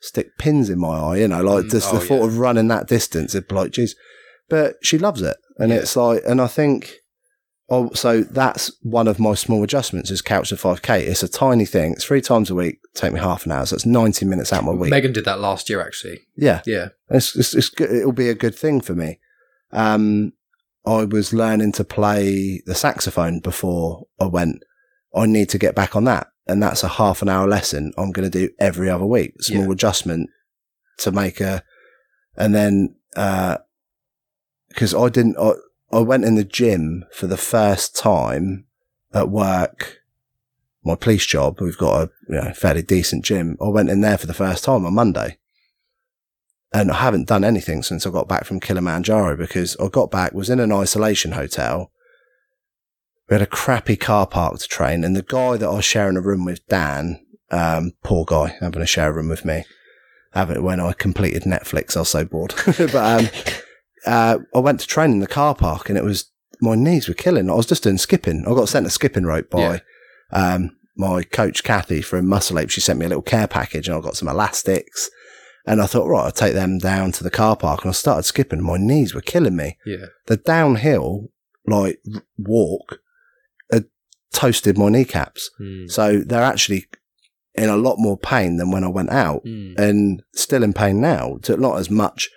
stick 0.00 0.38
pins 0.38 0.70
in 0.70 0.78
my 0.78 0.96
eye, 0.98 1.16
you 1.18 1.28
know, 1.28 1.42
like 1.42 1.66
Mm, 1.66 1.70
just 1.72 1.92
oh, 1.92 1.98
the 1.98 2.06
thought 2.06 2.20
yeah. 2.20 2.24
of 2.24 2.38
running 2.38 2.68
that 2.68 2.88
distance. 2.88 3.34
Be 3.34 3.54
like, 3.54 3.72
geez, 3.72 3.94
but 4.48 4.76
she 4.82 4.96
loves 4.96 5.20
it. 5.20 5.36
And 5.58 5.70
Yeah. 5.72 5.80
it's 5.80 5.96
like, 5.96 6.22
and 6.26 6.40
I 6.40 6.46
think, 6.46 6.94
oh, 7.70 7.90
so 7.94 8.22
that's 8.22 8.70
one 8.82 9.08
of 9.08 9.18
my 9.18 9.34
small 9.34 9.62
adjustments 9.62 10.10
is 10.10 10.20
couch 10.22 10.50
to 10.50 10.56
5k. 10.56 11.00
It's 11.00 11.22
a 11.22 11.28
tiny 11.28 11.64
thing. 11.64 11.92
It's 11.92 12.04
three 12.04 12.20
times 12.20 12.50
a 12.50 12.54
week. 12.54 12.78
Take 12.94 13.12
me 13.12 13.20
half 13.20 13.46
an 13.46 13.52
hour. 13.52 13.64
So 13.66 13.74
it's 13.76 13.86
90 13.86 14.26
minutes 14.26 14.52
out 14.52 14.64
my 14.64 14.72
week. 14.72 14.90
Megan 14.90 15.12
did 15.12 15.24
that 15.24 15.40
last 15.40 15.68
year, 15.70 15.80
actually. 15.80 16.20
yeah. 16.36 16.60
Yeah. 16.66 16.88
It's, 17.10 17.34
it's, 17.36 17.54
it's 17.54 17.68
good. 17.70 17.90
It'll 17.90 18.12
be 18.12 18.28
a 18.28 18.34
good 18.34 18.54
thing 18.54 18.80
for 18.80 18.94
me. 18.94 19.18
Um, 19.72 20.32
I 20.86 21.04
was 21.04 21.32
learning 21.32 21.72
to 21.72 21.84
play 21.84 22.60
the 22.66 22.74
saxophone 22.74 23.40
before 23.40 24.06
I 24.20 24.26
went. 24.26 24.62
I 25.14 25.26
need 25.26 25.48
to 25.50 25.58
get 25.58 25.74
back 25.74 25.96
on 25.96 26.04
that. 26.04 26.28
And 26.46 26.62
that's 26.62 26.84
a 26.84 26.88
half 26.88 27.22
an 27.22 27.28
hour 27.30 27.48
lesson 27.48 27.92
I'm 27.96 28.12
going 28.12 28.30
to 28.30 28.38
do 28.38 28.52
every 28.58 28.90
other 28.90 29.06
week. 29.06 29.32
Small 29.42 29.64
Yeah. 29.66 29.72
adjustment 29.72 30.28
to 30.98 31.10
make 31.10 31.40
a, 31.40 31.62
and 32.36 32.54
then, 32.54 32.96
uh, 33.16 33.58
cause 34.74 34.94
I 34.94 35.08
didn't, 35.08 35.36
I, 35.38 35.52
I 35.92 36.00
went 36.00 36.24
in 36.24 36.34
the 36.34 36.44
gym 36.44 37.04
for 37.12 37.26
the 37.26 37.36
first 37.36 37.96
time 37.96 38.66
at 39.12 39.28
work, 39.28 39.98
my 40.82 40.94
police 40.94 41.26
job. 41.26 41.60
We've 41.60 41.78
got 41.78 42.02
a 42.02 42.10
you 42.28 42.34
know, 42.40 42.52
fairly 42.52 42.82
decent 42.82 43.24
gym. 43.24 43.56
I 43.60 43.68
went 43.68 43.90
in 43.90 44.00
there 44.00 44.18
for 44.18 44.26
the 44.26 44.34
first 44.34 44.64
time 44.64 44.84
on 44.84 44.94
Monday 44.94 45.38
and 46.74 46.90
I 46.90 46.96
haven't 46.96 47.28
done 47.28 47.44
anything 47.44 47.84
since 47.84 48.04
I 48.04 48.10
got 48.10 48.26
back 48.26 48.44
from 48.44 48.58
Kilimanjaro 48.58 49.36
because 49.36 49.76
I 49.76 49.86
got 49.86 50.10
back, 50.10 50.34
was 50.34 50.50
in 50.50 50.58
an 50.58 50.72
isolation 50.72 51.32
hotel. 51.32 51.92
We 53.30 53.34
had 53.34 53.42
a 53.42 53.46
crappy 53.46 53.96
car 53.96 54.26
park 54.26 54.58
to 54.58 54.68
train, 54.68 55.04
and 55.04 55.14
the 55.14 55.22
guy 55.22 55.56
that 55.56 55.68
I 55.68 55.72
was 55.76 55.84
sharing 55.84 56.16
a 56.16 56.20
room 56.20 56.44
with, 56.44 56.66
Dan, 56.66 57.24
um, 57.52 57.92
poor 58.02 58.24
guy, 58.24 58.56
having 58.60 58.80
to 58.80 58.86
share 58.86 59.10
a 59.10 59.12
room 59.12 59.28
with 59.28 59.44
me. 59.44 59.64
Having 60.32 60.64
when 60.64 60.80
I 60.80 60.92
completed 60.92 61.44
Netflix, 61.44 61.96
I 61.96 62.00
was 62.00 62.08
so 62.08 62.24
bored. 62.24 62.54
but 62.66 62.96
um, 62.96 63.28
uh, 64.06 64.38
I 64.54 64.58
went 64.58 64.80
to 64.80 64.86
train 64.86 65.10
in 65.12 65.20
the 65.20 65.26
car 65.26 65.54
park, 65.54 65.88
and 65.88 65.96
it 65.98 66.04
was 66.04 66.30
my 66.60 66.74
knees 66.74 67.08
were 67.08 67.14
killing. 67.14 67.50
I 67.50 67.54
was 67.54 67.66
just 67.66 67.82
doing 67.82 67.98
skipping. 67.98 68.44
I 68.46 68.50
got 68.54 68.68
sent 68.68 68.86
a 68.86 68.90
skipping 68.90 69.24
rope 69.24 69.50
by 69.50 69.60
Yeah. 69.60 69.78
um, 70.32 70.76
my 70.96 71.22
coach 71.24 71.64
Kathy 71.64 72.00
from 72.02 72.28
Muscle 72.28 72.58
Ape. 72.58 72.70
She 72.70 72.80
sent 72.80 72.98
me 72.98 73.06
a 73.06 73.08
little 73.08 73.22
care 73.22 73.48
package, 73.48 73.88
and 73.88 73.96
I 73.96 74.00
got 74.00 74.16
some 74.16 74.28
elastics. 74.28 75.10
And 75.66 75.80
I 75.80 75.86
thought, 75.86 76.06
right, 76.08 76.24
I'll 76.26 76.30
take 76.30 76.52
them 76.52 76.76
down 76.78 77.10
to 77.12 77.24
the 77.24 77.30
car 77.30 77.56
park. 77.56 77.82
And 77.84 77.88
I 77.90 77.92
started 77.94 78.24
skipping. 78.24 78.60
My 78.62 78.76
knees 78.76 79.14
were 79.14 79.22
killing 79.22 79.56
me. 79.56 79.78
Yeah. 79.86 80.06
The 80.26 80.36
downhill, 80.36 81.30
like 81.66 82.00
walk, 82.36 82.98
had 83.72 83.86
toasted 84.32 84.76
my 84.76 84.90
kneecaps. 84.90 85.50
Mm. 85.58 85.90
So 85.90 86.18
they're 86.18 86.42
actually 86.42 86.84
in 87.54 87.70
a 87.70 87.78
lot 87.78 87.96
more 87.98 88.18
pain 88.18 88.58
than 88.58 88.70
when 88.72 88.84
I 88.84 88.88
went 88.88 89.08
out 89.10 89.42
Mm. 89.46 89.78
and 89.78 90.22
still 90.34 90.62
in 90.62 90.74
pain 90.74 91.00
now. 91.00 91.38
Not 91.48 91.78
as 91.78 91.88
much, 91.90 92.28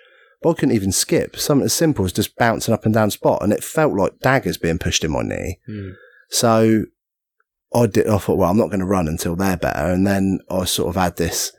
but 0.42 0.50
I 0.50 0.54
couldn't 0.54 0.74
even 0.74 0.92
skip. 0.92 1.36
Something 1.36 1.64
as 1.64 1.72
simple 1.72 2.04
as 2.04 2.12
just 2.12 2.36
bouncing 2.36 2.72
up 2.72 2.84
and 2.84 2.94
down 2.94 3.10
spot. 3.10 3.42
And 3.42 3.52
it 3.52 3.64
felt 3.64 3.94
like 3.94 4.20
daggers 4.20 4.56
being 4.56 4.78
pushed 4.78 5.04
in 5.04 5.10
my 5.10 5.22
knee. 5.22 5.58
Mm. 5.68 5.92
So 6.30 6.84
I 7.74 7.86
did. 7.86 8.06
I 8.06 8.18
thought, 8.18 8.38
well, 8.38 8.50
I'm 8.50 8.56
not 8.56 8.68
going 8.68 8.80
to 8.80 8.86
run 8.86 9.08
until 9.08 9.34
they're 9.34 9.56
better. 9.56 9.90
And 9.90 10.06
then 10.06 10.40
I 10.50 10.64
sort 10.64 10.88
of 10.88 11.00
had 11.00 11.16
this, 11.16 11.52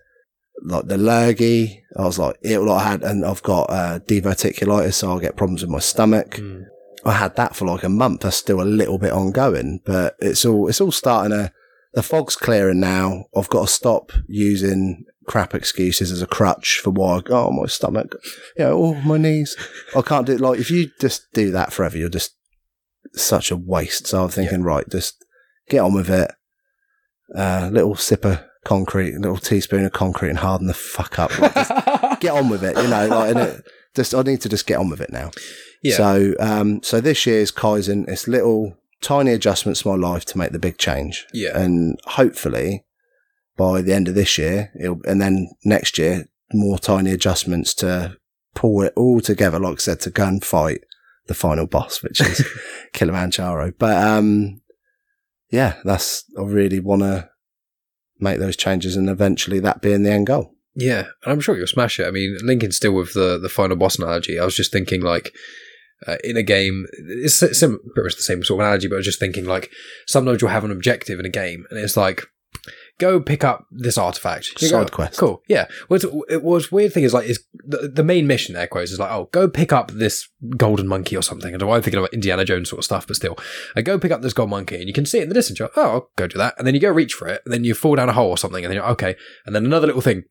like 0.63 0.87
the 0.87 0.97
lurgy. 0.97 1.83
I 1.97 2.03
was 2.03 2.19
like, 2.19 2.37
it. 2.41 2.59
Like 2.59 2.81
I 2.81 2.89
had, 2.89 3.03
and 3.03 3.25
I've 3.25 3.43
got 3.43 3.69
uh, 3.69 3.99
diverticulitis, 3.99 4.93
so 4.93 5.17
I 5.17 5.21
get 5.21 5.35
problems 5.35 5.61
with 5.61 5.71
my 5.71 5.79
stomach. 5.79 6.37
Mm. 6.37 6.63
I 7.05 7.13
had 7.13 7.35
that 7.35 7.55
for 7.55 7.65
like 7.65 7.83
a 7.83 7.89
month. 7.89 8.21
That's 8.21 8.37
still 8.37 8.61
a 8.61 8.63
little 8.63 8.97
bit 8.97 9.13
ongoing, 9.13 9.81
but 9.85 10.15
it's 10.19 10.45
all 10.45 10.67
it's 10.67 10.81
all 10.81 10.91
starting 10.91 11.31
to. 11.31 11.51
The 11.93 12.03
fog's 12.03 12.35
clearing 12.35 12.79
now. 12.79 13.25
I've 13.35 13.49
got 13.49 13.61
to 13.61 13.73
stop 13.73 14.11
using 14.27 15.05
crap 15.29 15.53
excuses 15.53 16.11
as 16.11 16.23
a 16.23 16.27
crutch 16.27 16.81
for 16.83 16.89
why. 16.89 17.21
Oh, 17.27 17.51
my 17.51 17.67
stomach. 17.67 18.15
Yeah, 18.57 18.71
oh, 18.71 18.95
my 18.95 19.17
knees. 19.17 19.55
I 19.95 20.01
can't 20.01 20.25
do 20.25 20.33
it. 20.33 20.41
like 20.41 20.59
if 20.59 20.71
you 20.71 20.89
just 20.99 21.31
do 21.33 21.51
that 21.51 21.71
forever, 21.71 21.97
you're 21.97 22.09
just 22.09 22.35
such 23.13 23.51
a 23.51 23.55
waste. 23.55 24.07
So 24.07 24.23
I'm 24.23 24.29
thinking, 24.29 24.63
right, 24.63 24.89
just 24.89 25.23
get 25.69 25.81
on 25.81 25.93
with 25.93 26.09
it. 26.09 26.31
Uh, 27.35 27.69
little 27.71 27.95
sip 27.95 28.25
of 28.25 28.43
concrete, 28.65 29.13
a 29.13 29.19
little 29.19 29.37
teaspoon 29.37 29.85
of 29.85 29.93
concrete, 29.93 30.29
and 30.29 30.39
harden 30.39 30.65
the 30.65 30.73
fuck 30.73 31.19
up. 31.19 31.37
Like, 31.37 31.53
get 32.21 32.33
on 32.33 32.49
with 32.49 32.63
it. 32.63 32.75
You 32.75 32.89
know, 32.89 33.07
like 33.07 33.29
and 33.29 33.39
it, 33.39 33.63
just 33.95 34.15
I 34.15 34.23
need 34.23 34.41
to 34.41 34.49
just 34.49 34.65
get 34.65 34.79
on 34.79 34.89
with 34.89 34.99
it 34.99 35.11
now. 35.11 35.29
Yeah. 35.83 35.97
So, 35.97 36.33
um, 36.39 36.81
so 36.81 36.99
this 36.99 37.27
year's 37.27 37.51
Kaizen, 37.51 38.09
it's 38.09 38.27
little 38.27 38.75
tiny 38.99 39.31
adjustments 39.31 39.83
to 39.83 39.89
my 39.89 39.95
life 39.95 40.25
to 40.25 40.39
make 40.39 40.53
the 40.53 40.59
big 40.59 40.79
change. 40.79 41.27
Yeah. 41.33 41.55
And 41.55 41.99
hopefully 42.05 42.83
by 43.59 43.81
the 43.81 43.93
end 43.93 44.07
of 44.07 44.15
this 44.15 44.37
year, 44.37 44.71
it'll, 44.79 45.01
and 45.05 45.21
then 45.21 45.49
next 45.65 45.97
year, 45.97 46.25
more 46.53 46.79
tiny 46.79 47.11
adjustments 47.11 47.73
to 47.73 48.15
pull 48.55 48.81
it 48.83 48.93
all 48.95 49.19
together, 49.19 49.59
like 49.59 49.73
I 49.73 49.79
said, 49.79 49.99
to 50.01 50.09
go 50.09 50.25
and 50.25 50.43
fight 50.43 50.85
the 51.27 51.33
final 51.33 51.67
boss, 51.67 52.01
which 52.01 52.21
is 52.21 52.47
Kilimanjaro. 52.93 53.73
But, 53.77 53.97
um, 53.97 54.61
yeah, 55.51 55.75
that's 55.83 56.23
I 56.39 56.43
really 56.43 56.79
want 56.79 57.01
to 57.01 57.29
make 58.17 58.39
those 58.39 58.55
changes, 58.55 58.95
and 58.95 59.09
eventually 59.09 59.59
that 59.59 59.81
being 59.81 60.03
the 60.03 60.11
end 60.11 60.27
goal. 60.27 60.55
Yeah, 60.73 61.07
and 61.23 61.33
I'm 61.33 61.41
sure 61.41 61.57
you'll 61.57 61.67
smash 61.67 61.99
it. 61.99 62.07
I 62.07 62.11
mean, 62.11 62.37
linking 62.41 62.71
still 62.71 62.93
with 62.93 63.13
the 63.13 63.37
the 63.37 63.49
final 63.49 63.75
boss 63.75 63.99
analogy. 63.99 64.39
I 64.39 64.45
was 64.45 64.55
just 64.55 64.71
thinking 64.71 65.01
like. 65.01 65.31
Uh, 66.07 66.15
in 66.23 66.37
a 66.37 66.43
game, 66.43 66.85
it's 66.93 67.39
sim- 67.39 67.77
pretty 67.93 68.05
much 68.05 68.15
the 68.15 68.21
same 68.21 68.41
sort 68.41 68.61
of 68.61 68.65
analogy, 68.65 68.87
but 68.87 68.95
I 68.95 68.99
was 68.99 69.05
just 69.05 69.19
thinking 69.19 69.43
like 69.43 69.69
sometimes 70.07 70.41
you'll 70.41 70.49
have 70.49 70.63
an 70.63 70.71
objective 70.71 71.19
in 71.19 71.25
a 71.25 71.29
game, 71.29 71.65
and 71.69 71.77
it's 71.77 71.97
like 71.97 72.23
go 72.99 73.19
pick 73.19 73.43
up 73.43 73.65
this 73.71 73.97
artifact. 73.97 74.61
You 74.61 74.67
Side 74.67 74.91
go, 74.91 74.95
quest. 74.95 75.17
Cool. 75.17 75.41
Yeah. 75.47 75.67
What's 75.87 76.05
it 76.29 76.43
was 76.43 76.71
weird 76.71 76.93
thing 76.93 77.03
is 77.03 77.13
like 77.13 77.27
is 77.27 77.43
the, 77.65 77.89
the 77.93 78.03
main 78.03 78.27
mission 78.27 78.55
air 78.55 78.67
quotes 78.67 78.91
is 78.91 78.99
like 78.99 79.11
oh 79.11 79.29
go 79.31 79.47
pick 79.49 79.73
up 79.73 79.91
this 79.91 80.29
golden 80.57 80.87
monkey 80.87 81.17
or 81.17 81.23
something. 81.23 81.53
And 81.53 81.61
so 81.61 81.71
I'm 81.71 81.81
thinking 81.81 81.97
about 81.97 82.13
Indiana 82.13 82.45
Jones 82.45 82.69
sort 82.69 82.79
of 82.79 82.85
stuff, 82.85 83.07
but 83.07 83.15
still, 83.15 83.37
I 83.75 83.81
go 83.81 83.97
pick 83.97 84.11
up 84.11 84.21
this 84.21 84.33
gold 84.33 84.49
monkey 84.49 84.75
and 84.75 84.87
you 84.87 84.93
can 84.93 85.05
see 85.05 85.19
it 85.19 85.23
in 85.23 85.29
the 85.29 85.35
distance. 85.35 85.59
You're 85.59 85.69
like, 85.69 85.77
oh, 85.77 85.89
I'll 85.89 86.11
go 86.15 86.27
do 86.27 86.37
that, 86.37 86.53
and 86.57 86.67
then 86.67 86.75
you 86.75 86.81
go 86.81 86.89
reach 86.89 87.13
for 87.13 87.27
it, 87.27 87.41
and 87.45 87.53
then 87.53 87.63
you 87.63 87.73
fall 87.73 87.95
down 87.95 88.09
a 88.09 88.13
hole 88.13 88.29
or 88.29 88.37
something, 88.37 88.63
and 88.63 88.71
then 88.71 88.75
you're 88.77 88.91
okay, 88.91 89.15
and 89.45 89.55
then 89.55 89.65
another 89.65 89.87
little 89.87 90.01
thing, 90.01 90.23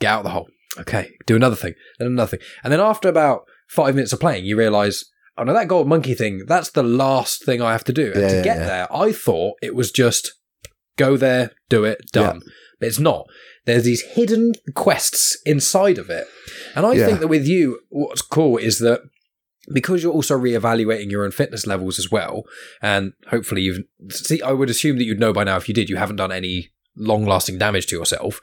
get 0.00 0.10
out 0.10 0.18
of 0.18 0.24
the 0.24 0.30
hole. 0.30 0.48
Okay, 0.78 1.12
do 1.26 1.36
another 1.36 1.56
thing, 1.56 1.74
then 1.98 2.08
another 2.08 2.36
thing, 2.36 2.46
and 2.64 2.72
then 2.72 2.80
after 2.80 3.08
about 3.08 3.42
five 3.68 3.94
minutes 3.94 4.12
of 4.12 4.20
playing, 4.20 4.44
you 4.44 4.56
realize. 4.56 5.04
Oh 5.36 5.42
no, 5.42 5.52
that 5.52 5.66
gold 5.66 5.88
monkey 5.88 6.14
thing, 6.14 6.44
that's 6.46 6.70
the 6.70 6.84
last 6.84 7.44
thing 7.44 7.60
I 7.60 7.72
have 7.72 7.82
to 7.84 7.92
do. 7.92 8.12
And 8.12 8.22
Yeah, 8.22 8.28
to 8.28 8.36
yeah, 8.36 8.42
get 8.44 8.56
yeah. 8.58 8.66
there, 8.66 8.96
I 8.96 9.10
thought 9.10 9.56
it 9.60 9.74
was 9.74 9.90
just 9.90 10.32
go 10.96 11.16
there, 11.16 11.50
do 11.68 11.84
it, 11.84 12.00
done. 12.12 12.40
But 12.80 12.88
it's 12.88 12.98
not. 12.98 13.26
There's 13.64 13.84
these 13.84 14.02
hidden 14.02 14.52
quests 14.74 15.38
inside 15.46 15.98
of 15.98 16.10
it. 16.10 16.26
And 16.74 16.84
I 16.84 16.94
Yeah. 16.94 17.06
think 17.06 17.20
that 17.20 17.28
with 17.28 17.46
you, 17.46 17.80
what's 17.88 18.22
cool 18.22 18.56
is 18.58 18.78
that 18.80 19.00
because 19.72 20.02
you're 20.02 20.12
also 20.12 20.38
reevaluating 20.38 21.10
your 21.10 21.24
own 21.24 21.30
fitness 21.30 21.66
levels 21.66 21.98
as 21.98 22.10
well, 22.10 22.44
and 22.82 23.14
hopefully 23.28 23.62
you've 23.62 23.80
see, 24.10 24.42
I 24.42 24.52
would 24.52 24.68
assume 24.68 24.98
that 24.98 25.04
you'd 25.04 25.20
know 25.20 25.32
by 25.32 25.44
now 25.44 25.56
if 25.56 25.68
you 25.68 25.74
did, 25.74 25.88
you 25.88 25.96
haven't 25.96 26.16
done 26.16 26.32
any 26.32 26.70
long 26.96 27.24
lasting 27.24 27.56
damage 27.58 27.86
to 27.86 27.96
yourself. 27.96 28.40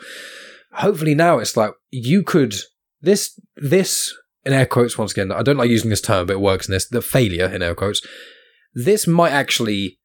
Hopefully 0.74 1.14
now 1.14 1.38
it's 1.38 1.56
like 1.56 1.74
you 1.92 2.24
could 2.24 2.56
this 3.02 3.40
this 3.56 4.14
in 4.46 4.54
air 4.54 4.66
quotes 4.66 4.98
once 4.98 5.12
again, 5.12 5.32
I 5.32 5.44
don't 5.44 5.58
like 5.58 5.70
using 5.70 5.92
this 5.92 6.02
term, 6.02 6.26
but 6.26 6.34
it 6.34 6.42
works 6.42 6.68
in 6.68 6.74
this, 6.74 6.88
the 6.88 7.02
failure 7.02 7.46
in 7.46 7.62
air 7.62 7.76
quotes. 7.76 8.02
This 8.74 9.06
might 9.06 9.32
actually 9.32 10.00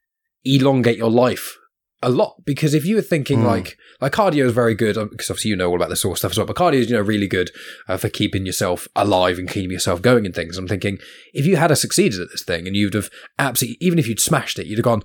elongate 0.45 0.99
your 0.99 1.11
life 1.11 1.57
a 2.03 2.11
lot 2.11 2.45
because 2.45 2.75
if 2.75 2.85
you 2.85 2.95
were 2.95 3.03
thinking 3.03 3.39
Mm. 3.41 3.45
like 3.47 3.79
like 4.01 4.13
cardio 4.13 4.45
is 4.45 4.53
very 4.53 4.75
good 4.75 4.99
um, 4.99 5.09
because 5.09 5.31
obviously 5.31 5.51
you 5.51 5.57
know 5.57 5.71
all 5.71 5.77
about 5.77 5.89
the 5.89 5.97
sort 5.97 6.13
of 6.13 6.19
stuff 6.19 6.33
as 6.33 6.37
well 6.39 6.47
but 6.47 6.55
cardio 6.57 6.75
is 6.75 6.91
you 6.91 6.97
know 6.97 7.03
really 7.03 7.27
good 7.27 7.51
uh, 7.89 7.97
for 7.97 8.09
keeping 8.11 8.45
yourself 8.45 8.87
alive 8.95 9.39
and 9.39 9.49
keeping 9.49 9.71
yourself 9.71 10.03
going 10.03 10.27
and 10.27 10.35
things 10.35 10.59
i'm 10.59 10.69
thinking 10.69 10.99
if 11.33 11.47
you 11.47 11.57
had 11.57 11.71
a 11.71 11.77
succeeded 11.77 12.21
at 12.21 12.29
this 12.31 12.43
thing 12.45 12.67
and 12.67 12.77
you'd 12.77 12.93
have 12.95 13.09
absolutely 13.39 13.79
even 13.81 13.99
if 13.99 14.07
you'd 14.07 14.21
smashed 14.21 14.59
it 14.59 14.67
you'd 14.67 14.79
have 14.79 14.85
gone 14.85 15.03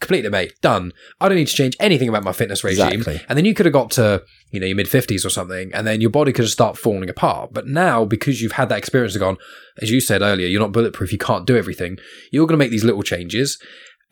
completely 0.00 0.28
mate 0.30 0.52
done 0.62 0.92
i 1.20 1.28
don't 1.28 1.38
need 1.38 1.46
to 1.46 1.54
change 1.54 1.76
anything 1.78 2.08
about 2.08 2.24
my 2.24 2.32
fitness 2.32 2.64
regime 2.64 2.90
Exactly. 3.00 3.24
and 3.28 3.38
then 3.38 3.44
you 3.44 3.54
could 3.54 3.66
have 3.66 3.72
got 3.72 3.92
to 3.92 4.24
you 4.50 4.58
know 4.58 4.66
your 4.66 4.74
mid 4.76 4.88
50s 4.88 5.24
or 5.24 5.30
something 5.30 5.72
and 5.72 5.86
then 5.86 6.00
your 6.00 6.10
body 6.10 6.32
could 6.32 6.44
have 6.44 6.50
started 6.50 6.76
falling 6.80 7.08
apart 7.08 7.50
but 7.52 7.68
now 7.68 8.04
because 8.04 8.42
you've 8.42 8.52
had 8.52 8.68
that 8.68 8.78
experience 8.78 9.16
gone 9.16 9.36
as 9.80 9.92
you 9.92 10.00
said 10.00 10.20
earlier 10.22 10.48
you're 10.48 10.60
not 10.60 10.72
bulletproof 10.72 11.12
you 11.12 11.18
can't 11.18 11.46
do 11.46 11.56
everything 11.56 11.98
you're 12.32 12.48
going 12.48 12.58
to 12.58 12.62
make 12.64 12.72
these 12.72 12.82
little 12.82 13.04
changes 13.04 13.62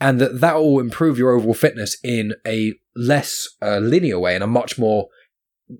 and 0.01 0.21
that 0.21 0.41
that 0.41 0.57
will 0.57 0.81
improve 0.81 1.19
your 1.19 1.31
overall 1.33 1.55
fitness 1.55 1.97
in 2.03 2.35
a 2.47 2.75
less 2.97 3.49
uh, 3.63 3.79
linear 3.79 4.19
way 4.19 4.35
and 4.35 4.45
a 4.45 4.47
much 4.47 4.79
more 4.79 5.09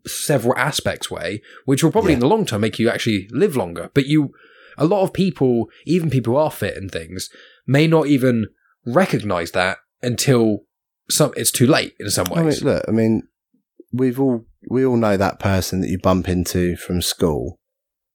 several 0.07 0.57
aspects 0.57 1.11
way 1.11 1.43
which 1.65 1.83
will 1.83 1.91
probably 1.91 2.13
Yeah. 2.13 2.17
in 2.17 2.21
the 2.21 2.29
long 2.29 2.47
term 2.47 2.61
make 2.61 2.79
you 2.79 2.89
actually 2.89 3.29
live 3.33 3.57
longer 3.57 3.91
but 3.95 4.07
you 4.07 4.33
a 4.79 4.85
lot 4.85 5.03
of 5.03 5.13
people 5.13 5.69
even 5.85 6.11
people 6.11 6.35
who 6.35 6.39
are 6.39 6.51
fit 6.51 6.77
and 6.77 6.91
things 6.93 7.29
may 7.67 7.87
not 7.89 8.07
even 8.07 8.47
recognize 8.87 9.51
that 9.53 9.79
until 10.03 10.61
some 11.11 11.33
it's 11.37 11.51
too 11.51 11.67
late 11.67 11.95
in 11.99 12.09
some 12.11 12.29
I 12.33 12.37
mean, 12.37 12.45
ways 12.47 12.63
look, 12.63 12.85
I 12.87 12.93
mean, 12.93 13.25
we've 13.93 14.21
all 14.21 14.45
we 14.69 14.85
all 14.85 14.97
know 14.97 15.17
that 15.17 15.41
person 15.41 15.81
that 15.81 15.89
you 15.89 15.99
bump 15.99 16.29
into 16.29 16.77
from 16.77 17.03
school. 17.03 17.59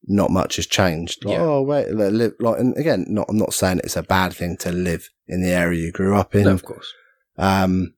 Not 0.08 0.30
much 0.32 0.58
has 0.58 0.68
changed. 0.68 1.26
Like, 1.26 1.34
Yeah. 1.34 1.42
Oh 1.44 1.62
wait, 1.62 1.92
like, 1.92 2.12
live 2.12 2.34
like, 2.40 2.60
and 2.60 2.78
again, 2.78 3.06
not 3.10 3.26
I'm 3.30 3.38
not 3.38 3.54
saying 3.54 3.82
it's 3.84 3.96
a 3.96 4.04
bad 4.04 4.34
thing 4.34 4.56
to 4.58 4.72
live 4.72 5.10
in 5.28 5.42
the 5.42 5.50
area 5.52 5.82
you 5.82 5.92
grew 5.92 6.16
up 6.16 6.36
in. 6.36 6.44
no, 6.44 6.52
of 6.54 6.64
course 6.64 6.94
Um, 7.38 7.94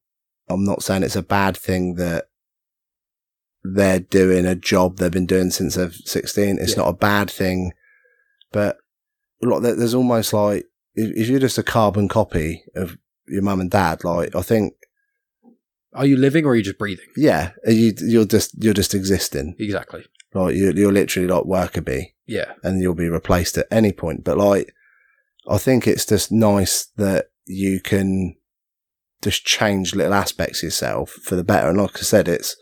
I'm 0.50 0.64
not 0.64 0.82
saying 0.84 1.04
it's 1.04 1.16
a 1.18 1.22
bad 1.22 1.58
thing 1.58 1.96
that 1.96 2.30
they're 3.64 4.00
doing 4.00 4.46
a 4.46 4.56
job 4.56 4.98
they've 4.98 5.12
been 5.12 5.26
doing 5.26 5.50
since 5.50 5.76
they're 5.76 5.92
16. 5.92 6.58
It's 6.60 6.72
Yeah. 6.72 6.78
not 6.84 6.90
a 6.90 6.94
bad 6.94 7.30
thing, 7.30 7.74
but 8.54 8.78
like, 9.42 9.62
there's 9.62 9.94
almost 9.94 10.32
like 10.34 10.66
if, 10.96 11.12
if 11.16 11.28
you're 11.28 11.40
just 11.40 11.58
a 11.58 11.64
carbon 11.64 12.08
copy 12.08 12.64
of 12.76 12.98
your 13.28 13.42
mum 13.42 13.60
and 13.60 13.70
dad, 13.70 14.04
like 14.06 14.34
I 14.36 14.42
think, 14.42 14.74
are 15.94 16.06
you 16.06 16.16
living 16.18 16.46
or 16.46 16.52
are 16.52 16.56
you 16.56 16.64
just 16.64 16.78
breathing 16.78 17.08
yeah, 17.18 17.52
you 17.68 17.94
you're 18.00 18.26
just 18.26 18.52
you're 18.64 18.74
just 18.74 18.94
existing. 18.96 19.56
exactly 19.60 20.06
Like 20.34 20.56
you, 20.56 20.72
you're 20.74 20.92
literally 20.92 21.28
like 21.28 21.46
worker 21.46 21.82
bee, 21.82 22.14
yeah 22.26 22.54
and 22.64 22.82
you'll 22.82 22.94
be 22.96 23.10
replaced 23.10 23.58
at 23.58 23.68
any 23.72 23.92
point. 23.94 24.24
But 24.24 24.38
like, 24.38 24.74
I 25.48 25.58
think 25.58 25.88
it's 25.88 26.06
just 26.06 26.32
nice 26.32 26.86
that 26.98 27.30
you 27.46 27.80
can 27.80 28.36
just 29.22 29.46
change 29.46 29.96
little 29.96 30.14
aspects 30.14 30.60
of 30.60 30.68
yourself 30.68 31.12
for 31.12 31.36
the 31.36 31.44
better. 31.44 31.70
And 31.70 31.78
like 31.80 31.98
I 31.98 32.02
said, 32.02 32.28
it's 32.28 32.56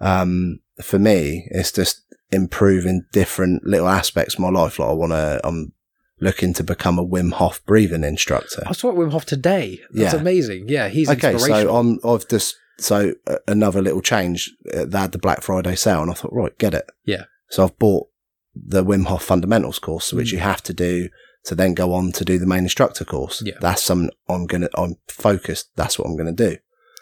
um 0.00 0.60
for 0.82 0.98
me, 0.98 1.46
it's 1.50 1.70
just 1.72 2.02
improving 2.30 3.04
different 3.12 3.64
little 3.64 3.88
aspects 3.88 4.34
of 4.34 4.40
my 4.40 4.48
life. 4.48 4.78
Like 4.78 4.88
I 4.88 4.92
want 4.92 5.12
to, 5.12 5.40
I'm 5.44 5.72
looking 6.20 6.54
to 6.54 6.64
become 6.64 6.98
a 6.98 7.04
Wim 7.06 7.32
Hof 7.34 7.64
breathing 7.66 8.04
instructor. 8.04 8.62
I 8.66 8.72
saw 8.72 8.92
Wim 8.92 9.12
Hof 9.12 9.26
today. 9.26 9.80
That's 9.90 10.14
Yeah. 10.14 10.20
amazing. 10.20 10.68
Yeah, 10.68 10.88
he's 10.88 11.10
Okay, 11.10 11.36
so 11.36 11.74
I'm 11.76 11.98
I've 12.04 12.26
just 12.26 12.56
so 12.82 13.12
uh, 13.26 13.36
another 13.48 13.80
little 13.82 14.00
change. 14.02 14.50
Uh, 14.74 14.84
they 14.84 14.98
had 14.98 15.12
the 15.12 15.18
Black 15.18 15.42
Friday 15.42 15.76
sale, 15.76 16.02
and 16.02 16.10
I 16.10 16.14
thought, 16.14 16.32
right, 16.32 16.56
get 16.58 16.74
it. 16.74 16.90
Yeah. 17.04 17.24
So 17.50 17.64
I've 17.64 17.78
bought 17.78 18.08
the 18.54 18.84
Wim 18.84 19.06
Hof 19.06 19.22
Fundamentals 19.22 19.78
course, 19.78 20.12
which 20.12 20.28
Mm. 20.28 20.32
you 20.32 20.38
have 20.40 20.62
to 20.64 20.72
do 20.74 21.08
to 21.44 21.54
then 21.54 21.74
go 21.74 21.92
on 21.92 22.12
to 22.12 22.24
do 22.24 22.38
the 22.38 22.46
main 22.46 22.64
instructor 22.64 23.04
course. 23.04 23.42
Yeah. 23.44 23.54
That's 23.60 23.82
something 23.82 24.10
I'm 24.28 24.46
gonna. 24.46 24.68
I'm 24.74 24.96
focused. 25.08 25.70
That's 25.76 25.98
what 25.98 26.06
I'm 26.08 26.16
gonna 26.16 26.32
do. 26.32 26.56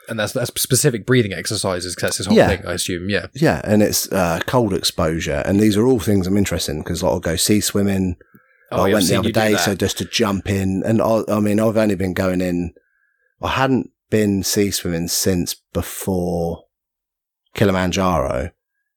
and 0.08 0.18
that's 0.18 0.32
that's 0.32 0.50
specific 0.60 1.06
breathing 1.06 1.32
exercises 1.32 1.94
because 1.94 2.08
that's 2.08 2.16
his 2.18 2.26
whole 2.26 2.36
Yeah. 2.36 2.48
thing. 2.48 2.66
I 2.66 2.72
assume. 2.72 3.08
Yeah. 3.10 3.26
Yeah, 3.34 3.60
and 3.64 3.80
it's 3.82 4.10
uh, 4.10 4.40
cold 4.46 4.72
exposure, 4.74 5.42
and 5.46 5.60
these 5.60 5.76
are 5.76 5.86
all 5.86 6.00
things 6.00 6.26
I'm 6.26 6.36
interested 6.36 6.72
in 6.72 6.78
because 6.78 7.02
like, 7.02 7.12
I'll 7.12 7.20
go 7.20 7.36
sea 7.36 7.60
swimming. 7.60 8.16
Oh, 8.72 8.84
I 8.84 8.92
went 8.92 9.06
the 9.08 9.16
other 9.18 9.30
day, 9.32 9.56
so 9.56 9.74
just 9.74 9.98
to 9.98 10.04
jump 10.04 10.48
in, 10.48 10.82
and 10.84 11.00
I, 11.02 11.22
I 11.28 11.38
mean, 11.40 11.58
I've 11.60 11.76
only 11.76 11.94
been 11.96 12.14
going 12.14 12.40
in. 12.40 12.72
I 13.42 13.48
hadn't 13.50 13.90
been 14.11 14.42
sea 14.42 14.70
swimming 14.70 15.09
since 15.09 15.55
before 15.73 16.64
Kilimanjaro, 17.55 18.51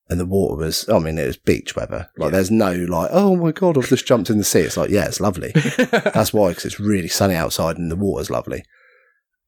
and 0.09 0.19
the 0.19 0.25
water 0.25 0.55
was. 0.55 0.87
I 0.89 0.99
mean, 0.99 1.17
it 1.17 1.25
was 1.27 1.37
beach 1.37 1.75
weather. 1.75 2.09
Like, 2.17 2.27
Yeah. 2.27 2.31
there's 2.37 2.51
no 2.51 2.73
like, 2.73 3.09
oh 3.11 3.35
my 3.35 3.51
god, 3.51 3.77
I've 3.77 3.87
just 3.87 4.05
jumped 4.05 4.29
in 4.29 4.37
the 4.37 4.43
sea. 4.43 4.61
It's 4.61 4.77
like, 4.77 4.89
yeah, 4.89 5.05
it's 5.05 5.21
lovely. 5.21 5.51
That's 5.77 6.33
why, 6.33 6.49
because 6.49 6.65
it's 6.65 6.79
really 6.79 7.07
sunny 7.07 7.35
outside 7.35 7.77
and 7.77 7.89
the 7.89 7.95
water's 7.95 8.29
lovely. 8.29 8.63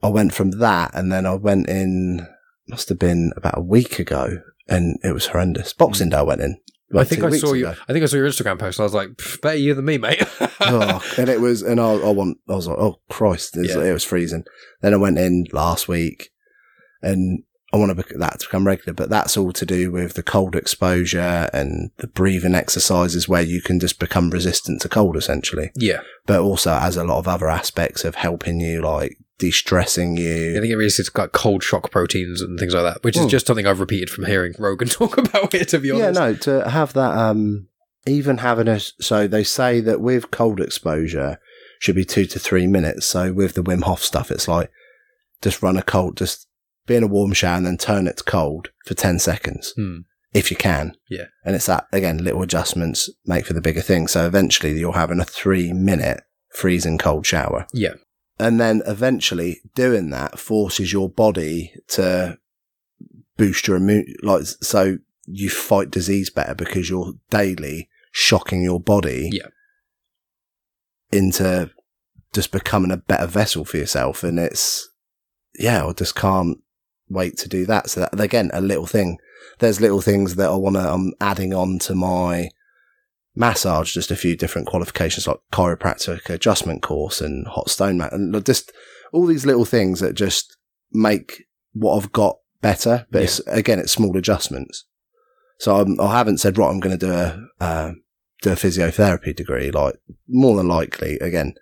I 0.01 0.09
went 0.09 0.33
from 0.33 0.51
that, 0.59 0.91
and 0.93 1.11
then 1.11 1.25
I 1.25 1.35
went 1.35 1.67
in. 1.69 2.27
Must 2.67 2.89
have 2.89 2.99
been 2.99 3.31
about 3.35 3.57
a 3.57 3.61
week 3.61 3.99
ago, 3.99 4.39
and 4.67 4.97
it 5.03 5.13
was 5.13 5.27
horrendous. 5.27 5.73
Boxing 5.73 6.07
mm. 6.07 6.11
Day, 6.11 6.17
I 6.17 6.23
went 6.23 6.41
in. 6.41 6.57
I 6.95 7.03
think 7.03 7.23
I 7.23 7.31
saw 7.31 7.53
you. 7.53 7.67
I 7.67 7.93
think 7.93 8.03
I 8.03 8.05
saw 8.05 8.17
your 8.17 8.27
Instagram 8.27 8.59
post. 8.59 8.79
And 8.79 8.83
I 8.83 8.85
was 8.85 8.93
like, 8.93 9.09
better 9.41 9.57
you 9.57 9.73
than 9.73 9.85
me, 9.85 9.97
mate. 9.97 10.21
oh, 10.61 11.03
and 11.17 11.29
it 11.29 11.41
was, 11.41 11.61
and 11.61 11.79
I, 11.79 11.93
I 11.93 12.09
want, 12.11 12.37
I 12.49 12.55
was 12.55 12.67
like, 12.67 12.77
oh 12.77 12.99
Christ, 13.09 13.57
it 13.57 13.61
was, 13.61 13.75
Yeah. 13.75 13.83
it 13.83 13.93
was 13.93 14.03
freezing. 14.03 14.43
Then 14.81 14.93
I 14.93 14.97
went 14.97 15.17
in 15.17 15.45
last 15.51 15.87
week, 15.87 16.29
and 17.01 17.43
I 17.73 17.77
want 17.77 17.89
to 17.89 17.95
bec- 17.95 18.17
that 18.19 18.39
to 18.39 18.45
become 18.45 18.67
regular, 18.67 18.93
but 18.93 19.09
that's 19.09 19.35
all 19.35 19.51
to 19.51 19.65
do 19.65 19.91
with 19.91 20.13
the 20.13 20.23
cold 20.23 20.55
exposure 20.55 21.49
and 21.51 21.89
the 21.97 22.07
breathing 22.07 22.55
exercises 22.55 23.27
where 23.27 23.41
you 23.41 23.61
can 23.61 23.79
just 23.79 23.99
become 23.99 24.29
resistant 24.29 24.81
to 24.81 24.89
cold, 24.89 25.17
essentially. 25.17 25.71
yeah, 25.75 26.01
But 26.25 26.39
also 26.41 26.71
has 26.75 26.95
a 26.95 27.03
lot 27.03 27.17
of 27.17 27.27
other 27.27 27.49
aspects 27.49 28.05
of 28.05 28.15
helping 28.15 28.59
you, 28.61 28.81
like 28.81 29.17
de-stressing 29.37 30.17
you. 30.17 30.57
I 30.57 30.61
think 30.61 30.71
it 30.71 30.75
really 30.75 30.85
is 30.87 31.09
got 31.09 31.31
cold 31.31 31.63
shock 31.63 31.91
proteins 31.91 32.41
and 32.41 32.57
things 32.59 32.73
like 32.73 32.83
that, 32.83 33.03
which 33.03 33.17
is 33.17 33.25
Mm. 33.25 33.29
just 33.29 33.47
something 33.47 33.67
I've 33.67 33.79
repeated 33.79 34.09
from 34.09 34.25
hearing 34.25 34.53
Rogan 34.57 34.87
talk 34.89 35.17
about 35.17 35.53
it. 35.53 35.69
To 35.69 35.79
be 35.79 35.91
honest, 35.91 36.05
Yeah, 36.19 36.25
no, 36.27 36.33
to 36.35 36.69
have 36.69 36.93
that, 36.93 37.17
um, 37.17 37.67
even 38.07 38.37
having 38.39 38.67
a, 38.67 38.79
so 38.79 39.27
they 39.27 39.43
say 39.43 39.81
that 39.81 39.99
with 40.01 40.31
cold 40.31 40.59
exposure 40.61 41.37
should 41.79 41.95
be 41.95 42.05
two 42.05 42.25
to 42.25 42.39
three 42.39 42.67
minutes. 42.67 43.05
So 43.07 43.33
with 43.33 43.55
the 43.55 43.63
Wim 43.63 43.83
Hof 43.83 44.01
stuff, 44.03 44.31
it's 44.31 44.47
like 44.47 44.71
just 45.41 45.61
run 45.61 45.77
a 45.77 45.83
cold, 45.83 46.17
just 46.17 46.47
be 46.87 46.95
in 46.95 47.03
a 47.03 47.07
warm 47.07 47.33
shower 47.33 47.57
and 47.57 47.65
then 47.65 47.77
turn 47.77 48.07
it 48.07 48.17
to 48.17 48.23
cold 48.23 48.69
for 48.85 48.93
10 48.93 49.19
seconds 49.19 49.73
Hmm. 49.75 49.97
if 50.33 50.49
you 50.51 50.55
can. 50.57 50.95
Yeah. 51.09 51.25
And 51.43 51.55
it's 51.55 51.65
that, 51.65 51.87
again, 51.91 52.23
little 52.23 52.43
adjustments 52.43 53.09
make 53.25 53.45
for 53.47 53.53
the 53.53 53.61
bigger 53.61 53.81
thing. 53.81 54.07
So 54.07 54.25
eventually 54.27 54.79
you're 54.79 54.93
having 54.93 55.19
a 55.19 55.25
three 55.25 55.73
minute 55.73 56.21
freezing 56.53 56.97
cold 56.97 57.25
shower. 57.25 57.65
yeah, 57.73 57.95
And 58.37 58.59
then 58.59 58.81
eventually 58.85 59.61
doing 59.75 60.09
that 60.09 60.39
forces 60.39 60.91
your 60.91 61.09
body 61.09 61.73
to 61.89 62.37
boost 63.37 63.67
your 63.67 63.77
immune, 63.77 64.13
like, 64.21 64.43
so 64.45 64.97
you 65.25 65.49
fight 65.49 65.89
disease 65.89 66.29
better 66.29 66.53
because 66.53 66.89
you're 66.89 67.13
daily 67.29 67.89
shocking 68.11 68.61
your 68.61 68.79
body 68.79 69.29
Yeah. 69.33 69.47
into 71.11 71.71
just 72.33 72.51
becoming 72.51 72.91
a 72.91 72.97
better 72.97 73.25
vessel 73.25 73.63
for 73.65 73.77
yourself. 73.77 74.23
And 74.23 74.37
it's, 74.37 74.89
yeah, 75.57 75.85
I 75.85 75.93
just 75.93 76.15
can't 76.15 76.57
wait 77.09 77.37
to 77.37 77.47
do 77.49 77.65
that. 77.65 77.89
So 77.89 78.01
that, 78.01 78.19
again, 78.19 78.51
a 78.53 78.61
little 78.61 78.85
thing. 78.85 79.17
There's 79.59 79.79
little 79.79 80.01
things 80.01 80.35
that 80.35 80.49
I 80.49 80.55
want 80.55 80.75
to, 80.75 80.81
I'm 80.81 81.13
adding 81.21 81.53
on 81.53 81.79
to 81.79 81.95
my 81.95 82.49
massage, 83.35 83.93
just 83.93 84.11
a 84.11 84.15
few 84.15 84.35
different 84.35 84.67
qualifications 84.67 85.27
like 85.27 85.37
chiropractic 85.51 86.29
adjustment 86.29 86.81
course 86.81 87.21
and 87.21 87.47
hot 87.47 87.69
stone 87.69 87.97
mat 87.97 88.13
and 88.13 88.45
just 88.45 88.71
all 89.11 89.25
these 89.25 89.45
little 89.45 89.65
things 89.65 89.99
that 89.99 90.13
just 90.13 90.57
make 90.91 91.43
what 91.73 91.97
I've 91.97 92.11
got 92.11 92.37
better. 92.61 93.05
But 93.11 93.23
it's, 93.23 93.39
again, 93.47 93.79
it's 93.79 93.91
small 93.91 94.17
adjustments. 94.17 94.85
So 95.59 95.75
I'm, 95.75 95.99
I 95.99 96.17
haven't 96.17 96.39
said, 96.39 96.57
right, 96.57 96.69
I'm 96.69 96.79
going 96.79 96.97
to 96.97 97.05
do 97.05 97.13
a, 97.13 97.47
uh, 97.59 97.91
do 98.41 98.51
a 98.51 98.55
physiotherapy 98.55 99.35
degree. 99.35 99.71
Like 99.71 99.95
more 100.27 100.57
than 100.57 100.67
likely, 100.67 101.17
again, 101.19 101.53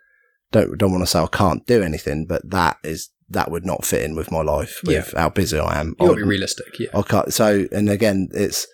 don't, 0.51 0.77
don't 0.77 0.91
want 0.91 1.03
to 1.03 1.07
say 1.07 1.19
I 1.19 1.27
can't 1.27 1.65
do 1.65 1.81
anything, 1.83 2.25
but 2.27 2.49
that 2.49 2.77
is, 2.83 3.09
that 3.29 3.49
would 3.49 3.65
not 3.65 3.85
fit 3.85 4.03
in 4.03 4.15
with 4.15 4.31
my 4.31 4.41
life 4.41 4.79
with 4.83 5.13
how 5.17 5.29
busy 5.29 5.57
I 5.57 5.79
am. 5.79 5.95
You 5.99 6.07
got 6.07 6.13
to 6.13 6.17
be 6.17 6.23
realistic. 6.23 6.79
Yeah. 6.79 6.89
I 6.93 7.01
can't. 7.01 7.33
So, 7.33 7.67
and 7.71 7.89
again, 7.89 8.29
it's 8.31 8.67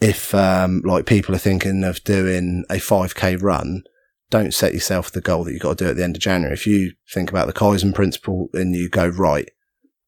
if 0.00 0.34
um, 0.34 0.82
like 0.84 1.06
people 1.06 1.34
are 1.34 1.38
thinking 1.38 1.84
of 1.84 2.04
doing 2.04 2.64
a 2.68 2.74
5k 2.74 3.42
run, 3.42 3.82
don't 4.30 4.52
set 4.52 4.74
yourself 4.74 5.10
the 5.10 5.20
goal 5.20 5.44
that 5.44 5.52
you've 5.52 5.62
got 5.62 5.78
to 5.78 5.84
do 5.84 5.90
at 5.90 5.96
the 5.96 6.04
end 6.04 6.16
of 6.16 6.22
January. 6.22 6.54
If 6.54 6.66
you 6.66 6.92
think 7.12 7.30
about 7.30 7.46
the 7.46 7.52
Kaizen 7.52 7.94
principle 7.94 8.48
and 8.52 8.74
you 8.74 8.88
go 8.88 9.06
right 9.06 9.48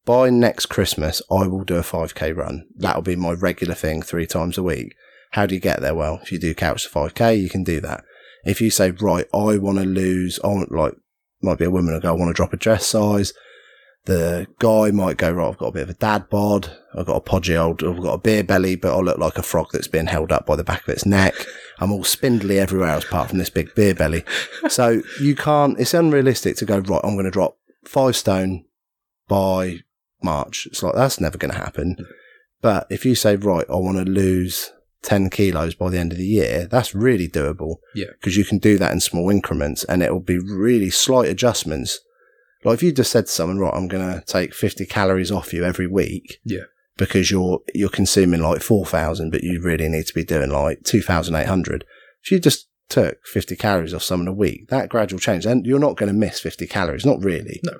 by 0.05 0.31
next 0.31 0.67
Christmas, 0.67 1.23
I 1.31 1.47
will 1.47 1.65
do 1.65 1.77
a 1.77 1.83
5k 1.83 2.37
run. 2.37 2.67
That'll 2.77 3.03
be 3.03 3.17
my 3.17 3.33
regular 3.33 3.75
thing 3.75 4.03
three 4.03 4.27
times 4.27 4.59
a 4.59 4.63
week. 4.63 4.95
How 5.33 5.47
do 5.47 5.55
you 5.55 5.61
get 5.61 5.81
there? 5.81 5.95
Well, 5.95 6.21
if 6.23 6.33
you 6.33 6.39
do 6.39 6.55
couch 6.55 6.85
to 6.85 6.91
5k, 6.91 7.41
you 7.41 7.49
can 7.49 7.65
do 7.65 7.81
that. 7.81 8.05
If 8.45 8.61
you 8.61 8.71
say, 8.71 8.91
right, 8.91 9.27
I 9.35 9.59
want 9.59 9.79
to 9.79 9.85
lose, 9.85 10.41
I 10.43 10.49
want 10.49 10.73
like, 10.73 10.95
might 11.43 11.59
be 11.59 11.67
a 11.67 11.71
woman 11.71 11.95
who 11.95 12.01
go, 12.01 12.09
I 12.09 12.17
want 12.17 12.31
to 12.31 12.35
drop 12.35 12.53
a 12.53 12.57
dress 12.57 12.87
size 12.87 13.33
the 14.05 14.47
guy 14.59 14.91
might 14.91 15.19
go, 15.19 15.31
right, 15.31 15.49
I've 15.49 15.59
got 15.59 15.69
a 15.69 15.73
bit 15.73 15.83
of 15.83 15.91
a 15.91 15.95
dad 15.95 16.31
bod. 16.31 16.77
I've 16.95 17.07
got 17.07 17.17
a 17.17 17.21
podgy 17.21 17.57
old, 17.57 17.85
I've 17.85 18.01
got 18.01 18.15
a 18.15 18.19
beer 18.19 18.43
belly, 18.43 18.75
but 18.75 18.97
I 18.97 19.01
look 19.01 19.19
like 19.19 19.37
a 19.37 19.43
frog 19.43 19.69
that's 19.73 19.89
been 19.89 20.07
held 20.07 20.33
up 20.33 20.47
by 20.47 20.57
the 20.57 20.65
back 20.65 20.83
of 20.83 20.89
its 20.89 21.05
neck. 21.05 21.35
I'm 21.79 21.93
all 21.93 22.05
spindly 22.05 22.59
everywhere 22.59 22.89
else 22.89 23.05
apart 23.05 23.29
from 23.29 23.39
this 23.39 23.51
big 23.51 23.75
beer 23.75 23.95
belly. 23.95 24.25
So 24.69 25.03
you 25.21 25.37
can't, 25.37 25.79
it's 25.79 25.95
unrealistic 25.95 26.57
to 26.57 26.65
go, 26.65 26.79
right, 26.79 27.01
I'm 27.05 27.15
going 27.15 27.27
to 27.27 27.31
drop 27.31 27.59
five 27.85 28.17
stone 28.17 28.65
by 29.29 29.81
March. 30.23 30.67
It's 30.67 30.83
like, 30.83 30.95
that's 30.95 31.21
never 31.21 31.39
going 31.39 31.53
to 31.53 31.59
happen. 31.59 31.97
But 32.61 32.87
if 32.91 33.05
you 33.05 33.15
say, 33.15 33.37
right, 33.37 33.67
I 33.69 33.77
want 33.77 33.99
to 33.99 34.11
lose 34.11 34.73
10 35.03 35.31
kilos 35.31 35.75
by 35.75 35.91
the 35.91 35.99
end 35.99 36.13
of 36.13 36.19
the 36.19 36.27
year, 36.27 36.67
that's 36.67 36.95
really 36.95 37.29
doable. 37.29 37.77
Yeah. 37.95 38.07
Because 38.19 38.37
you 38.37 38.45
can 38.45 38.59
do 38.59 38.79
that 38.79 38.93
in 38.93 39.01
small 39.01 39.31
increments 39.31 39.85
and 39.85 40.03
it 40.03 40.13
will 40.13 40.21
be 40.21 40.39
really 40.39 40.91
slight 40.91 41.29
adjustments. 41.29 42.01
Like 42.65 42.75
if 42.75 42.83
you 42.83 42.93
just 42.93 43.13
said 43.13 43.27
to 43.27 43.33
someone, 43.33 43.59
right, 43.59 43.75
I'm 43.75 43.89
going 43.89 44.07
to 44.07 44.25
take 44.25 44.55
50 44.55 44.87
calories 44.87 45.31
off 45.31 45.53
you 45.53 45.65
every 45.65 45.87
week. 45.87 46.39
Yeah. 46.45 46.65
Because 46.97 47.31
you're, 47.31 47.61
you're 47.75 47.89
consuming 47.89 48.43
like 48.43 48.61
4,000, 48.61 49.31
but 49.31 49.45
you 49.45 49.61
really 49.63 49.89
need 49.89 50.07
to 50.07 50.15
be 50.15 50.25
doing 50.25 50.51
like 50.51 50.83
2,800. 50.83 51.85
If 52.25 52.33
you 52.33 52.41
just 52.41 52.69
took 52.89 53.25
50 53.27 53.55
calories 53.55 53.95
off 53.95 54.03
someone 54.03 54.27
a 54.27 54.33
week, 54.33 54.69
that 54.69 54.89
gradual 54.89 55.21
change, 55.21 55.45
then 55.45 55.63
you're 55.65 55.79
not 55.79 55.97
going 55.97 56.13
to 56.13 56.19
miss 56.19 56.41
50 56.41 56.67
calories. 56.67 57.07
Not 57.07 57.23
really. 57.23 57.61
No. 57.63 57.79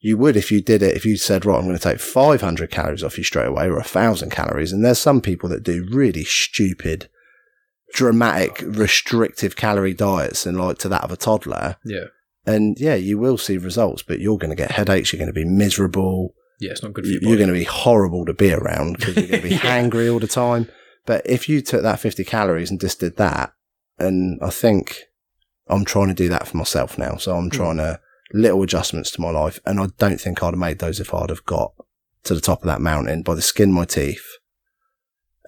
You 0.00 0.18
would 0.18 0.36
if 0.36 0.50
you 0.50 0.62
did 0.62 0.82
it, 0.82 0.96
if 0.96 1.04
you 1.04 1.16
said, 1.16 1.44
right, 1.44 1.56
I'm 1.56 1.64
going 1.64 1.78
to 1.78 1.82
take 1.82 1.98
500 1.98 2.70
calories 2.70 3.02
off 3.02 3.18
you 3.18 3.24
straight 3.24 3.46
away 3.46 3.66
or 3.66 3.78
a 3.78 3.84
thousand 3.84 4.30
calories. 4.30 4.72
And 4.72 4.84
there's 4.84 4.98
some 4.98 5.20
people 5.20 5.48
that 5.50 5.62
do 5.62 5.86
really 5.90 6.24
stupid, 6.24 7.08
dramatic, 7.94 8.62
restrictive 8.66 9.56
calorie 9.56 9.94
diets 9.94 10.46
and 10.46 10.58
like 10.58 10.78
to 10.78 10.88
that 10.88 11.04
of 11.04 11.10
a 11.10 11.16
toddler. 11.16 11.76
Yeah. 11.84 12.06
And 12.46 12.78
yeah, 12.78 12.94
you 12.94 13.18
will 13.18 13.38
see 13.38 13.56
results, 13.56 14.02
but 14.02 14.20
you're 14.20 14.38
going 14.38 14.50
to 14.50 14.56
get 14.56 14.72
headaches. 14.72 15.12
You're 15.12 15.18
going 15.18 15.28
to 15.28 15.32
be 15.32 15.44
miserable. 15.46 16.34
Yeah. 16.60 16.72
It's 16.72 16.82
not 16.82 16.92
good 16.92 17.04
for 17.04 17.10
you. 17.10 17.18
You're 17.22 17.36
going 17.36 17.48
to 17.48 17.54
be 17.54 17.64
horrible 17.64 18.24
to 18.26 18.34
be 18.34 18.52
around 18.52 18.98
because 18.98 19.16
you're 19.16 19.26
going 19.28 19.42
to 19.42 19.48
be 19.48 19.54
Yeah. 19.54 19.60
hangry 19.60 20.12
all 20.12 20.20
the 20.20 20.26
time. 20.26 20.68
But 21.06 21.22
if 21.26 21.48
you 21.48 21.60
took 21.62 21.82
that 21.82 22.00
50 22.00 22.22
calories 22.24 22.70
and 22.70 22.80
just 22.80 23.00
did 23.00 23.16
that, 23.16 23.52
and 23.98 24.38
I 24.42 24.50
think 24.50 24.98
I'm 25.68 25.84
trying 25.84 26.08
to 26.08 26.14
do 26.14 26.28
that 26.28 26.46
for 26.46 26.56
myself 26.56 26.98
now. 26.98 27.16
So 27.16 27.34
I'm 27.36 27.44
Hmm. 27.44 27.56
trying 27.56 27.76
to 27.78 28.00
little 28.32 28.62
adjustments 28.62 29.10
to 29.12 29.20
my 29.20 29.30
life. 29.30 29.60
And 29.64 29.78
I 29.80 29.86
don't 29.98 30.20
think 30.20 30.42
I'd 30.42 30.46
have 30.48 30.58
made 30.58 30.78
those 30.80 31.00
if 31.00 31.14
I'd 31.14 31.30
have 31.30 31.44
got 31.46 31.72
to 32.24 32.34
the 32.34 32.40
top 32.40 32.60
of 32.62 32.66
that 32.66 32.80
mountain 32.80 33.22
by 33.22 33.34
the 33.34 33.42
skin 33.42 33.68
of 33.70 33.74
my 33.74 33.84
teeth. 33.84 34.24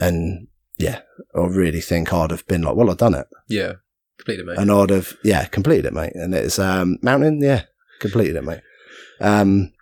And 0.01 0.49
yeah, 0.79 1.01
I 1.35 1.41
really 1.47 1.81
think 1.81 2.13
I'd 2.13 2.31
have 2.31 2.47
been 2.47 2.63
like, 2.63 2.77
well, 2.77 2.91
I've 2.91 2.99
done 2.99 3.15
it. 3.15 3.27
Yeah. 3.49 3.73
Completely, 4.19 4.45
mate. 4.45 4.59
And 4.59 4.71
I'd 4.71 4.91
have, 4.91 5.15
yeah, 5.23 5.45
completed 5.47 5.87
it, 5.87 5.93
mate. 5.93 6.13
And 6.15 6.35
it's, 6.35 6.59
um, 6.59 6.99
mountain, 7.03 7.41
yeah, 7.43 7.63
completed 8.01 8.37
it, 8.37 8.45
mate. 8.45 8.61
Um, 9.21 9.73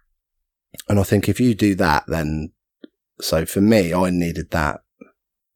and 0.89 0.99
I 0.99 1.03
think 1.03 1.29
if 1.29 1.41
you 1.41 1.55
do 1.55 1.75
that, 1.77 2.05
then, 2.09 2.53
so 3.21 3.47
for 3.47 3.61
me, 3.61 3.95
I 3.95 4.11
needed 4.11 4.51
that 4.51 4.81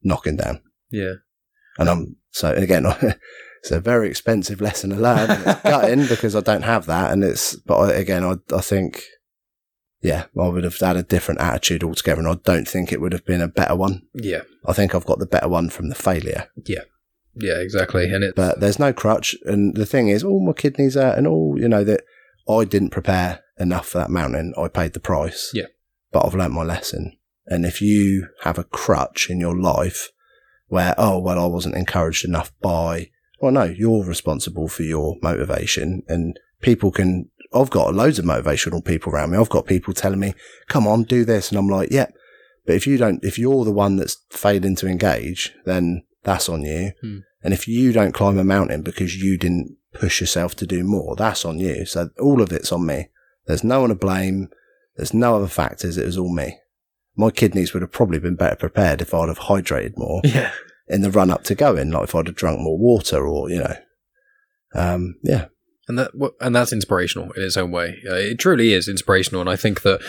knocking 0.03 0.37
down. 0.37 0.61
yeah. 0.91 1.13
And 1.77 1.89
I'm, 1.89 2.15
so 2.31 2.51
again, 2.53 2.85
it's 3.61 3.71
a 3.71 3.79
very 3.79 4.09
expensive 4.09 4.59
lesson 4.59 4.89
to 4.89 4.97
learn. 4.97 5.29
And 5.29 5.47
it's 5.47 5.61
gutting 5.61 6.05
because 6.07 6.35
I 6.35 6.41
don't 6.41 6.63
have 6.63 6.85
that. 6.87 7.11
And 7.13 7.23
it's, 7.23 7.55
but 7.55 7.77
I, 7.77 7.91
again, 7.93 8.23
I, 8.25 8.35
I 8.53 8.59
think, 8.59 9.03
yeah, 10.01 10.25
I 10.37 10.47
would 10.49 10.65
have 10.65 10.77
had 10.77 10.97
a 10.97 11.03
different 11.03 11.39
attitude 11.39 11.83
altogether. 11.83 12.19
And 12.19 12.27
I 12.29 12.35
don't 12.43 12.67
think 12.67 12.91
it 12.91 12.99
would 12.99 13.13
have 13.13 13.25
been 13.25 13.39
a 13.41 13.47
better 13.47 13.75
one. 13.75 14.01
Yeah. 14.13 14.41
I 14.65 14.73
think 14.73 14.93
I've 14.93 15.05
got 15.05 15.19
the 15.19 15.25
better 15.25 15.47
one 15.47 15.69
from 15.69 15.87
the 15.87 15.95
failure. 15.95 16.49
Yeah. 16.65 16.81
Yeah, 17.39 17.59
exactly. 17.59 18.11
And 18.11 18.23
it's, 18.23 18.35
but 18.35 18.59
there's 18.59 18.79
no 18.79 18.93
crutch. 18.93 19.35
And 19.45 19.75
the 19.75 19.85
thing 19.85 20.09
is, 20.09 20.23
all 20.23 20.45
my 20.45 20.53
kidneys 20.53 20.97
out 20.97 21.17
and 21.17 21.27
all, 21.27 21.55
you 21.57 21.67
know, 21.67 21.83
that 21.83 22.01
I 22.49 22.65
didn't 22.65 22.89
prepare 22.89 23.41
enough 23.59 23.87
for 23.87 23.99
that 23.99 24.09
mountain. 24.09 24.53
I 24.57 24.67
paid 24.67 24.93
the 24.93 24.99
price. 24.99 25.51
Yeah. 25.53 25.67
But 26.11 26.25
I've 26.25 26.35
learnt 26.35 26.53
my 26.53 26.63
lesson. 26.63 27.17
And 27.45 27.65
if 27.65 27.81
you 27.81 28.27
have 28.41 28.57
a 28.57 28.63
crutch 28.63 29.29
in 29.29 29.39
your 29.39 29.57
life 29.57 30.09
where, 30.67 30.93
oh, 30.97 31.19
well, 31.19 31.39
I 31.39 31.47
wasn't 31.47 31.75
encouraged 31.75 32.25
enough 32.25 32.51
by, 32.61 33.09
well, 33.39 33.51
no, 33.51 33.63
you're 33.63 34.05
responsible 34.05 34.67
for 34.67 34.83
your 34.83 35.17
motivation 35.21 36.03
and 36.07 36.39
people 36.61 36.91
can, 36.91 37.29
I've 37.53 37.71
got 37.71 37.95
loads 37.95 38.19
of 38.19 38.25
motivational 38.25 38.85
people 38.85 39.11
around 39.11 39.31
me. 39.31 39.37
I've 39.37 39.49
got 39.49 39.65
people 39.65 39.93
telling 39.93 40.19
me, 40.19 40.35
come 40.67 40.85
on, 40.85 41.03
do 41.03 41.25
this. 41.25 41.49
And 41.49 41.57
I'm 41.57 41.67
like, 41.67 41.89
yeah. 41.91 42.07
But 42.65 42.75
if 42.75 42.85
you 42.85 42.97
don't, 42.97 43.23
if 43.23 43.39
you're 43.39 43.65
the 43.65 43.71
one 43.71 43.95
that's 43.95 44.17
failing 44.29 44.75
to 44.75 44.87
engage, 44.87 45.55
then 45.65 46.03
that's 46.23 46.49
on 46.49 46.61
you. 46.61 46.91
Hmm. 47.01 47.17
And 47.41 47.53
if 47.53 47.67
you 47.67 47.91
don't 47.91 48.13
climb 48.13 48.37
a 48.37 48.43
mountain 48.43 48.81
because 48.81 49.21
you 49.21 49.37
didn't 49.37 49.77
push 49.93 50.19
yourself 50.19 50.55
to 50.57 50.67
do 50.67 50.83
more, 50.83 51.15
that's 51.15 51.45
on 51.45 51.59
you. 51.59 51.85
So 51.85 52.09
all 52.19 52.41
of 52.41 52.51
it's 52.51 52.71
on 52.71 52.85
me. 52.85 53.09
There's 53.45 53.63
no 53.63 53.81
one 53.81 53.89
to 53.89 53.95
blame. 53.95 54.49
There's 54.95 55.13
no 55.13 55.35
other 55.35 55.47
factors. 55.47 55.97
It 55.97 56.05
was 56.05 56.17
all 56.17 56.33
me. 56.33 56.57
My 57.15 57.31
kidneys 57.31 57.73
would 57.73 57.81
have 57.81 57.91
probably 57.91 58.19
been 58.19 58.35
better 58.35 58.55
prepared 58.55 59.01
if 59.01 59.13
I'd 59.13 59.29
have 59.29 59.39
hydrated 59.39 59.97
more 59.97 60.21
yeah. 60.23 60.51
in 60.87 61.01
the 61.01 61.11
run 61.11 61.31
up 61.31 61.43
to 61.45 61.55
going, 61.55 61.91
like 61.91 62.03
if 62.03 62.15
I'd 62.15 62.27
have 62.27 62.35
drunk 62.35 62.59
more 62.59 62.77
water 62.77 63.27
or, 63.27 63.49
you 63.49 63.59
know, 63.59 63.75
um, 64.73 65.15
yeah. 65.23 65.45
And 65.89 65.97
that 65.97 66.11
and 66.39 66.55
that's 66.55 66.71
inspirational 66.71 67.31
in 67.33 67.41
its 67.43 67.57
own 67.57 67.71
way. 67.71 67.97
Uh, 68.07 68.13
it 68.13 68.37
truly 68.39 68.73
is 68.73 68.87
inspirational, 68.87 69.41
and 69.41 69.49
I 69.49 69.55
think 69.57 69.81
that 69.81 69.99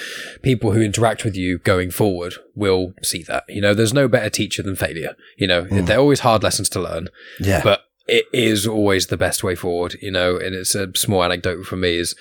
people 0.43 0.73
who 0.73 0.83
interact 0.83 1.25
with 1.25 1.35
you 1.35 1.59
going 1.59 1.91
forward 1.91 2.35
will 2.55 2.93
see 3.03 3.23
that. 3.25 3.45
You 3.49 3.63
know, 3.63 3.73
there's 3.75 3.95
no 3.95 4.07
better 4.07 4.29
teacher 4.31 4.63
than 4.63 4.77
failure. 4.77 5.17
You 5.39 5.47
know, 5.49 5.65
Mm. 5.65 5.87
they're 5.87 5.99
always 5.99 6.21
hard 6.21 6.43
lessons 6.43 6.69
to 6.71 6.81
learn, 6.81 7.09
Yeah. 7.41 7.63
but 7.65 7.85
it 8.07 8.27
is 8.33 8.67
always 8.67 9.07
the 9.07 9.17
best 9.17 9.43
way 9.43 9.55
forward. 9.55 9.97
You 10.03 10.11
know, 10.11 10.37
and 10.37 10.55
it's 10.55 10.75
a 10.75 10.89
small 10.95 11.25
anecdote 11.25 11.65
for 11.65 11.77
me 11.77 11.97
is 11.97 12.15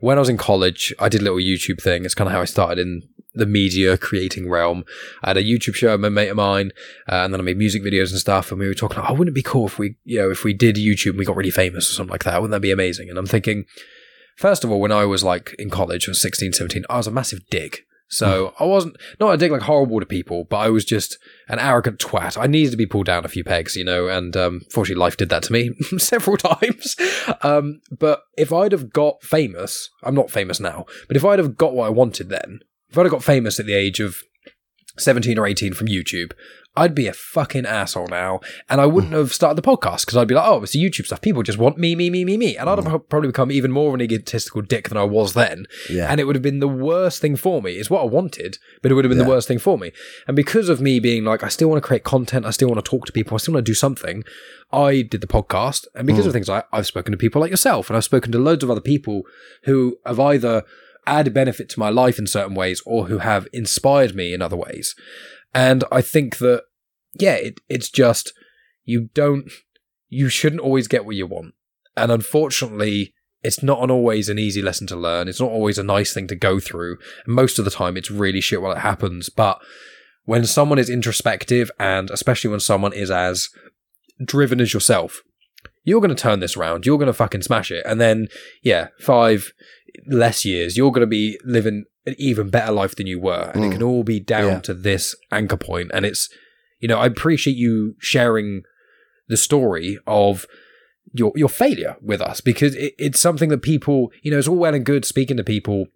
when 0.00 0.18
I 0.18 0.20
was 0.20 0.28
in 0.28 0.36
college, 0.36 0.92
I 0.98 1.08
did 1.08 1.22
a 1.22 1.24
little 1.24 1.38
YouTube 1.38 1.80
thing. 1.80 2.04
It's 2.04 2.14
kind 2.14 2.28
of 2.28 2.32
how 2.32 2.42
I 2.42 2.44
started 2.44 2.78
in 2.86 3.02
the 3.36 3.46
media 3.46 3.96
creating 3.96 4.48
realm. 4.48 4.84
I 5.22 5.30
had 5.30 5.36
a 5.36 5.44
YouTube 5.44 5.74
show 5.74 5.92
with 5.92 6.04
a 6.04 6.10
mate 6.10 6.28
of 6.28 6.36
mine, 6.36 6.72
uh, 7.10 7.16
and 7.16 7.32
then 7.32 7.40
I 7.40 7.44
made 7.44 7.58
music 7.58 7.82
videos 7.82 8.10
and 8.10 8.18
stuff. 8.18 8.50
And 8.50 8.60
we 8.60 8.68
were 8.68 8.74
talking, 8.74 8.98
like, 8.98 9.10
oh, 9.10 9.14
wouldn't 9.14 9.34
it 9.36 9.40
be 9.40 9.42
cool 9.42 9.66
if 9.66 9.78
we, 9.78 9.96
you 10.04 10.18
know, 10.18 10.30
if 10.30 10.44
we 10.44 10.52
did 10.52 10.76
YouTube 10.76 11.10
and 11.10 11.18
we 11.18 11.24
got 11.24 11.36
really 11.36 11.50
famous 11.50 11.90
or 11.90 11.94
something 11.94 12.12
like 12.12 12.24
that? 12.24 12.40
Wouldn't 12.40 12.52
that 12.52 12.60
be 12.60 12.72
amazing? 12.72 13.08
And 13.08 13.18
I'm 13.18 13.26
thinking, 13.26 13.64
first 14.36 14.64
of 14.64 14.70
all, 14.70 14.80
when 14.80 14.92
I 14.92 15.04
was 15.04 15.22
like 15.22 15.54
in 15.58 15.70
college, 15.70 16.08
I 16.08 16.12
was 16.12 16.22
16, 16.22 16.54
17, 16.54 16.84
I 16.88 16.96
was 16.96 17.06
a 17.06 17.12
massive 17.12 17.46
dick. 17.50 17.86
So 18.08 18.54
I 18.60 18.64
wasn't 18.64 18.96
not 19.18 19.34
a 19.34 19.36
dick 19.36 19.50
like 19.50 19.62
horrible 19.62 19.98
to 19.98 20.06
people, 20.06 20.44
but 20.44 20.58
I 20.58 20.68
was 20.68 20.84
just 20.84 21.18
an 21.48 21.58
arrogant 21.58 21.98
twat. 21.98 22.40
I 22.40 22.46
needed 22.46 22.70
to 22.70 22.76
be 22.76 22.86
pulled 22.86 23.06
down 23.06 23.24
a 23.24 23.28
few 23.28 23.42
pegs, 23.42 23.74
you 23.74 23.84
know, 23.84 24.06
and 24.06 24.36
um, 24.36 24.62
fortunately 24.70 25.00
life 25.00 25.16
did 25.16 25.28
that 25.30 25.42
to 25.44 25.52
me 25.52 25.72
several 25.98 26.36
times. 26.36 26.96
Um, 27.42 27.80
but 27.90 28.22
if 28.38 28.52
I'd 28.52 28.72
have 28.72 28.92
got 28.92 29.22
famous, 29.22 29.90
I'm 30.04 30.14
not 30.14 30.30
famous 30.30 30.60
now, 30.60 30.86
but 31.08 31.16
if 31.16 31.24
I'd 31.24 31.40
have 31.40 31.56
got 31.56 31.74
what 31.74 31.86
I 31.86 31.90
wanted 31.90 32.28
then, 32.28 32.60
if 32.90 32.96
I'd 32.98 33.02
have 33.02 33.10
got 33.12 33.24
famous 33.24 33.58
at 33.60 33.66
the 33.66 33.74
age 33.74 34.00
of 34.00 34.22
17 34.98 35.38
or 35.38 35.46
18 35.46 35.74
from 35.74 35.88
YouTube, 35.88 36.32
I'd 36.78 36.94
be 36.94 37.06
a 37.06 37.14
fucking 37.14 37.64
asshole 37.64 38.08
now. 38.08 38.40
And 38.68 38.82
I 38.82 38.86
wouldn't 38.86 39.14
have 39.14 39.32
started 39.32 39.56
the 39.56 39.66
podcast 39.66 40.00
because 40.04 40.16
I'd 40.18 40.28
be 40.28 40.34
like, 40.34 40.46
oh, 40.46 40.62
it's 40.62 40.72
the 40.72 40.78
YouTube 40.84 41.06
stuff. 41.06 41.22
People 41.22 41.42
just 41.42 41.56
want 41.58 41.78
me, 41.78 41.94
me, 41.96 42.10
me, 42.10 42.22
me, 42.22 42.36
me. 42.36 42.54
And 42.56 42.68
I'd 42.68 42.78
have 42.84 43.08
probably 43.08 43.28
become 43.30 43.50
even 43.50 43.72
more 43.72 43.88
of 43.88 43.94
an 43.94 44.02
egotistical 44.02 44.60
dick 44.60 44.90
than 44.90 44.98
I 44.98 45.04
was 45.04 45.32
then. 45.32 45.64
Yeah. 45.88 46.06
And 46.10 46.20
it 46.20 46.24
would 46.24 46.36
have 46.36 46.42
been 46.42 46.60
the 46.60 46.68
worst 46.68 47.22
thing 47.22 47.34
for 47.36 47.62
me. 47.62 47.72
It's 47.76 47.88
what 47.88 48.02
I 48.02 48.04
wanted, 48.06 48.58
but 48.82 48.90
it 48.90 48.94
would 48.94 49.06
have 49.06 49.10
been 49.10 49.16
the 49.18 49.24
worst 49.24 49.48
thing 49.48 49.58
for 49.58 49.78
me. 49.78 49.90
And 50.26 50.36
because 50.36 50.68
of 50.68 50.82
me 50.82 51.00
being 51.00 51.24
like, 51.24 51.42
I 51.42 51.48
still 51.48 51.68
want 51.70 51.82
to 51.82 51.86
create 51.86 52.04
content, 52.04 52.44
I 52.44 52.50
still 52.50 52.68
want 52.68 52.84
to 52.84 52.90
talk 52.90 53.06
to 53.06 53.12
people, 53.12 53.34
I 53.34 53.38
still 53.38 53.54
want 53.54 53.64
to 53.64 53.70
do 53.70 53.74
something, 53.74 54.22
I 54.70 55.00
did 55.00 55.22
the 55.22 55.26
podcast. 55.26 55.86
And 55.94 56.06
because 56.06 56.24
Mm. 56.24 56.28
of 56.28 56.32
things 56.34 56.48
like 56.48 56.66
I've 56.72 56.86
spoken 56.86 57.12
to 57.12 57.18
people 57.18 57.40
like 57.40 57.50
yourself, 57.50 57.88
and 57.88 57.96
I've 57.96 58.04
spoken 58.04 58.32
to 58.32 58.38
loads 58.38 58.62
of 58.62 58.70
other 58.70 58.80
people 58.82 59.22
who 59.64 59.96
have 60.04 60.20
either 60.20 60.62
added 61.06 61.34
benefit 61.34 61.68
to 61.70 61.80
my 61.80 61.88
life 61.88 62.18
in 62.18 62.26
certain 62.26 62.54
ways 62.54 62.82
or 62.84 63.06
who 63.06 63.18
have 63.18 63.48
inspired 63.52 64.14
me 64.14 64.34
in 64.34 64.42
other 64.42 64.56
ways. 64.56 64.94
And 65.54 65.84
I 65.90 66.02
think 66.02 66.38
that, 66.38 66.64
yeah, 67.14 67.34
it, 67.34 67.60
it's 67.68 67.88
just, 67.88 68.32
you 68.84 69.08
don't, 69.14 69.50
you 70.08 70.28
shouldn't 70.28 70.62
always 70.62 70.88
get 70.88 71.04
what 71.04 71.16
you 71.16 71.26
want. 71.26 71.54
And 71.96 72.12
unfortunately, 72.12 73.14
it's 73.42 73.62
not 73.62 73.82
an 73.82 73.90
always 73.90 74.28
an 74.28 74.38
easy 74.38 74.60
lesson 74.60 74.86
to 74.88 74.96
learn. 74.96 75.28
It's 75.28 75.40
not 75.40 75.50
always 75.50 75.78
a 75.78 75.84
nice 75.84 76.12
thing 76.12 76.26
to 76.28 76.34
go 76.34 76.58
through. 76.58 76.98
And 77.24 77.34
most 77.34 77.58
of 77.58 77.64
the 77.64 77.70
time, 77.70 77.96
it's 77.96 78.10
really 78.10 78.40
shit 78.40 78.60
while 78.60 78.72
it 78.72 78.78
happens. 78.78 79.28
But 79.28 79.60
when 80.24 80.44
someone 80.44 80.78
is 80.78 80.90
introspective, 80.90 81.70
and 81.78 82.10
especially 82.10 82.50
when 82.50 82.60
someone 82.60 82.92
is 82.92 83.10
as 83.10 83.48
driven 84.24 84.60
as 84.60 84.74
yourself, 84.74 85.22
you're 85.84 86.00
going 86.00 86.14
to 86.14 86.20
turn 86.20 86.40
this 86.40 86.56
around. 86.56 86.84
You're 86.84 86.98
going 86.98 87.06
to 87.06 87.12
fucking 87.12 87.42
smash 87.42 87.70
it. 87.70 87.86
And 87.86 88.00
then, 88.00 88.28
yeah, 88.62 88.88
five 89.00 89.52
less 90.06 90.44
years, 90.44 90.76
you're 90.76 90.90
going 90.92 91.00
to 91.02 91.06
be 91.06 91.38
living 91.44 91.84
an 92.06 92.14
even 92.18 92.50
better 92.50 92.72
life 92.72 92.94
than 92.96 93.06
you 93.06 93.18
were. 93.20 93.50
And 93.54 93.64
it 93.64 93.68
Mm. 93.68 93.72
can 93.72 93.82
all 93.82 94.04
be 94.04 94.20
down 94.20 94.46
Yeah. 94.46 94.60
to 94.60 94.74
this 94.74 95.14
anchor 95.32 95.56
point. 95.56 95.90
And 95.94 96.06
it's, 96.06 96.28
you 96.80 96.88
know, 96.88 96.98
I 96.98 97.06
appreciate 97.06 97.56
you 97.56 97.94
sharing 97.98 98.62
the 99.28 99.36
story 99.36 99.98
of 100.06 100.46
your 101.12 101.32
your 101.36 101.48
failure 101.48 101.96
with 102.02 102.20
us 102.20 102.40
because 102.40 102.74
it, 102.74 102.94
it's 102.98 103.20
something 103.20 103.48
that 103.50 103.62
people, 103.62 104.10
you 104.22 104.30
know, 104.30 104.38
it's 104.38 104.48
all 104.48 104.56
well 104.56 104.74
and 104.74 104.84
good 104.84 105.04
speaking 105.04 105.36
to 105.36 105.44
people 105.44 105.86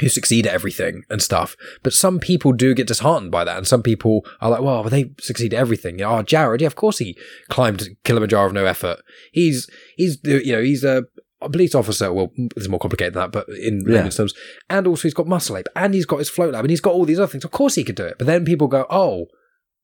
who 0.00 0.08
succeed 0.08 0.44
at 0.46 0.52
everything 0.54 1.02
and 1.08 1.22
stuff. 1.22 1.54
But 1.84 1.92
some 1.92 2.18
people 2.18 2.52
do 2.52 2.74
get 2.74 2.88
disheartened 2.88 3.30
by 3.30 3.44
that, 3.44 3.56
and 3.58 3.66
some 3.66 3.82
people 3.82 4.26
are 4.40 4.50
like, 4.50 4.60
"Well, 4.62 4.82
they 4.84 5.12
succeed 5.20 5.54
at 5.54 5.60
everything." 5.60 6.02
Oh, 6.02 6.22
Jared, 6.22 6.60
yeah, 6.62 6.66
of 6.66 6.74
course 6.74 6.98
he 6.98 7.16
climbed 7.48 7.88
Kilimanjaro 8.04 8.46
of 8.46 8.52
no 8.52 8.64
effort. 8.64 8.98
He's 9.32 9.68
he's 9.96 10.18
you 10.24 10.52
know 10.52 10.62
he's 10.62 10.82
a, 10.82 11.04
a 11.44 11.50
police 11.50 11.74
officer. 11.74 12.12
Well, 12.12 12.32
it's 12.56 12.68
more 12.68 12.78
complicated 12.80 13.14
than 13.14 13.22
that, 13.22 13.32
but 13.32 13.48
in 13.56 13.82
Yeah. 13.88 14.08
terms, 14.08 14.34
and 14.70 14.86
also 14.86 15.02
he's 15.02 15.14
got 15.14 15.26
muscle 15.26 15.56
ape, 15.56 15.66
and 15.76 15.94
he's 15.94 16.06
got 16.06 16.18
his 16.18 16.28
float 16.30 16.52
lab, 16.52 16.64
and 16.64 16.70
he's 16.70 16.80
got 16.80 16.94
all 16.94 17.04
these 17.04 17.18
other 17.18 17.30
things. 17.30 17.44
Of 17.44 17.50
course 17.50 17.74
he 17.74 17.84
could 17.84 17.96
do 17.96 18.04
it. 18.04 18.16
But 18.18 18.26
then 18.26 18.44
people 18.44 18.68
go, 18.68 18.86
"Oh, 18.90 19.26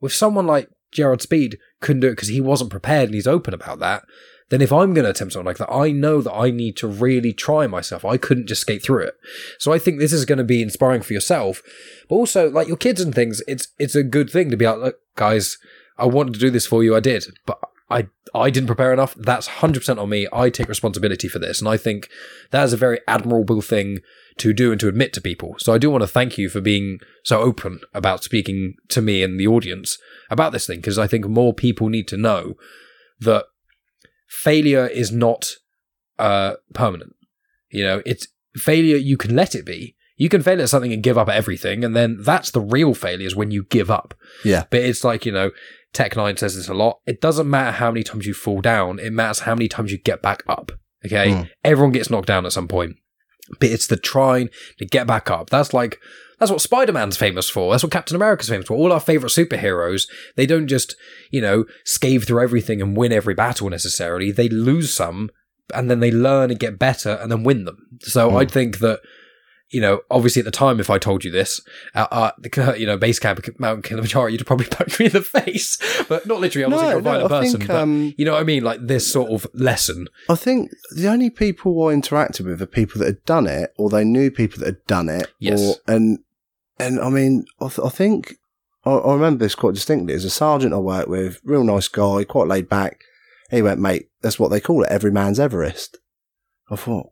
with 0.01 0.13
someone 0.13 0.47
like 0.47 0.69
Jared 0.93 1.23
Speed 1.23 1.59
couldn't 1.81 2.01
do 2.01 2.09
it 2.09 2.13
because 2.13 2.29
he 2.29 2.41
wasn't 2.41 2.71
prepared 2.71 3.07
and 3.07 3.15
he's 3.15 3.27
open 3.27 3.55
about 3.55 3.79
that." 3.81 4.03
Then 4.49 4.61
if 4.63 4.73
I'm 4.73 4.95
going 4.95 5.05
to 5.05 5.11
attempt 5.11 5.33
something 5.33 5.47
like 5.47 5.59
that, 5.59 5.73
I 5.73 5.93
know 5.93 6.21
that 6.21 6.33
I 6.33 6.51
need 6.51 6.77
to 6.79 6.89
really 6.89 7.33
try 7.33 7.69
myself. 7.69 8.05
I 8.05 8.17
couldn't 8.17 8.49
just 8.49 8.63
skate 8.63 8.83
through 8.83 9.05
it. 9.05 9.15
So 9.61 9.73
I 9.73 9.79
think 9.79 10.01
this 10.01 10.13
is 10.13 10.25
going 10.25 10.39
to 10.39 10.45
be 10.45 10.61
inspiring 10.61 11.03
for 11.03 11.13
yourself, 11.13 11.63
but 12.09 12.17
also 12.17 12.51
like 12.51 12.67
your 12.67 12.77
kids 12.77 13.01
and 13.01 13.15
things. 13.15 13.43
It's 13.47 13.69
it's 13.79 13.95
a 13.95 14.03
good 14.03 14.29
thing 14.29 14.51
to 14.51 14.57
be 14.57 14.67
like, 14.67 14.79
look, 14.79 14.97
guys, 15.15 15.57
I 15.99 16.07
wanted 16.07 16.35
to 16.35 16.41
do 16.41 16.51
this 16.51 16.67
for 16.67 16.83
you. 16.83 16.97
I 16.97 17.01
did, 17.01 17.27
but 17.47 17.59
I 17.91 18.09
I 18.35 18.51
didn't 18.51 18.69
prepare 18.69 18.93
enough. 18.93 19.15
That's 19.17 19.47
hundred 19.47 19.81
percent 19.81 19.99
on 19.99 20.09
me. 20.09 20.27
I 20.33 20.51
take 20.51 20.69
responsibility 20.69 21.29
for 21.29 21.39
this, 21.39 21.61
and 21.61 21.69
I 21.69 21.77
think 21.77 22.09
that 22.51 22.65
is 22.65 22.73
a 22.73 22.79
very 22.79 23.01
admirable 23.09 23.61
thing 23.61 23.99
to 24.39 24.53
do 24.53 24.71
and 24.71 24.81
to 24.81 24.89
admit 24.89 25.13
to 25.15 25.21
people. 25.21 25.57
So 25.59 25.75
I 25.75 25.79
do 25.79 25.91
want 25.91 26.03
to 26.03 26.09
thank 26.09 26.39
you 26.39 26.49
for 26.49 26.61
being 26.61 27.01
so 27.25 27.41
open 27.41 27.81
about 27.93 28.25
speaking 28.25 28.75
to 28.89 29.03
me 29.03 29.23
and 29.23 29.39
the 29.39 29.47
audience 29.47 29.99
about 30.31 30.53
this 30.53 30.67
thing 30.67 30.79
because 30.79 30.99
I 30.99 31.07
think 31.07 31.27
more 31.27 31.53
people 31.53 31.89
need 31.89 32.09
to 32.09 32.17
know 32.17 32.55
that 33.21 33.45
failure 34.29 34.87
is 34.87 35.13
not 35.13 35.51
uh, 36.19 36.55
permanent. 36.73 37.15
You 37.71 37.85
know, 37.85 38.03
it's 38.07 38.29
failure. 38.55 38.97
You 38.97 39.17
can 39.17 39.35
let 39.37 39.55
it 39.55 39.67
be. 39.67 39.97
You 40.17 40.29
can 40.29 40.43
fail 40.43 40.61
at 40.61 40.69
something 40.69 40.93
and 40.93 41.03
give 41.03 41.17
up 41.17 41.31
at 41.31 41.37
everything, 41.37 41.83
and 41.83 41.97
then 41.97 42.19
that's 42.21 42.51
the 42.51 42.61
real 42.61 42.93
failure 42.93 43.27
is 43.27 43.35
when 43.35 43.51
you 43.51 43.65
give 43.65 43.91
up. 43.91 44.15
Yeah. 44.45 44.65
But 44.71 44.81
it's 44.81 45.03
like 45.03 45.25
you 45.25 45.33
know, 45.33 45.51
Tech 45.93 46.17
Nine 46.17 46.37
says 46.37 46.57
this 46.57 46.69
a 46.69 46.75
lot. 46.75 46.99
It 47.07 47.21
doesn't 47.21 47.49
matter 47.51 47.73
how 47.73 47.91
many 47.91 48.03
times 48.03 48.27
you 48.27 48.35
fall 48.35 48.61
down; 48.61 48.99
it 48.99 49.13
matters 49.13 49.41
how 49.41 49.55
many 49.55 49.69
times 49.69 49.91
you 49.93 49.99
get 49.99 50.23
back 50.23 50.43
up. 50.49 50.73
Okay, 51.05 51.31
Mm. 51.31 51.51
everyone 51.65 51.93
gets 51.93 52.11
knocked 52.11 52.29
down 52.29 52.45
at 52.47 52.53
some 52.53 52.69
point, 52.69 52.97
but 53.59 53.71
it's 53.71 53.87
the 53.87 53.97
trying 53.97 54.51
to 54.79 54.85
get 54.87 55.07
back 55.07 55.31
up. 55.31 55.51
That's 55.51 55.73
like 55.75 55.99
that's 56.39 56.51
what 56.51 56.61
Spider 56.61 56.93
Man's 56.93 57.17
famous 57.17 57.49
for. 57.51 57.71
That's 57.73 57.83
what 57.83 57.93
Captain 57.93 58.17
America's 58.17 58.49
famous 58.49 58.67
for. 58.67 58.75
All 58.77 58.93
our 58.93 59.01
favorite 59.01 59.33
superheroes, 59.33 60.07
they 60.37 60.47
don't 60.47 60.69
just 60.69 60.95
you 61.31 61.41
know 61.41 61.65
scathe 61.85 62.25
through 62.25 62.43
everything 62.43 62.81
and 62.83 62.97
win 62.97 63.13
every 63.13 63.35
battle 63.35 63.69
necessarily. 63.71 64.31
They 64.31 64.49
lose 64.49 64.95
some, 64.95 65.31
and 65.75 65.91
then 65.91 66.01
they 66.01 66.11
learn 66.13 66.51
and 66.51 66.61
get 66.61 66.79
better, 66.79 67.19
and 67.21 67.33
then 67.33 67.43
win 67.45 67.65
them. 67.65 67.79
So 68.03 68.31
Mm. 68.31 68.43
I 68.43 68.45
think 68.45 68.79
that 68.79 69.01
you 69.71 69.81
know, 69.81 70.01
obviously 70.11 70.41
at 70.41 70.45
the 70.45 70.51
time, 70.51 70.81
if 70.81 70.91
I 70.91 70.99
told 70.99 71.25
you 71.25 71.31
this, 71.31 71.61
uh, 71.95 72.07
uh, 72.11 72.31
the, 72.39 72.77
you 72.79 72.87
know, 72.87 72.97
base 72.97 73.19
camp 73.19 73.41
Mount 73.59 73.85
Kilimanjaro, 73.85 74.27
you'd 74.27 74.45
probably 74.47 74.67
punch 74.71 74.99
me 74.99 75.07
in 75.07 75.13
the 75.13 75.23
face, 75.23 75.79
but 76.09 76.27
not 76.27 76.41
literally. 76.41 76.65
I 76.65 76.69
wasn't 76.69 76.99
a 76.99 77.01
violent 77.01 77.33
I 77.33 77.41
person, 77.41 77.61
think, 77.61 77.69
but 77.69 77.77
um, 77.77 78.15
you 78.19 78.25
know 78.25 78.33
what 78.33 78.41
I 78.41 78.45
mean. 78.45 78.65
Like 78.65 78.87
this 78.87 79.11
sort 79.11 79.31
of 79.31 79.47
lesson. 79.55 80.09
I 80.29 80.35
think 80.35 80.71
the 80.95 81.09
only 81.09 81.31
people 81.31 81.73
I 81.87 81.95
interacted 81.95 82.45
with 82.47 82.61
are 82.61 82.67
people 82.67 82.99
that 82.99 83.07
had 83.07 83.25
done 83.25 83.47
it, 83.47 83.73
or 83.79 83.89
they 83.89 84.05
knew 84.05 84.31
people 84.31 84.59
that 84.61 84.67
had 84.67 84.87
done 84.87 85.09
it. 85.09 85.29
Yes. 85.39 85.61
Or, 85.61 85.75
and 85.95 86.19
and 86.79 87.01
I 87.01 87.09
mean, 87.09 87.45
I, 87.61 87.69
th- 87.69 87.87
I 87.87 87.91
think 87.91 88.37
I, 88.85 88.91
I 88.91 89.15
remember 89.15 89.45
this 89.45 89.55
quite 89.55 89.75
distinctly. 89.75 90.15
As 90.15 90.25
a 90.25 90.31
sergeant 90.31 90.75
I 90.75 90.79
worked 90.79 91.09
with, 91.09 91.41
real 91.45 91.65
nice 91.65 91.89
guy, 91.89 92.25
quite 92.25 92.49
laid 92.49 92.69
back. 92.69 93.03
He 93.51 93.63
went, 93.63 93.81
mate. 93.81 94.09
That's 94.23 94.39
what 94.39 94.49
they 94.49 94.61
call 94.61 94.83
it. 94.83 94.91
Every 94.91 95.11
man's 95.11 95.41
Everest. 95.41 95.99
I 96.71 96.77
thought, 96.77 97.11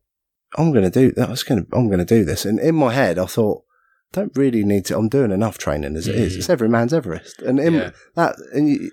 I'm 0.57 0.73
going 0.73 0.85
to 0.85 0.91
do 0.91 1.13
that. 1.13 1.29
I 1.29 1.31
was 1.31 1.43
going 1.43 1.65
to, 1.65 1.77
I'm 1.77 1.87
going 1.89 1.99
to 1.99 2.05
do 2.05 2.25
this. 2.25 2.45
And 2.45 2.59
in 2.59 2.75
my 2.75 2.93
head, 2.93 3.19
I 3.19 3.27
thought, 3.27 3.65
don't 4.13 4.35
really 4.37 4.65
need 4.65 4.87
to. 4.87 4.97
I'm 4.97 5.09
doing 5.11 5.31
enough 5.31 5.59
training 5.59 5.95
as 5.97 6.09
it 6.09 6.15
is. 6.15 6.35
Mm. 6.35 6.39
It's 6.39 6.49
every 6.51 6.69
man's 6.69 6.95
Everest. 6.95 7.43
And 7.43 7.61
in 7.61 7.75
Yeah. 7.75 7.91
that, 8.17 8.37
and 8.55 8.69
you, 8.71 8.91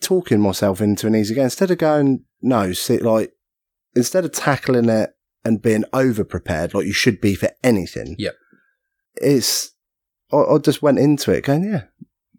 talking 0.00 0.40
myself 0.40 0.80
into 0.80 1.06
an 1.06 1.14
easy 1.14 1.34
game 1.34 1.44
instead 1.44 1.70
of 1.70 1.78
going, 1.78 2.24
no, 2.40 2.72
sit 2.72 3.02
like 3.02 3.32
instead 3.94 4.24
of 4.24 4.32
tackling 4.32 4.88
it 4.88 5.10
and 5.44 5.60
being 5.62 5.84
over 5.92 6.24
prepared 6.24 6.72
like 6.74 6.86
you 6.86 6.92
should 6.94 7.20
be 7.20 7.34
for 7.34 7.50
anything. 7.62 8.16
Yep. 8.18 8.34
It's 9.16 9.72
I, 10.32 10.36
I 10.38 10.58
just 10.58 10.82
went 10.82 10.98
into 10.98 11.30
it 11.32 11.44
going, 11.44 11.64
yeah, 11.64 11.82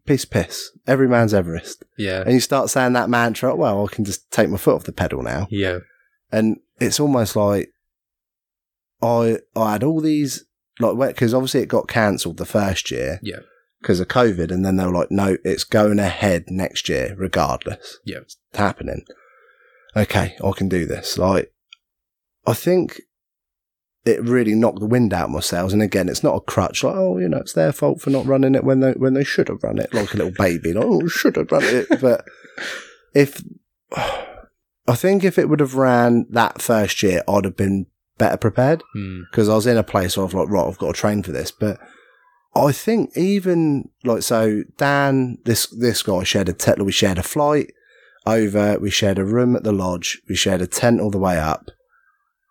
piss 0.05 0.25
piss. 0.25 0.71
Every 0.87 1.07
man's 1.07 1.33
Everest. 1.33 1.83
Yeah, 1.97 2.21
And 2.21 2.33
you 2.33 2.39
start 2.39 2.69
saying 2.69 2.93
that 2.93 3.09
mantra, 3.09 3.55
well, 3.55 3.85
I 3.85 3.93
can 3.93 4.03
just 4.05 4.29
take 4.31 4.49
my 4.49 4.57
foot 4.57 4.75
off 4.75 4.83
the 4.83 4.91
pedal 4.91 5.21
now. 5.23 5.47
yeah, 5.49 5.79
And 6.31 6.57
it's 6.79 6.99
almost 6.99 7.35
like 7.35 7.69
I 9.05 9.39
I 9.55 9.73
had 9.73 9.83
all 9.83 10.01
these 10.01 10.45
like 10.79 10.97
because 11.15 11.33
obviously 11.33 11.61
it 11.61 11.67
got 11.67 11.87
cancelled 11.87 12.37
the 12.37 12.45
first 12.45 12.91
year. 12.91 13.19
Yeah. 13.21 13.39
Because 13.81 13.99
of 13.99 14.07
COVID, 14.07 14.49
and 14.49 14.65
then 14.65 14.77
they 14.77 14.85
were 14.85 14.91
like, 14.91 15.11
"No, 15.11 15.37
it's 15.43 15.63
going 15.63 15.99
ahead 15.99 16.45
next 16.47 16.89
year, 16.89 17.13
regardless. 17.17 17.99
Yeah. 18.03 18.19
it's 18.23 18.37
happening." 18.55 19.05
Okay, 19.95 20.35
I 20.43 20.51
can 20.51 20.67
do 20.67 20.87
this. 20.87 21.19
Like, 21.19 21.53
I 22.47 22.53
think 22.53 23.01
it 24.05 24.23
really 24.23 24.53
knocked 24.55 24.79
the 24.79 24.85
wind 24.85 25.13
out 25.13 25.25
of 25.25 25.31
my 25.31 25.39
sails. 25.39 25.73
And 25.73 25.81
again, 25.81 26.09
it's 26.09 26.23
not 26.23 26.35
a 26.35 26.41
crutch. 26.41 26.83
Like, 26.83 26.95
oh, 26.95 27.17
you 27.17 27.27
know, 27.27 27.37
it's 27.37 27.53
their 27.53 27.71
fault 27.71 28.01
for 28.01 28.11
not 28.11 28.25
running 28.25 28.55
it 28.55 28.63
when 28.63 28.79
they 28.79 28.91
when 28.93 29.13
they 29.13 29.23
should 29.23 29.49
have 29.49 29.63
run 29.63 29.79
it, 29.79 29.93
like 29.93 30.13
a 30.13 30.17
little 30.17 30.33
baby. 30.37 30.73
Like, 30.73 30.85
oh, 30.85 31.07
should 31.07 31.35
have 31.35 31.51
run 31.51 31.63
it. 31.63 32.01
But 32.01 32.25
if 33.13 33.43
I 33.95 34.95
think 34.95 35.23
if 35.23 35.39
it 35.39 35.49
would 35.49 35.59
have 35.59 35.75
ran 35.75 36.27
that 36.29 36.61
first 36.61 37.01
year, 37.01 37.23
I'd 37.27 37.45
have 37.45 37.57
been 37.57 37.87
better 38.17 38.37
prepared 38.37 38.83
Hmm. 38.93 39.21
because 39.29 39.49
I 39.49 39.55
was 39.55 39.67
in 39.67 39.77
a 39.77 39.83
place 39.83 40.15
where 40.17 40.23
I 40.23 40.25
was 40.25 40.33
like, 40.33 40.49
right, 40.49 40.67
I've 40.67 40.77
got 40.77 40.95
to 40.95 40.99
train 41.01 41.23
for 41.23 41.31
this. 41.31 41.51
But 41.51 41.79
I 42.55 42.71
think 42.71 43.15
even 43.17 43.89
like 44.03 44.23
so, 44.23 44.63
Dan, 44.77 45.37
this 45.45 45.67
this 45.67 46.01
guy 46.03 46.23
shared 46.23 46.49
a 46.49 46.53
tent. 46.53 46.83
We 46.85 46.91
shared 46.91 47.17
a 47.17 47.23
flight 47.23 47.71
over. 48.25 48.79
We 48.79 48.89
shared 48.89 49.19
a 49.19 49.25
room 49.25 49.55
at 49.55 49.63
the 49.63 49.73
lodge. 49.73 50.21
We 50.29 50.35
shared 50.35 50.61
a 50.61 50.67
tent 50.67 51.01
all 51.01 51.11
the 51.11 51.17
way 51.19 51.37
up. 51.37 51.69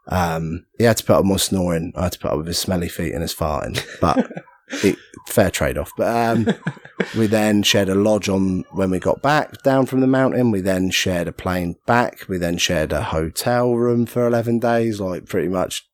Um, 0.08 0.66
he 0.76 0.84
had 0.84 0.98
to 0.98 1.04
put 1.04 1.14
up 1.14 1.22
with 1.22 1.30
my 1.30 1.36
snoring. 1.38 1.92
I 1.96 2.04
had 2.04 2.12
to 2.12 2.18
put 2.18 2.30
up 2.32 2.36
with 2.38 2.46
his 2.46 2.58
smelly 2.58 2.88
feet 2.90 3.12
and 3.14 3.22
his 3.22 3.34
farting, 3.34 3.82
but 4.00 4.30
it, 4.68 4.98
fair 5.26 5.50
trade 5.50 5.78
off. 5.78 5.92
But 5.96 6.14
um, 6.14 6.48
we 7.16 7.26
then 7.26 7.62
shared 7.62 7.88
a 7.88 7.94
lodge 7.94 8.28
on 8.28 8.64
when 8.70 8.90
we 8.90 8.98
got 8.98 9.22
back 9.22 9.62
down 9.62 9.86
from 9.86 10.00
the 10.00 10.06
mountain. 10.06 10.50
We 10.50 10.60
then 10.60 10.90
shared 10.90 11.28
a 11.28 11.32
plane 11.32 11.76
back. 11.86 12.26
We 12.28 12.38
then 12.38 12.58
shared 12.58 12.92
a 12.92 13.02
hotel 13.02 13.74
room 13.74 14.06
for 14.06 14.26
11 14.26 14.58
days, 14.60 15.00
like 15.00 15.26
pretty 15.26 15.48
much 15.48 15.88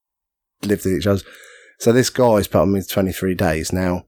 lived 0.63 0.85
with 0.85 0.95
each 0.95 1.07
other. 1.07 1.23
So 1.79 1.93
this 1.93 2.11
guy's 2.11 2.47
put 2.47 2.63
on 2.63 2.73
me 2.73 2.83
23 2.83 3.35
days. 3.35 3.73
Now, 3.73 4.05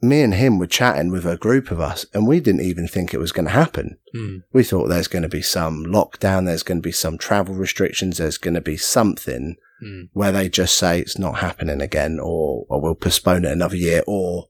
me 0.00 0.22
and 0.22 0.34
him 0.34 0.58
were 0.58 0.66
chatting 0.66 1.10
with 1.10 1.26
a 1.26 1.36
group 1.36 1.70
of 1.70 1.80
us 1.80 2.06
and 2.14 2.26
we 2.26 2.40
didn't 2.40 2.60
even 2.60 2.86
think 2.86 3.12
it 3.12 3.18
was 3.18 3.32
going 3.32 3.46
to 3.46 3.52
happen. 3.52 3.98
Hmm. 4.12 4.38
We 4.52 4.62
thought 4.62 4.88
there's 4.88 5.08
going 5.08 5.22
to 5.22 5.28
be 5.28 5.42
some 5.42 5.84
lockdown. 5.84 6.46
There's 6.46 6.62
going 6.62 6.78
to 6.78 6.86
be 6.86 6.92
some 6.92 7.18
travel 7.18 7.54
restrictions. 7.54 8.18
There's 8.18 8.38
going 8.38 8.54
to 8.54 8.60
be 8.60 8.76
something 8.76 9.56
Hmm. 9.80 10.02
where 10.12 10.32
they 10.32 10.48
just 10.48 10.76
say 10.76 10.98
it's 10.98 11.18
not 11.18 11.38
happening 11.38 11.80
again 11.80 12.18
or, 12.20 12.66
or 12.68 12.80
we'll 12.80 12.94
postpone 12.96 13.44
it 13.44 13.52
another 13.52 13.76
year 13.76 14.02
or, 14.06 14.48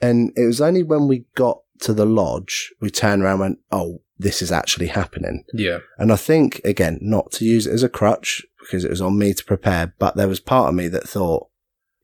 and 0.00 0.32
it 0.36 0.46
was 0.46 0.60
only 0.60 0.82
when 0.82 1.06
we 1.06 1.26
got 1.36 1.60
to 1.82 1.92
the 1.92 2.06
lodge, 2.06 2.72
we 2.80 2.90
turned 2.90 3.22
around 3.22 3.34
and 3.34 3.40
went, 3.40 3.58
Oh, 3.70 4.02
this 4.18 4.40
is 4.40 4.52
actually 4.52 4.86
happening. 4.86 5.44
Yeah, 5.52 5.78
And 5.98 6.12
I 6.12 6.16
think, 6.16 6.60
again, 6.64 6.98
not 7.00 7.32
to 7.32 7.44
use 7.44 7.66
it 7.66 7.72
as 7.72 7.82
a 7.82 7.88
crutch 7.88 8.42
because 8.60 8.84
it 8.84 8.90
was 8.90 9.00
on 9.00 9.18
me 9.18 9.34
to 9.34 9.44
prepare, 9.44 9.94
but 9.98 10.16
there 10.16 10.28
was 10.28 10.40
part 10.40 10.68
of 10.68 10.74
me 10.74 10.88
that 10.88 11.08
thought 11.08 11.48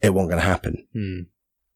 it 0.03 0.11
wasn't 0.11 0.30
going 0.30 0.43
to 0.43 0.49
happen. 0.49 0.86
Hmm. 0.93 1.20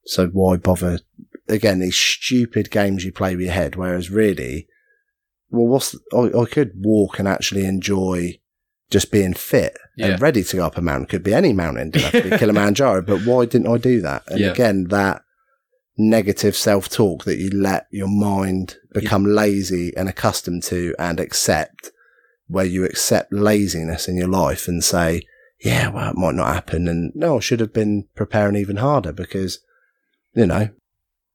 So 0.04 0.26
why 0.28 0.56
bother? 0.56 1.00
Again, 1.48 1.80
these 1.80 1.96
stupid 1.96 2.70
games 2.70 3.04
you 3.04 3.12
play 3.12 3.36
with 3.36 3.46
your 3.46 3.54
head, 3.54 3.76
whereas 3.76 4.10
really, 4.10 4.68
well, 5.50 5.66
what's, 5.66 5.96
I, 6.12 6.30
I 6.36 6.44
could 6.46 6.72
walk 6.76 7.18
and 7.18 7.28
actually 7.28 7.64
enjoy 7.64 8.40
just 8.92 9.10
being 9.10 9.34
fit 9.34 9.76
Yeah. 9.96 10.06
and 10.06 10.22
ready 10.22 10.44
to 10.44 10.56
go 10.56 10.64
up 10.66 10.76
a 10.78 10.80
mountain. 10.82 11.06
Could 11.06 11.24
be 11.24 11.34
any 11.34 11.52
mountain, 11.52 11.90
didn't 11.90 12.12
have 12.12 12.22
to 12.24 12.30
be 12.30 12.38
Kilimanjaro. 12.42 13.02
But 13.02 13.22
why 13.22 13.46
didn't 13.46 13.66
I 13.66 13.78
do 13.78 14.00
that? 14.02 14.22
And 14.28 14.40
Yeah. 14.40 14.52
again, 14.52 14.84
that 14.90 15.22
negative 15.98 16.56
self 16.56 16.88
talk 16.88 17.24
that 17.24 17.38
you 17.38 17.50
let 17.50 17.86
your 17.90 18.08
mind 18.08 18.76
become 18.92 19.24
lazy 19.24 19.96
and 19.96 20.08
accustomed 20.08 20.62
to 20.64 20.94
and 20.98 21.18
accept, 21.20 21.90
where 22.46 22.64
you 22.64 22.84
accept 22.84 23.32
laziness 23.32 24.08
in 24.08 24.16
your 24.16 24.28
life 24.28 24.68
and 24.68 24.82
say, 24.84 25.22
yeah, 25.60 25.88
well, 25.88 26.10
it 26.10 26.16
might 26.16 26.34
not 26.34 26.54
happen. 26.54 26.88
And 26.88 27.12
no, 27.14 27.36
I 27.36 27.40
should 27.40 27.60
have 27.60 27.72
been 27.72 28.06
preparing 28.14 28.56
even 28.56 28.76
harder 28.76 29.12
because, 29.12 29.58
you 30.34 30.46
know, 30.46 30.70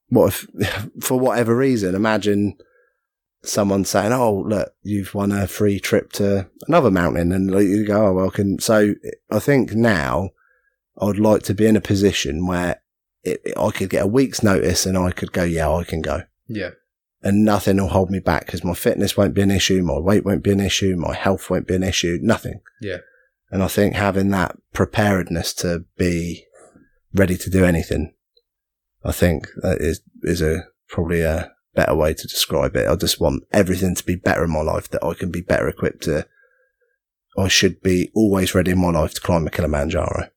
what 0.09 0.27
if, 0.27 0.47
for 1.01 1.19
whatever 1.19 1.55
reason, 1.55 1.95
imagine 1.95 2.57
someone 3.47 3.85
saying, 3.85 4.11
"Oh, 4.11 4.43
look, 4.47 4.73
you've 4.83 5.13
won 5.13 5.31
a 5.31 5.47
free 5.47 5.79
trip 5.79 6.11
to 6.13 6.49
another 6.67 6.91
mountain," 6.91 7.31
and 7.31 7.49
you 7.49 7.85
go, 7.85 8.07
"Oh, 8.07 8.13
well, 8.13 8.31
can." 8.31 8.59
So 8.59 8.95
I 9.29 9.39
think 9.39 9.73
now 9.73 10.31
I'd 11.01 11.17
like 11.17 11.43
to 11.43 11.53
be 11.53 11.65
in 11.65 11.75
a 11.75 11.81
position 11.81 12.47
where 12.47 12.81
it, 13.23 13.41
I 13.57 13.71
could 13.71 13.89
get 13.89 14.03
a 14.03 14.07
week's 14.07 14.43
notice 14.43 14.85
and 14.85 14.97
I 14.97 15.11
could 15.11 15.31
go, 15.31 15.43
"Yeah, 15.43 15.71
I 15.71 15.83
can 15.83 16.01
go." 16.01 16.23
Yeah. 16.47 16.71
And 17.21 17.43
nothing 17.43 17.77
will 17.77 17.87
hold 17.87 18.09
me 18.09 18.19
back 18.19 18.45
because 18.45 18.63
my 18.63 18.73
fitness 18.73 19.17
won't 19.17 19.33
be 19.33 19.41
an 19.41 19.51
issue, 19.51 19.81
my 19.81 19.97
weight 19.97 20.23
won't 20.23 20.43
be 20.43 20.51
an 20.51 20.59
issue, 20.59 20.95
my 20.95 21.15
health 21.15 21.49
won't 21.49 21.67
be 21.67 21.75
an 21.75 21.83
issue, 21.83 22.19
nothing. 22.21 22.61
Yeah. 22.79 22.97
And 23.49 23.63
I 23.63 23.67
think 23.67 23.95
having 23.95 24.29
that 24.29 24.57
preparedness 24.73 25.53
to 25.55 25.85
be 25.97 26.45
ready 27.13 27.37
to 27.37 27.49
do 27.49 27.65
anything, 27.65 28.13
I 29.03 29.11
think 29.11 29.47
that 29.61 29.77
is, 29.79 30.01
is 30.23 30.41
a, 30.41 30.65
probably 30.87 31.21
a 31.21 31.51
better 31.77 31.95
way 31.95 32.11
to 32.11 32.27
describe 32.27 32.75
it. 32.75 32.87
I 32.87 32.95
just 32.95 33.21
want 33.21 33.43
everything 33.53 33.93
to 33.93 34.03
be 34.03 34.15
better 34.15 34.43
in 34.43 34.51
my 34.51 34.61
life 34.61 34.89
that 34.89 35.05
I 35.05 35.13
can 35.13 35.29
be 35.29 35.41
better 35.41 35.69
equipped 35.69 36.03
to. 36.03 36.27
I 37.37 37.47
should 37.47 37.83
be 37.83 38.09
always 38.15 38.55
ready 38.55 38.71
in 38.71 38.81
my 38.81 38.89
life 38.89 39.13
to 39.13 39.21
climb 39.21 39.45
a 39.45 39.51
Kilimanjaro. 39.51 40.29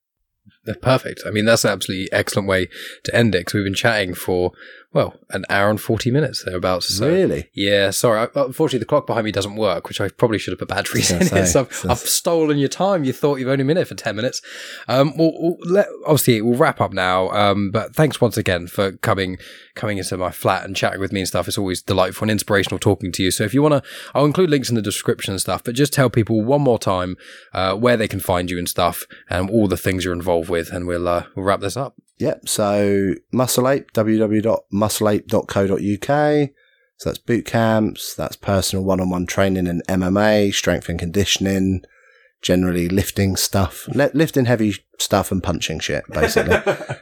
Perfect. 0.83 1.21
I 1.25 1.31
mean, 1.31 1.45
that's 1.45 1.65
an 1.65 1.71
absolutely 1.71 2.11
excellent 2.11 2.47
way 2.47 2.67
to 3.05 3.15
end 3.15 3.33
it 3.33 3.39
because 3.39 3.55
we've 3.55 3.63
been 3.63 3.73
chatting 3.73 4.13
for, 4.13 4.51
well, 4.93 5.15
an 5.29 5.45
hour 5.49 5.69
and 5.69 5.79
40 5.79 6.11
minutes 6.11 6.43
thereabouts. 6.43 6.93
So, 6.97 7.07
really? 7.07 7.49
Yeah, 7.53 7.91
sorry. 7.91 8.19
I, 8.19 8.27
unfortunately, 8.35 8.79
the 8.79 8.85
clock 8.85 9.07
behind 9.07 9.23
me 9.23 9.31
doesn't 9.31 9.55
work, 9.55 9.87
which 9.87 10.01
I 10.01 10.09
probably 10.09 10.37
should 10.37 10.51
have 10.51 10.59
put 10.59 10.67
batteries 10.67 11.11
in 11.11 11.19
was 11.19 11.31
it. 11.31 11.47
So 11.47 11.61
I've, 11.61 11.91
I've 11.91 11.97
stolen 11.99 12.57
your 12.57 12.67
time. 12.67 13.05
You 13.05 13.13
thought 13.13 13.39
you've 13.39 13.47
only 13.47 13.63
been 13.63 13.77
here 13.77 13.85
for 13.85 13.95
10 13.95 14.15
minutes. 14.17 14.41
Um, 14.89 15.15
we'll, 15.15 15.31
we'll 15.39 15.57
let, 15.63 15.87
obviously, 16.05 16.41
we'll 16.41 16.57
wrap 16.57 16.81
up 16.81 16.91
now. 16.91 17.29
Um, 17.29 17.71
but 17.71 17.95
thanks 17.95 18.19
once 18.19 18.35
again 18.35 18.67
for 18.67 18.91
coming 18.93 19.37
coming 19.75 19.97
into 19.97 20.17
my 20.17 20.31
flat 20.31 20.65
and 20.65 20.75
chatting 20.75 20.99
with 20.99 21.13
me 21.13 21.21
and 21.21 21.27
stuff. 21.27 21.47
It's 21.47 21.57
always 21.57 21.81
delightful 21.81 22.25
and 22.25 22.31
inspirational 22.31 22.77
talking 22.77 23.11
to 23.13 23.23
you. 23.23 23.31
So 23.31 23.45
if 23.45 23.53
you 23.53 23.61
want 23.61 23.81
to, 23.83 23.89
I'll 24.13 24.25
include 24.25 24.49
links 24.49 24.69
in 24.69 24.75
the 24.75 24.81
description 24.81 25.33
and 25.33 25.39
stuff, 25.39 25.63
but 25.63 25.75
just 25.75 25.93
tell 25.93 26.09
people 26.09 26.43
one 26.43 26.61
more 26.61 26.77
time 26.79 27.15
uh, 27.53 27.75
where 27.75 27.95
they 27.95 28.09
can 28.09 28.19
find 28.19 28.51
you 28.51 28.57
and 28.57 28.67
stuff 28.67 29.05
and 29.29 29.49
all 29.49 29.69
the 29.69 29.77
things 29.77 30.03
you're 30.03 30.13
involved 30.13 30.49
with. 30.49 30.71
And 30.71 30.85
we'll, 30.87 31.07
uh, 31.07 31.23
we'll 31.35 31.45
wrap 31.45 31.61
this 31.61 31.77
up. 31.77 31.95
Yep. 32.21 32.47
So 32.47 33.15
Muscle 33.31 33.67
Ape, 33.67 33.91
www.muscleape.co.uk. 33.93 36.49
So 36.97 37.09
that's 37.09 37.17
boot 37.17 37.45
camps, 37.45 38.13
that's 38.13 38.35
personal 38.35 38.85
one-on-one 38.85 39.25
training 39.25 39.67
and 39.67 39.81
MMA, 39.87 40.53
strength 40.53 40.87
and 40.87 40.99
conditioning, 40.99 41.83
generally 42.43 42.87
lifting 42.89 43.35
stuff, 43.35 43.87
li- 43.87 44.11
lifting 44.13 44.45
heavy 44.45 44.75
stuff 44.99 45.31
and 45.31 45.41
punching 45.41 45.79
shit, 45.79 46.03
basically. 46.11 46.57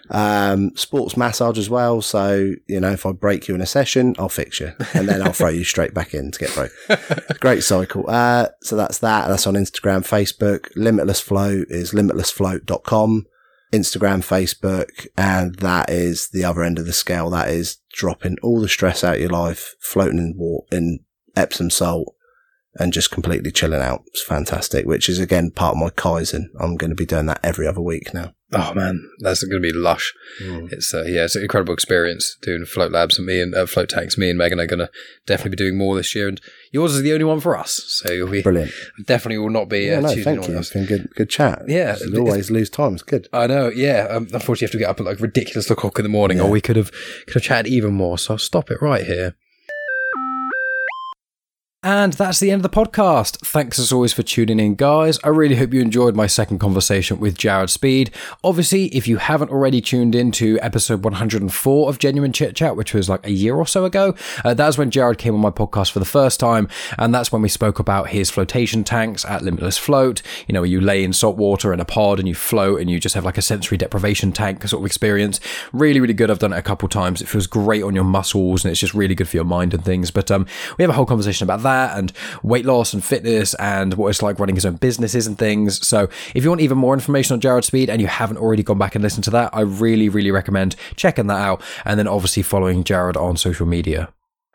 um, 0.10 0.72
sports 0.78 1.18
massage 1.18 1.58
as 1.58 1.70
well. 1.70 2.02
So, 2.02 2.54
you 2.68 2.80
know, 2.80 2.92
if 2.92 3.06
I 3.06 3.12
break 3.12 3.50
you 3.50 3.56
in 3.56 3.62
a 3.62 3.66
session, 3.66 4.16
I'll 4.18 4.30
fix 4.30 4.62
you 4.62 4.72
and 4.94 5.10
then 5.10 5.22
I'll 5.22 5.34
throw 5.34 5.50
you 5.50 5.66
straight 5.66 5.94
back 5.94 6.14
in 6.14 6.32
to 6.32 6.40
get 6.40 6.54
broke. 6.54 6.72
Great 7.42 7.64
cycle. 7.64 8.06
Uh, 8.08 8.48
so 8.62 8.78
that's 8.78 9.00
that. 9.00 9.28
That's 9.28 9.48
on 9.48 9.56
Instagram, 9.56 10.08
Facebook. 10.08 10.72
Limitless 10.78 11.20
Float 11.20 11.68
is 11.70 11.92
limitlessfloat.com. 11.92 13.26
Instagram, 13.72 14.20
Facebook, 14.26 15.08
and 15.18 15.56
that 15.56 15.90
is 15.90 16.30
the 16.30 16.44
other 16.44 16.64
end 16.64 16.80
of 16.80 16.86
the 16.86 16.94
scale. 16.94 17.30
That 17.30 17.50
is 17.50 17.78
dropping 17.92 18.38
all 18.42 18.62
the 18.62 18.68
stress 18.68 19.04
out 19.04 19.16
of 19.16 19.22
your 19.22 19.30
life, 19.30 19.76
floating 19.80 20.18
in 20.18 20.36
water, 20.38 20.66
in 20.72 21.00
Epsom 21.36 21.70
salt, 21.70 22.16
and 22.76 22.94
just 22.94 23.12
completely 23.12 23.52
chilling 23.52 23.82
out. 23.82 24.04
It's 24.08 24.24
fantastic, 24.24 24.86
which 24.86 25.10
is 25.10 25.20
again 25.20 25.52
part 25.52 25.76
of 25.76 25.82
my 25.82 25.90
Kaizen. 25.90 26.46
I'm 26.60 26.78
going 26.78 26.92
to 26.92 26.96
be 26.96 27.06
doing 27.06 27.28
that 27.28 27.42
every 27.44 27.68
other 27.68 27.82
week 27.82 28.14
now. 28.14 28.34
Oh 28.52 28.74
man, 28.74 29.08
that's 29.20 29.43
going 29.43 29.62
to 29.62 29.66
be 29.66 29.72
lush. 29.78 30.12
It's 30.41 30.91
uh, 30.93 31.04
yeah, 31.04 31.26
it's 31.26 31.36
an 31.36 31.43
incredible 31.43 31.74
experience 31.74 32.36
doing 32.41 32.66
float 32.66 32.91
labs 32.91 33.18
and 33.20 33.28
me 33.28 33.39
and 33.41 33.54
uh, 33.54 33.68
float 33.68 33.89
tanks. 33.89 34.18
Me 34.18 34.30
and 34.30 34.39
Megan 34.39 34.60
are 34.60 34.66
going 34.66 34.80
to 34.80 34.89
definitely 35.28 35.52
be 35.52 35.58
doing 35.58 35.78
more 35.78 35.95
this 35.95 36.16
year, 36.16 36.28
and 36.28 36.41
yours 36.72 36.95
is 36.95 37.04
the 37.04 37.14
only 37.14 37.26
one 37.26 37.39
for 37.39 37.56
us, 37.56 37.84
so 37.88 38.12
you'll 38.12 38.30
be 38.32 38.41
Brilliant. 38.41 38.72
definitely 39.06 39.38
will 39.38 39.52
not 39.52 39.70
be. 39.70 39.82
Yeah, 39.82 39.97
uh, 40.00 40.02
no, 40.02 40.16
thank 40.16 40.47
you. 40.47 40.58
It's 40.58 40.72
been 40.74 40.86
good, 40.86 41.10
good 41.16 41.30
chat. 41.30 41.62
Yeah, 41.68 41.93
it's- 41.95 42.12
always 42.18 42.50
lose 42.50 42.72
time. 42.72 42.93
It's 42.93 43.04
good. 43.04 43.28
I 43.32 43.45
know, 43.45 43.70
yeah. 43.70 44.08
Um, 44.10 44.28
unfortunately, 44.34 44.62
you 44.62 44.68
have 44.68 44.72
to 44.72 44.78
get 44.80 44.89
up 44.89 45.00
at 45.00 45.06
like 45.06 45.20
ridiculous 45.20 45.70
o'clock 45.70 46.00
in 46.00 46.04
the 46.04 46.10
morning, 46.10 46.38
Yeah. 46.38 46.45
or 46.45 46.50
we 46.50 46.62
could 46.62 46.76
have 46.76 46.91
could 47.28 47.36
have 47.36 47.43
chatted 47.43 47.72
even 47.72 47.93
more. 47.93 48.18
So 48.18 48.34
I'll 48.34 48.38
stop 48.39 48.72
it 48.72 48.82
right 48.82 49.06
here. 49.06 49.36
And 51.82 52.12
that's 52.12 52.42
the 52.42 52.52
end 52.52 52.66
of 52.66 52.70
the 52.70 52.78
podcast. 52.78 53.38
Thanks 53.38 53.80
as 53.80 53.94
always 53.94 54.12
for 54.12 54.22
tuning 54.22 54.60
in, 54.60 54.76
guys. 54.76 55.18
I 55.24 55.30
really 55.30 55.56
hope 55.56 55.74
you 55.74 55.80
enjoyed 55.80 56.14
my 56.14 56.28
second 56.28 56.60
conversation 56.60 57.22
with 57.22 57.38
Jared 57.38 57.70
Speed. 57.70 58.12
Obviously, 58.44 58.88
if 58.88 59.08
you 59.08 59.16
haven't 59.16 59.50
already 59.50 59.80
tuned 59.80 60.14
in 60.14 60.34
to 60.34 60.60
episode 60.60 61.06
104 61.06 61.88
of 61.88 61.98
Genuine 61.98 62.34
Chit 62.34 62.58
Chat, 62.58 62.76
which 62.76 62.94
was 62.94 63.08
like 63.08 63.26
a 63.26 63.32
year 63.32 63.56
or 63.56 63.66
so 63.66 63.86
ago, 63.86 64.14
uh, 64.44 64.54
that's 64.54 64.78
when 64.78 64.92
Jared 64.92 65.20
came 65.20 65.34
on 65.34 65.40
my 65.40 65.52
podcast 65.52 65.92
for 65.92 66.00
the 66.00 66.06
first 66.06 66.38
time. 66.38 66.68
And 66.98 67.16
that's 67.16 67.32
when 67.32 67.42
we 67.42 67.48
spoke 67.48 67.80
about 67.80 68.10
his 68.10 68.30
flotation 68.30 68.84
tanks 68.84 69.24
at 69.24 69.42
Limitless 69.42 69.78
Float. 69.78 70.22
You 70.50 70.54
know, 70.54 70.60
where 70.60 70.70
you 70.70 70.82
lay 70.82 71.06
in 71.06 71.14
salt 71.14 71.38
water 71.38 71.72
in 71.72 71.80
a 71.80 71.86
pod 71.86 72.20
and 72.20 72.28
you 72.28 72.36
float 72.36 72.82
and 72.82 72.90
you 72.90 73.00
just 73.00 73.16
have 73.16 73.24
like 73.24 73.38
a 73.38 73.42
sensory 73.42 73.78
deprivation 73.78 74.34
tank 74.34 74.68
sort 74.68 74.82
of 74.82 74.86
experience. 74.86 75.40
Really, 75.72 76.02
really 76.02 76.14
good. 76.14 76.30
I've 76.30 76.40
done 76.40 76.52
it 76.52 76.58
a 76.58 76.62
couple 76.62 76.90
times. 76.90 77.22
It 77.22 77.30
feels 77.30 77.48
great 77.48 77.84
on 77.84 77.96
your 77.96 78.04
muscles 78.04 78.66
and 78.66 78.72
it's 78.72 78.82
just 78.82 78.94
really 78.94 79.16
good 79.16 79.30
for 79.30 79.38
your 79.38 79.46
mind 79.46 79.74
and 79.74 79.86
things. 79.86 80.12
But 80.12 80.30
um, 80.30 80.46
we 80.78 80.84
have 80.84 80.90
a 80.90 80.94
whole 80.94 81.06
conversation 81.06 81.46
about 81.46 81.64
that 81.64 81.69
and 81.70 82.12
weight 82.44 82.66
loss 82.66 82.94
and 82.94 83.04
fitness 83.04 83.54
and 83.56 83.94
what 83.96 84.10
it's 84.10 84.22
like 84.22 84.40
running 84.40 84.56
his 84.56 84.66
own 84.66 84.76
businesses 84.76 85.28
and 85.28 85.38
things. 85.38 85.86
So 85.86 86.10
if 86.36 86.44
you 86.44 86.50
want 86.50 86.62
even 86.62 86.78
more 86.78 86.94
information 86.94 87.34
on 87.34 87.40
Jared 87.40 87.66
Speed 87.66 87.90
and 87.90 88.02
you 88.02 88.08
haven't 88.08 88.38
already 88.38 88.64
gone 88.64 88.78
back 88.78 88.96
and 88.96 89.04
listened 89.04 89.24
to 89.26 89.32
that, 89.32 89.50
I 89.54 89.62
really, 89.62 90.10
really 90.10 90.32
recommend 90.32 90.76
checking 90.96 91.28
that 91.28 91.40
out. 91.40 91.62
And 91.86 92.00
then 92.00 92.08
obviously 92.08 92.44
following 92.44 92.84
Jared 92.84 93.18
on 93.18 93.38
social 93.38 93.66
media. 93.66 94.10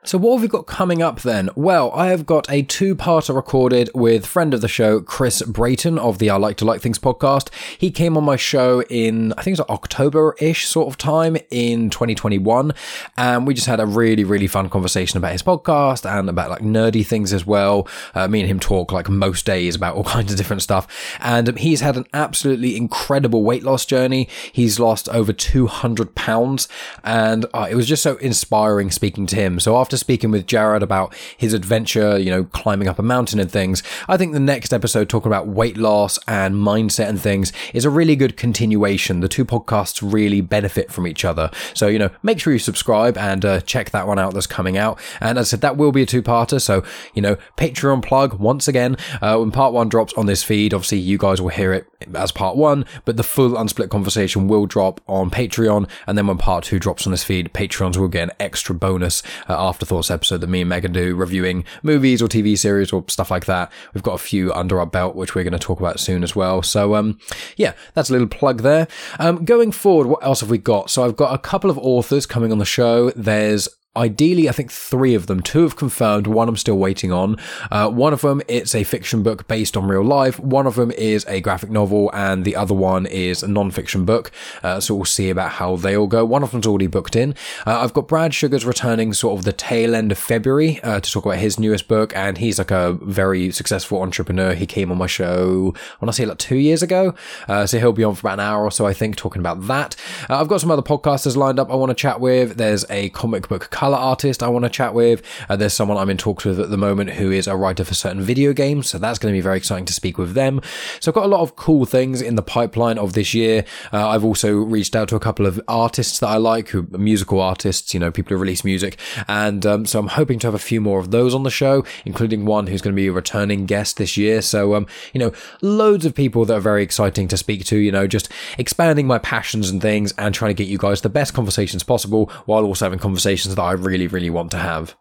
So 0.07 0.19
what 0.19 0.35
have 0.35 0.43
we 0.43 0.49
got 0.49 0.67
coming 0.67 1.01
up 1.01 1.23
then? 1.23 1.49
Well, 1.55 1.91
I 1.93 2.09
have 2.09 2.27
got 2.27 2.47
a 2.51 2.61
two-parter 2.61 3.35
recorded 3.35 3.89
with 3.95 4.27
friend 4.27 4.53
of 4.53 4.61
the 4.61 4.69
show, 4.69 5.01
Chris 5.01 5.41
Brayton 5.41 5.99
of 5.99 6.19
the 6.19 6.29
I 6.29 6.37
Like 6.37 6.59
to 6.59 6.67
Like 6.67 6.83
Things 6.83 6.99
podcast. 6.99 7.49
He 7.79 7.91
came 7.91 8.19
on 8.19 8.23
my 8.23 8.37
show 8.37 8.83
in, 8.91 9.33
I 9.33 9.37
think 9.37 9.57
it 9.57 9.63
was 9.63 9.71
October-ish 9.71 10.67
sort 10.67 10.89
of 10.89 10.99
time 10.99 11.39
in 11.51 11.89
2021. 11.89 12.73
And 13.17 13.47
we 13.47 13.55
just 13.55 13.67
had 13.67 13.81
a 13.81 13.87
really, 13.87 14.25
really 14.25 14.47
fun 14.47 14.69
conversation 14.69 15.17
about 15.17 15.33
his 15.33 15.43
podcast 15.43 16.05
and 16.05 16.29
about 16.29 16.51
like 16.51 16.61
nerdy 16.61 17.05
things 17.05 17.33
as 17.33 17.47
well. 17.47 17.89
Uh, 18.15 18.29
me 18.29 18.41
and 18.41 18.49
him 18.51 18.61
talk 18.61 18.93
like 18.93 19.09
most 19.09 19.47
days 19.47 19.75
about 19.75 19.97
all 19.97 20.05
kinds 20.15 20.31
of 20.31 20.37
different 20.37 20.61
stuff. 20.61 21.17
And 21.19 21.57
he's 21.57 21.81
had 21.81 21.97
an 21.97 22.05
absolutely 22.13 22.77
incredible 22.77 23.43
weight 23.43 23.63
loss 23.63 23.87
journey. 23.87 24.29
He's 24.53 24.79
lost 24.79 25.09
over 25.09 25.33
200 25.33 26.15
pounds 26.15 26.69
and 27.03 27.47
uh, 27.55 27.69
it 27.71 27.75
was 27.75 27.89
just 27.89 28.03
so 28.03 28.17
inspiring 28.17 28.91
speaking 28.91 29.25
to 29.29 29.37
him. 29.37 29.59
So 29.59 29.79
after 29.79 29.94
speaking 30.01 30.31
with 30.31 30.47
Jared 30.47 30.83
about 30.83 31.15
his 31.37 31.53
adventure, 31.53 32.19
you 32.19 32.31
know, 32.31 32.45
climbing 32.45 32.89
up 32.89 32.99
a 32.99 33.03
mountain 33.03 33.41
and 33.41 33.51
things, 33.51 33.83
I 34.09 34.17
think 34.17 34.33
the 34.33 34.41
next 34.41 34.73
episode 34.73 35.09
talking 35.09 35.31
about 35.31 35.49
weight 35.49 35.77
loss 35.77 36.19
and 36.27 36.55
mindset 36.55 37.09
and 37.09 37.21
things 37.21 37.53
is 37.73 37.85
a 37.85 37.91
really 37.91 38.17
good 38.17 38.37
continuation. 38.37 39.21
The 39.21 39.29
two 39.29 39.45
podcasts 39.45 40.01
really 40.03 40.41
benefit 40.41 40.93
from 40.93 41.07
each 41.07 41.25
other. 41.25 41.51
So, 41.75 41.87
you 41.87 41.99
know, 41.99 42.11
make 42.23 42.41
sure 42.41 42.53
you 42.53 42.59
subscribe 42.59 43.17
and 43.19 43.45
uh, 43.45 43.61
check 43.61 43.91
that 43.91 44.07
one 44.07 44.19
out 44.19 44.35
that's 44.35 44.47
coming 44.47 44.77
out. 44.77 44.99
And 45.21 45.39
as 45.39 45.49
I 45.49 45.51
said, 45.51 45.61
that 45.63 45.77
will 45.77 45.93
be 45.93 46.03
a 46.03 46.07
two-parter. 46.07 46.61
So, 46.61 46.85
you 47.15 47.23
know, 47.23 47.37
Patreon 47.57 48.03
plug 48.03 48.35
once 48.35 48.69
again. 48.69 48.97
Uh, 49.21 49.39
when 49.39 49.51
part 49.51 49.73
one 49.73 49.89
drops 49.89 50.13
on 50.15 50.27
this 50.27 50.43
feed, 50.43 50.75
obviously 50.75 50.99
you 50.99 51.19
guys 51.19 51.41
will 51.41 51.51
hear 51.51 51.73
it 51.73 51.87
as 52.15 52.33
part 52.33 52.57
one, 52.57 52.85
but 53.05 53.17
the 53.17 53.23
full 53.23 53.53
unsplit 53.53 53.89
conversation 53.89 54.49
will 54.49 54.67
drop 54.67 55.01
on 55.07 55.31
Patreon. 55.31 55.89
And 56.07 56.19
then 56.19 56.27
when 56.27 56.39
part 56.39 56.65
two 56.65 56.79
drops 56.79 57.07
on 57.07 57.11
this 57.13 57.25
feed, 57.25 57.53
Patreons 57.53 57.97
will 57.97 58.09
get 58.09 58.25
an 58.25 58.33
extra 58.39 58.75
bonus 58.75 59.23
uh, 59.49 59.55
afterthoughts 59.85 60.11
episode 60.11 60.41
that 60.41 60.47
me 60.47 60.63
and 60.63 60.69
Megan 60.71 60.93
do 60.93 61.15
reviewing 61.15 61.65
movies 61.83 62.23
or 62.23 62.27
TV 62.27 62.57
series 62.57 62.91
or 62.93 63.05
stuff 63.09 63.31
like 63.31 63.45
that. 63.45 63.71
We've 63.93 64.03
got 64.03 64.15
a 64.15 64.19
few 64.19 64.53
under 64.55 64.81
our 64.81 64.87
belt, 64.87 65.15
which 65.15 65.35
we're 65.35 65.45
going 65.45 65.53
to 65.53 65.59
talk 65.59 65.79
about 65.79 66.01
soon 66.01 66.23
as 66.23 66.35
well. 66.35 66.63
So, 66.63 66.95
um, 66.95 67.19
yeah, 67.57 67.75
that's 67.93 68.09
a 68.09 68.13
little 68.13 68.29
plug 68.29 68.63
there. 68.63 68.89
Um, 69.19 69.45
going 69.45 69.73
forward, 69.73 70.07
what 70.07 70.25
else 70.25 70.41
have 70.41 70.49
we 70.49 70.57
got? 70.57 70.89
So 70.89 71.05
I've 71.05 71.17
got 71.17 71.35
a 71.35 71.39
couple 71.39 71.69
of 71.69 71.77
authors 71.79 72.25
coming 72.25 72.51
on 72.51 72.59
the 72.59 72.65
show. 72.65 73.11
There's 73.11 73.69
ideally, 73.97 74.49
I 74.49 74.53
think 74.53 74.71
three 74.71 75.15
of 75.15 75.27
them. 75.27 75.41
Two 75.41 75.63
have 75.63 75.77
confirmed, 75.77 76.27
one 76.27 76.49
I'm 76.49 76.57
still 76.57 76.79
waiting 76.79 77.13
on. 77.13 77.37
Uh, 77.71 77.89
one 77.89 78.13
of 78.13 78.23
them, 78.23 78.43
it's 78.49 78.75
a 78.75 78.85
fiction 78.85 79.23
book 79.23 79.47
based 79.47 79.77
on 79.77 79.87
real 79.87 80.05
life. 80.05 80.39
One 80.41 80.67
of 80.67 80.75
them 80.75 80.91
is 80.93 81.25
a 81.27 81.41
graphic 81.41 81.71
novel, 81.71 82.11
and 82.13 82.45
the 82.45 82.57
other 82.57 82.75
one 82.75 83.07
is 83.07 83.43
a 83.43 83.49
non-fiction 83.49 84.05
book. 84.05 84.31
Uh, 84.63 84.81
so 84.81 84.95
we'll 84.95 85.05
see 85.05 85.31
about 85.31 85.53
how 85.53 85.77
they 85.77 85.97
all 85.97 86.07
go. 86.07 86.25
One 86.25 86.43
of 86.43 86.51
them's 86.51 86.67
already 86.67 86.87
booked 86.87 87.17
in. 87.17 87.35
Uh, 87.67 87.81
I've 87.81 87.93
got 87.93 88.09
Brad 88.09 88.35
Sugars 88.35 88.65
returning 88.65 89.13
sort 89.13 89.39
of 89.39 89.45
the 89.45 89.53
tail 89.53 89.95
end 89.95 90.13
of 90.13 90.19
February 90.19 90.81
uh, 90.83 91.01
to 91.01 91.11
talk 91.11 91.25
about 91.25 91.39
his 91.39 91.59
newest 91.59 91.89
book, 91.89 92.15
and 92.17 92.39
he's 92.39 92.59
like 92.59 92.71
a 92.71 92.95
very 93.03 93.51
successful 93.51 94.03
entrepreneur. 94.03 94.55
He 94.55 94.67
came 94.67 94.91
on 94.91 94.99
my 94.99 95.07
show, 95.07 95.65
when 95.65 95.75
I 96.01 96.05
want 96.07 96.15
to 96.15 96.23
say 96.23 96.27
like 96.27 96.39
two 96.39 96.57
years 96.57 96.83
ago. 96.83 97.15
Uh, 97.49 97.67
so 97.67 97.79
he'll 97.79 97.93
be 97.93 98.05
on 98.05 98.15
for 98.15 98.27
about 98.27 98.41
an 98.41 98.47
hour 98.47 98.63
or 98.63 98.71
so, 98.71 98.87
I 98.87 98.93
think, 98.93 99.17
talking 99.17 99.41
about 99.41 99.67
that. 99.67 99.97
Uh, 100.29 100.41
I've 100.41 100.49
got 100.49 100.61
some 100.61 100.71
other 100.71 100.83
podcasters 100.83 101.37
lined 101.37 101.59
up 101.59 101.71
I 101.71 101.75
want 101.75 101.91
to 101.91 101.95
chat 101.95 102.21
with. 102.21 102.57
There's 102.57 102.85
a 102.91 103.11
comic 103.11 103.49
book 103.49 103.69
color 103.85 103.99
artist 103.99 104.43
I 104.43 104.49
want 104.49 104.65
to 104.65 104.71
chat 104.71 104.95
with. 104.95 105.21
Uh, 105.47 105.57
there's 105.57 105.75
someone 105.75 105.99
I'm 105.99 106.09
in 106.09 106.17
talks 106.17 106.47
with 106.47 106.59
at 106.59 106.71
the 106.71 106.79
moment 106.79 107.11
who 107.11 107.31
is 107.31 107.47
a 107.47 107.55
writer 107.55 107.85
for 107.85 107.93
certain 107.93 108.23
video 108.23 108.55
games, 108.55 108.89
so 108.89 108.97
that's 108.97 109.19
going 109.19 109.31
to 109.31 109.37
be 109.37 109.43
very 109.43 109.59
exciting 109.59 109.85
to 109.85 109.93
speak 109.93 110.17
with 110.17 110.33
them. 110.33 110.63
So 111.01 111.11
I've 111.11 111.15
got 111.15 111.27
a 111.27 111.29
lot 111.29 111.43
of 111.43 111.55
cool 111.57 111.85
things 111.85 112.23
in 112.23 112.35
the 112.35 112.43
pipeline 112.43 112.97
of 112.97 113.13
this 113.13 113.35
year. 113.35 113.67
Uh, 113.93 114.09
I've 114.09 114.25
also 114.25 114.55
reached 114.55 114.97
out 114.97 115.11
to 115.11 115.17
a 115.17 115.21
couple 115.21 115.45
of 115.45 115.61
artists 115.69 116.19
that 116.21 116.29
I 116.29 116.39
like, 116.39 116.71
who 116.71 116.87
musical 116.93 117.43
artists, 117.43 117.93
you 117.93 118.01
know, 118.01 118.11
people 118.11 118.35
who 118.35 118.41
release 118.41 118.65
music, 118.65 118.99
and 119.29 119.67
um, 119.67 119.85
so 119.85 119.99
I'm 119.99 120.09
hoping 120.09 120.39
to 120.39 120.47
have 120.47 120.55
a 120.55 120.59
few 120.59 120.81
more 120.81 120.99
of 120.99 121.11
those 121.11 121.35
on 121.35 121.43
the 121.43 121.51
show, 121.51 121.85
including 122.07 122.47
one 122.47 122.69
who's 122.69 122.81
going 122.81 122.95
to 122.95 122.97
be 122.97 123.09
a 123.09 123.13
returning 123.13 123.67
guest 123.67 123.99
this 123.99 124.17
year. 124.17 124.41
So 124.41 124.75
um, 124.75 124.87
you 125.13 125.19
know, 125.19 125.33
loads 125.61 126.07
of 126.07 126.15
people 126.15 126.47
that 126.47 126.55
are 126.57 126.61
very 126.61 126.83
exciting 126.83 127.29
to 127.29 127.37
speak 127.37 127.67
to. 127.67 127.77
You 127.77 127.93
know, 127.93 128.07
just 128.07 128.33
expanding 128.57 129.07
my 129.07 129.19
passions 129.19 129.69
and 129.69 129.83
things, 129.83 130.15
and 130.17 130.35
trying 130.35 130.57
to 130.57 130.63
get 130.63 130.69
you 130.69 130.79
guys 130.79 131.03
the 131.03 131.11
best 131.11 131.35
conversations 131.35 131.83
possible, 131.83 132.33
while 132.47 132.65
also 132.65 132.87
having 132.87 132.99
conversations 132.99 133.55
that 133.55 133.61
I 133.63 133.74
really, 133.77 134.07
really 134.07 134.31
want 134.31 134.51
to 134.53 134.59
have. 134.59 134.97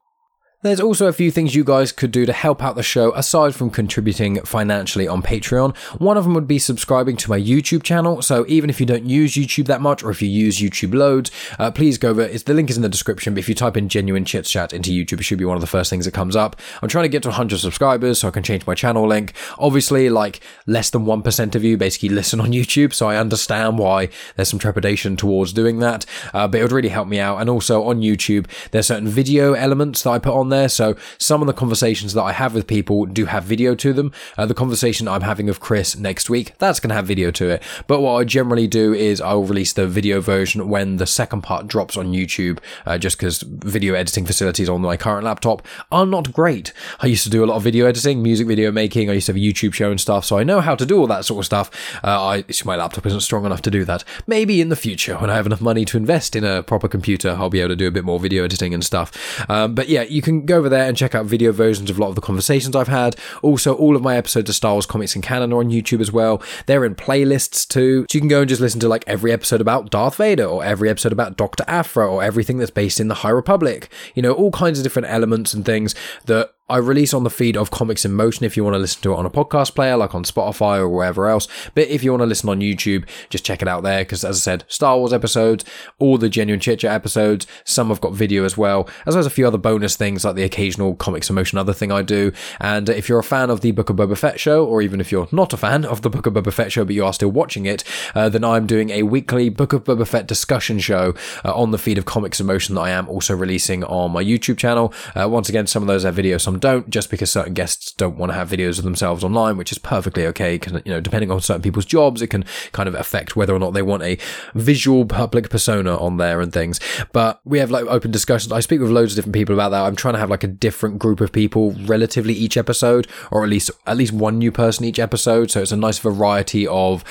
There's 0.63 0.79
also 0.79 1.07
a 1.07 1.13
few 1.13 1.29
things 1.29 1.55
you 1.55 1.65
guys 1.65 1.91
could 1.91 2.11
do 2.11 2.25
to 2.25 2.31
help 2.31 2.63
out 2.63 2.77
the 2.77 2.83
show 2.83 3.13
aside 3.15 3.53
from 3.53 3.69
contributing 3.69 4.41
financially 4.43 5.09
on 5.09 5.21
Patreon. 5.21 5.75
One 5.99 6.15
of 6.15 6.23
them 6.23 6.33
would 6.35 6.47
be 6.47 6.57
subscribing 6.57 7.17
to 7.17 7.29
my 7.29 7.37
YouTube 7.37 7.83
channel. 7.83 8.21
So 8.21 8.45
even 8.47 8.69
if 8.69 8.79
you 8.79 8.85
don't 8.85 9.03
use 9.03 9.33
YouTube 9.33 9.65
that 9.65 9.81
much 9.81 10.03
or 10.03 10.09
if 10.09 10.21
you 10.21 10.29
use 10.29 10.61
YouTube 10.61 10.93
loads, 10.93 11.31
uh, 11.59 11.69
please 11.71 11.97
go 11.97 12.11
over. 12.11 12.21
It's, 12.21 12.43
the 12.43 12.53
link 12.53 12.69
is 12.69 12.77
in 12.77 12.81
the 12.81 12.87
description. 12.87 13.33
But 13.33 13.39
if 13.39 13.49
you 13.49 13.55
type 13.55 13.75
in 13.75 13.89
genuine 13.89 14.23
chit 14.23 14.45
chat 14.45 14.71
into 14.71 14.91
YouTube, 14.91 15.19
it 15.19 15.23
should 15.23 15.37
be 15.37 15.43
one 15.43 15.57
of 15.57 15.61
the 15.61 15.67
first 15.67 15.89
things 15.89 16.05
that 16.05 16.13
comes 16.13 16.33
up. 16.33 16.55
I'm 16.81 16.87
trying 16.87 17.03
to 17.03 17.09
get 17.09 17.23
to 17.23 17.29
100 17.29 17.59
subscribers 17.59 18.19
so 18.19 18.29
I 18.29 18.31
can 18.31 18.41
change 18.41 18.65
my 18.65 18.73
channel 18.73 19.05
link. 19.05 19.33
Obviously, 19.59 20.09
like 20.09 20.39
less 20.65 20.89
than 20.91 21.03
1% 21.03 21.55
of 21.55 21.63
you 21.65 21.75
basically 21.75 22.07
listen 22.07 22.39
on 22.39 22.51
YouTube. 22.53 22.93
So 22.93 23.09
I 23.09 23.17
understand 23.17 23.79
why 23.79 24.07
there's 24.37 24.47
some 24.47 24.59
trepidation 24.59 25.17
towards 25.17 25.51
doing 25.51 25.79
that. 25.79 26.05
Uh, 26.33 26.47
but 26.47 26.61
it 26.61 26.63
would 26.63 26.71
really 26.71 26.87
help 26.87 27.09
me 27.09 27.19
out. 27.19 27.41
And 27.41 27.49
also 27.49 27.83
on 27.83 27.99
YouTube, 27.99 28.47
there's 28.71 28.87
certain 28.87 29.09
video 29.09 29.55
elements 29.55 30.03
that 30.03 30.11
I 30.11 30.19
put 30.19 30.33
on 30.33 30.52
there. 30.53 30.69
So 30.69 30.95
some 31.17 31.41
of 31.41 31.47
the 31.47 31.53
conversations 31.53 32.13
that 32.13 32.23
I 32.23 32.31
have 32.31 32.53
with 32.53 32.67
people 32.67 33.05
do 33.05 33.25
have 33.25 33.43
video 33.43 33.75
to 33.75 33.93
them. 33.93 34.11
Uh, 34.37 34.45
the 34.45 34.53
conversation 34.53 35.07
I'm 35.07 35.21
having 35.21 35.47
with 35.47 35.59
Chris 35.59 35.97
next 35.97 36.29
week, 36.29 36.57
that's 36.59 36.79
going 36.79 36.89
to 36.89 36.95
have 36.95 37.05
video 37.05 37.31
to 37.31 37.49
it. 37.49 37.63
But 37.87 38.01
what 38.01 38.13
I 38.13 38.23
generally 38.23 38.67
do 38.67 38.93
is 38.93 39.19
I'll 39.19 39.43
release 39.43 39.73
the 39.73 39.87
video 39.87 40.21
version 40.21 40.69
when 40.69 40.97
the 40.97 41.07
second 41.07 41.41
part 41.41 41.67
drops 41.67 41.97
on 41.97 42.13
YouTube, 42.13 42.59
uh, 42.85 42.97
just 42.97 43.17
because 43.17 43.41
video 43.41 43.93
editing 43.95 44.25
facilities 44.25 44.69
on 44.69 44.81
my 44.81 44.97
current 44.97 45.25
laptop 45.25 45.65
are 45.91 46.05
not 46.05 46.31
great. 46.31 46.71
I 46.99 47.07
used 47.07 47.23
to 47.23 47.29
do 47.29 47.43
a 47.43 47.47
lot 47.47 47.57
of 47.57 47.63
video 47.63 47.85
editing, 47.85 48.21
music 48.21 48.47
video 48.47 48.71
making. 48.71 49.09
I 49.09 49.13
used 49.13 49.25
to 49.27 49.33
have 49.33 49.41
a 49.41 49.45
YouTube 49.45 49.73
show 49.73 49.91
and 49.91 49.99
stuff, 49.99 50.25
so 50.25 50.37
I 50.37 50.43
know 50.43 50.61
how 50.61 50.75
to 50.75 50.85
do 50.85 50.99
all 50.99 51.07
that 51.07 51.25
sort 51.25 51.39
of 51.39 51.45
stuff. 51.45 51.99
Uh, 52.03 52.21
I, 52.23 52.45
my 52.65 52.75
laptop 52.75 53.05
isn't 53.05 53.21
strong 53.21 53.45
enough 53.45 53.61
to 53.63 53.71
do 53.71 53.83
that. 53.85 54.03
Maybe 54.27 54.61
in 54.61 54.69
the 54.69 54.75
future, 54.75 55.17
when 55.17 55.29
I 55.29 55.35
have 55.35 55.45
enough 55.45 55.61
money 55.61 55.85
to 55.85 55.97
invest 55.97 56.35
in 56.35 56.43
a 56.43 56.63
proper 56.63 56.87
computer, 56.87 57.31
I'll 57.31 57.49
be 57.49 57.59
able 57.59 57.69
to 57.69 57.75
do 57.75 57.87
a 57.87 57.91
bit 57.91 58.05
more 58.05 58.19
video 58.19 58.43
editing 58.43 58.73
and 58.73 58.83
stuff. 58.83 59.11
Um, 59.49 59.75
but 59.75 59.89
yeah, 59.89 60.03
you 60.03 60.21
can 60.21 60.42
go 60.45 60.57
over 60.57 60.69
there 60.69 60.87
and 60.87 60.97
check 60.97 61.15
out 61.15 61.25
video 61.25 61.51
versions 61.51 61.89
of 61.89 61.97
a 61.97 62.01
lot 62.01 62.09
of 62.09 62.15
the 62.15 62.21
conversations 62.21 62.75
I've 62.75 62.87
had. 62.87 63.15
Also, 63.41 63.75
all 63.75 63.95
of 63.95 64.01
my 64.01 64.17
episodes 64.17 64.49
of 64.49 64.55
Star 64.55 64.73
Wars 64.73 64.85
Comics 64.85 65.15
and 65.15 65.23
Canon 65.23 65.53
are 65.53 65.59
on 65.59 65.69
YouTube 65.69 66.01
as 66.01 66.11
well. 66.11 66.41
They're 66.65 66.85
in 66.85 66.95
playlists 66.95 67.67
too. 67.67 68.05
So 68.09 68.15
you 68.15 68.21
can 68.21 68.27
go 68.27 68.41
and 68.41 68.49
just 68.49 68.61
listen 68.61 68.79
to 68.81 68.87
like 68.87 69.03
every 69.07 69.31
episode 69.31 69.61
about 69.61 69.89
Darth 69.89 70.15
Vader 70.15 70.45
or 70.45 70.63
every 70.63 70.89
episode 70.89 71.11
about 71.11 71.37
Dr. 71.37 71.63
Aphra 71.67 72.07
or 72.07 72.23
everything 72.23 72.57
that's 72.57 72.71
based 72.71 72.99
in 72.99 73.07
the 73.07 73.15
High 73.15 73.29
Republic. 73.29 73.89
You 74.15 74.21
know, 74.21 74.33
all 74.33 74.51
kinds 74.51 74.79
of 74.79 74.83
different 74.83 75.09
elements 75.09 75.53
and 75.53 75.65
things 75.65 75.95
that 76.25 76.53
I 76.69 76.77
release 76.77 77.13
on 77.13 77.25
the 77.25 77.29
feed 77.29 77.57
of 77.57 77.71
Comics 77.71 78.05
in 78.05 78.13
Motion 78.13 78.45
if 78.45 78.55
you 78.55 78.63
want 78.63 78.75
to 78.75 78.79
listen 78.79 79.01
to 79.01 79.11
it 79.11 79.17
on 79.17 79.25
a 79.25 79.29
podcast 79.29 79.75
player, 79.75 79.97
like 79.97 80.15
on 80.15 80.23
Spotify 80.23 80.77
or 80.77 80.87
wherever 80.87 81.27
else. 81.27 81.45
But 81.75 81.89
if 81.89 82.05
you 82.05 82.11
want 82.11 82.21
to 82.21 82.25
listen 82.25 82.47
on 82.47 82.61
YouTube, 82.61 83.05
just 83.29 83.43
check 83.43 83.61
it 83.61 83.67
out 83.67 83.83
there. 83.83 83.99
Because 83.99 84.23
as 84.23 84.37
I 84.37 84.39
said, 84.39 84.63
Star 84.69 84.97
Wars 84.97 85.11
episodes, 85.11 85.65
all 85.99 86.17
the 86.17 86.29
genuine 86.29 86.61
chit 86.61 86.79
chat 86.79 86.93
episodes, 86.93 87.47
some 87.65 87.89
have 87.89 87.99
got 87.99 88.13
video 88.13 88.45
as 88.45 88.57
well, 88.57 88.87
as 89.05 89.13
well 89.13 89.19
as 89.19 89.25
a 89.25 89.29
few 89.29 89.45
other 89.45 89.57
bonus 89.57 89.97
things 89.97 90.23
like 90.23 90.35
the 90.35 90.43
occasional 90.43 90.95
Comics 90.95 91.29
in 91.29 91.35
Motion 91.35 91.57
other 91.57 91.73
thing 91.73 91.91
I 91.91 92.01
do. 92.01 92.31
And 92.61 92.87
if 92.87 93.09
you're 93.09 93.19
a 93.19 93.23
fan 93.23 93.49
of 93.49 93.59
the 93.59 93.71
Book 93.71 93.89
of 93.89 93.97
Boba 93.97 94.17
Fett 94.17 94.39
show, 94.39 94.65
or 94.65 94.81
even 94.81 95.01
if 95.01 95.11
you're 95.11 95.27
not 95.33 95.51
a 95.51 95.57
fan 95.57 95.83
of 95.83 96.01
the 96.01 96.09
Book 96.09 96.27
of 96.27 96.33
Boba 96.33 96.53
Fett 96.53 96.71
show, 96.71 96.85
but 96.85 96.95
you 96.95 97.03
are 97.03 97.11
still 97.11 97.31
watching 97.31 97.65
it, 97.65 97.83
uh, 98.15 98.29
then 98.29 98.45
I'm 98.45 98.67
doing 98.67 98.89
a 98.89 99.03
weekly 99.03 99.49
Book 99.49 99.73
of 99.73 99.83
Boba 99.83 100.07
Fett 100.07 100.27
discussion 100.27 100.79
show 100.79 101.13
uh, 101.43 101.53
on 101.53 101.71
the 101.71 101.77
feed 101.77 101.97
of 101.97 102.05
Comics 102.05 102.39
in 102.39 102.45
Motion 102.45 102.75
that 102.75 102.81
I 102.81 102.91
am 102.91 103.09
also 103.09 103.35
releasing 103.35 103.83
on 103.83 104.11
my 104.11 104.23
YouTube 104.23 104.57
channel. 104.57 104.93
Uh, 105.13 105.27
once 105.27 105.49
again, 105.49 105.67
some 105.67 105.83
of 105.83 105.87
those 105.87 106.05
are 106.05 106.11
video, 106.11 106.37
some 106.37 106.52
don't, 106.59 106.89
just 106.89 107.09
because 107.09 107.31
certain 107.31 107.53
guests 107.53 107.91
don't 107.93 108.17
want 108.17 108.31
to 108.31 108.35
have 108.35 108.49
videos 108.49 108.77
of 108.77 108.83
themselves 108.83 109.23
online, 109.23 109.57
which 109.57 109.71
is 109.71 109.77
perfectly 109.77 110.25
okay. 110.27 110.55
Because 110.57 110.81
you 110.85 110.91
know, 110.91 111.01
depending 111.01 111.31
on 111.31 111.41
certain 111.41 111.61
people's 111.61 111.85
jobs, 111.85 112.21
it 112.21 112.27
can 112.27 112.45
kind 112.71 112.87
of 112.87 112.95
affect 112.95 113.35
whether 113.35 113.53
or 113.53 113.59
not 113.59 113.73
they 113.73 113.81
want 113.81 114.03
a 114.03 114.17
visual 114.53 115.05
public 115.05 115.49
persona 115.49 115.97
on 115.97 116.17
there 116.17 116.41
and 116.41 116.53
things. 116.53 116.79
But 117.11 117.41
we 117.45 117.59
have 117.59 117.71
like 117.71 117.85
open 117.85 118.11
discussions. 118.11 118.51
I 118.51 118.59
speak 118.59 118.81
with 118.81 118.91
loads 118.91 119.13
of 119.13 119.17
different 119.17 119.35
people 119.35 119.55
about 119.55 119.69
that. 119.69 119.83
I'm 119.83 119.95
trying 119.95 120.15
to 120.15 120.19
have 120.19 120.29
like 120.29 120.43
a 120.43 120.47
different 120.47 120.99
group 120.99 121.21
of 121.21 121.31
people 121.31 121.73
relatively 121.85 122.33
each 122.33 122.57
episode, 122.57 123.07
or 123.31 123.43
at 123.43 123.49
least 123.49 123.71
at 123.87 123.97
least 123.97 124.13
one 124.13 124.37
new 124.37 124.51
person 124.51 124.85
each 124.85 124.99
episode. 124.99 125.51
So 125.51 125.61
it's 125.61 125.71
a 125.71 125.77
nice 125.77 125.99
variety 125.99 126.67
of 126.67 127.03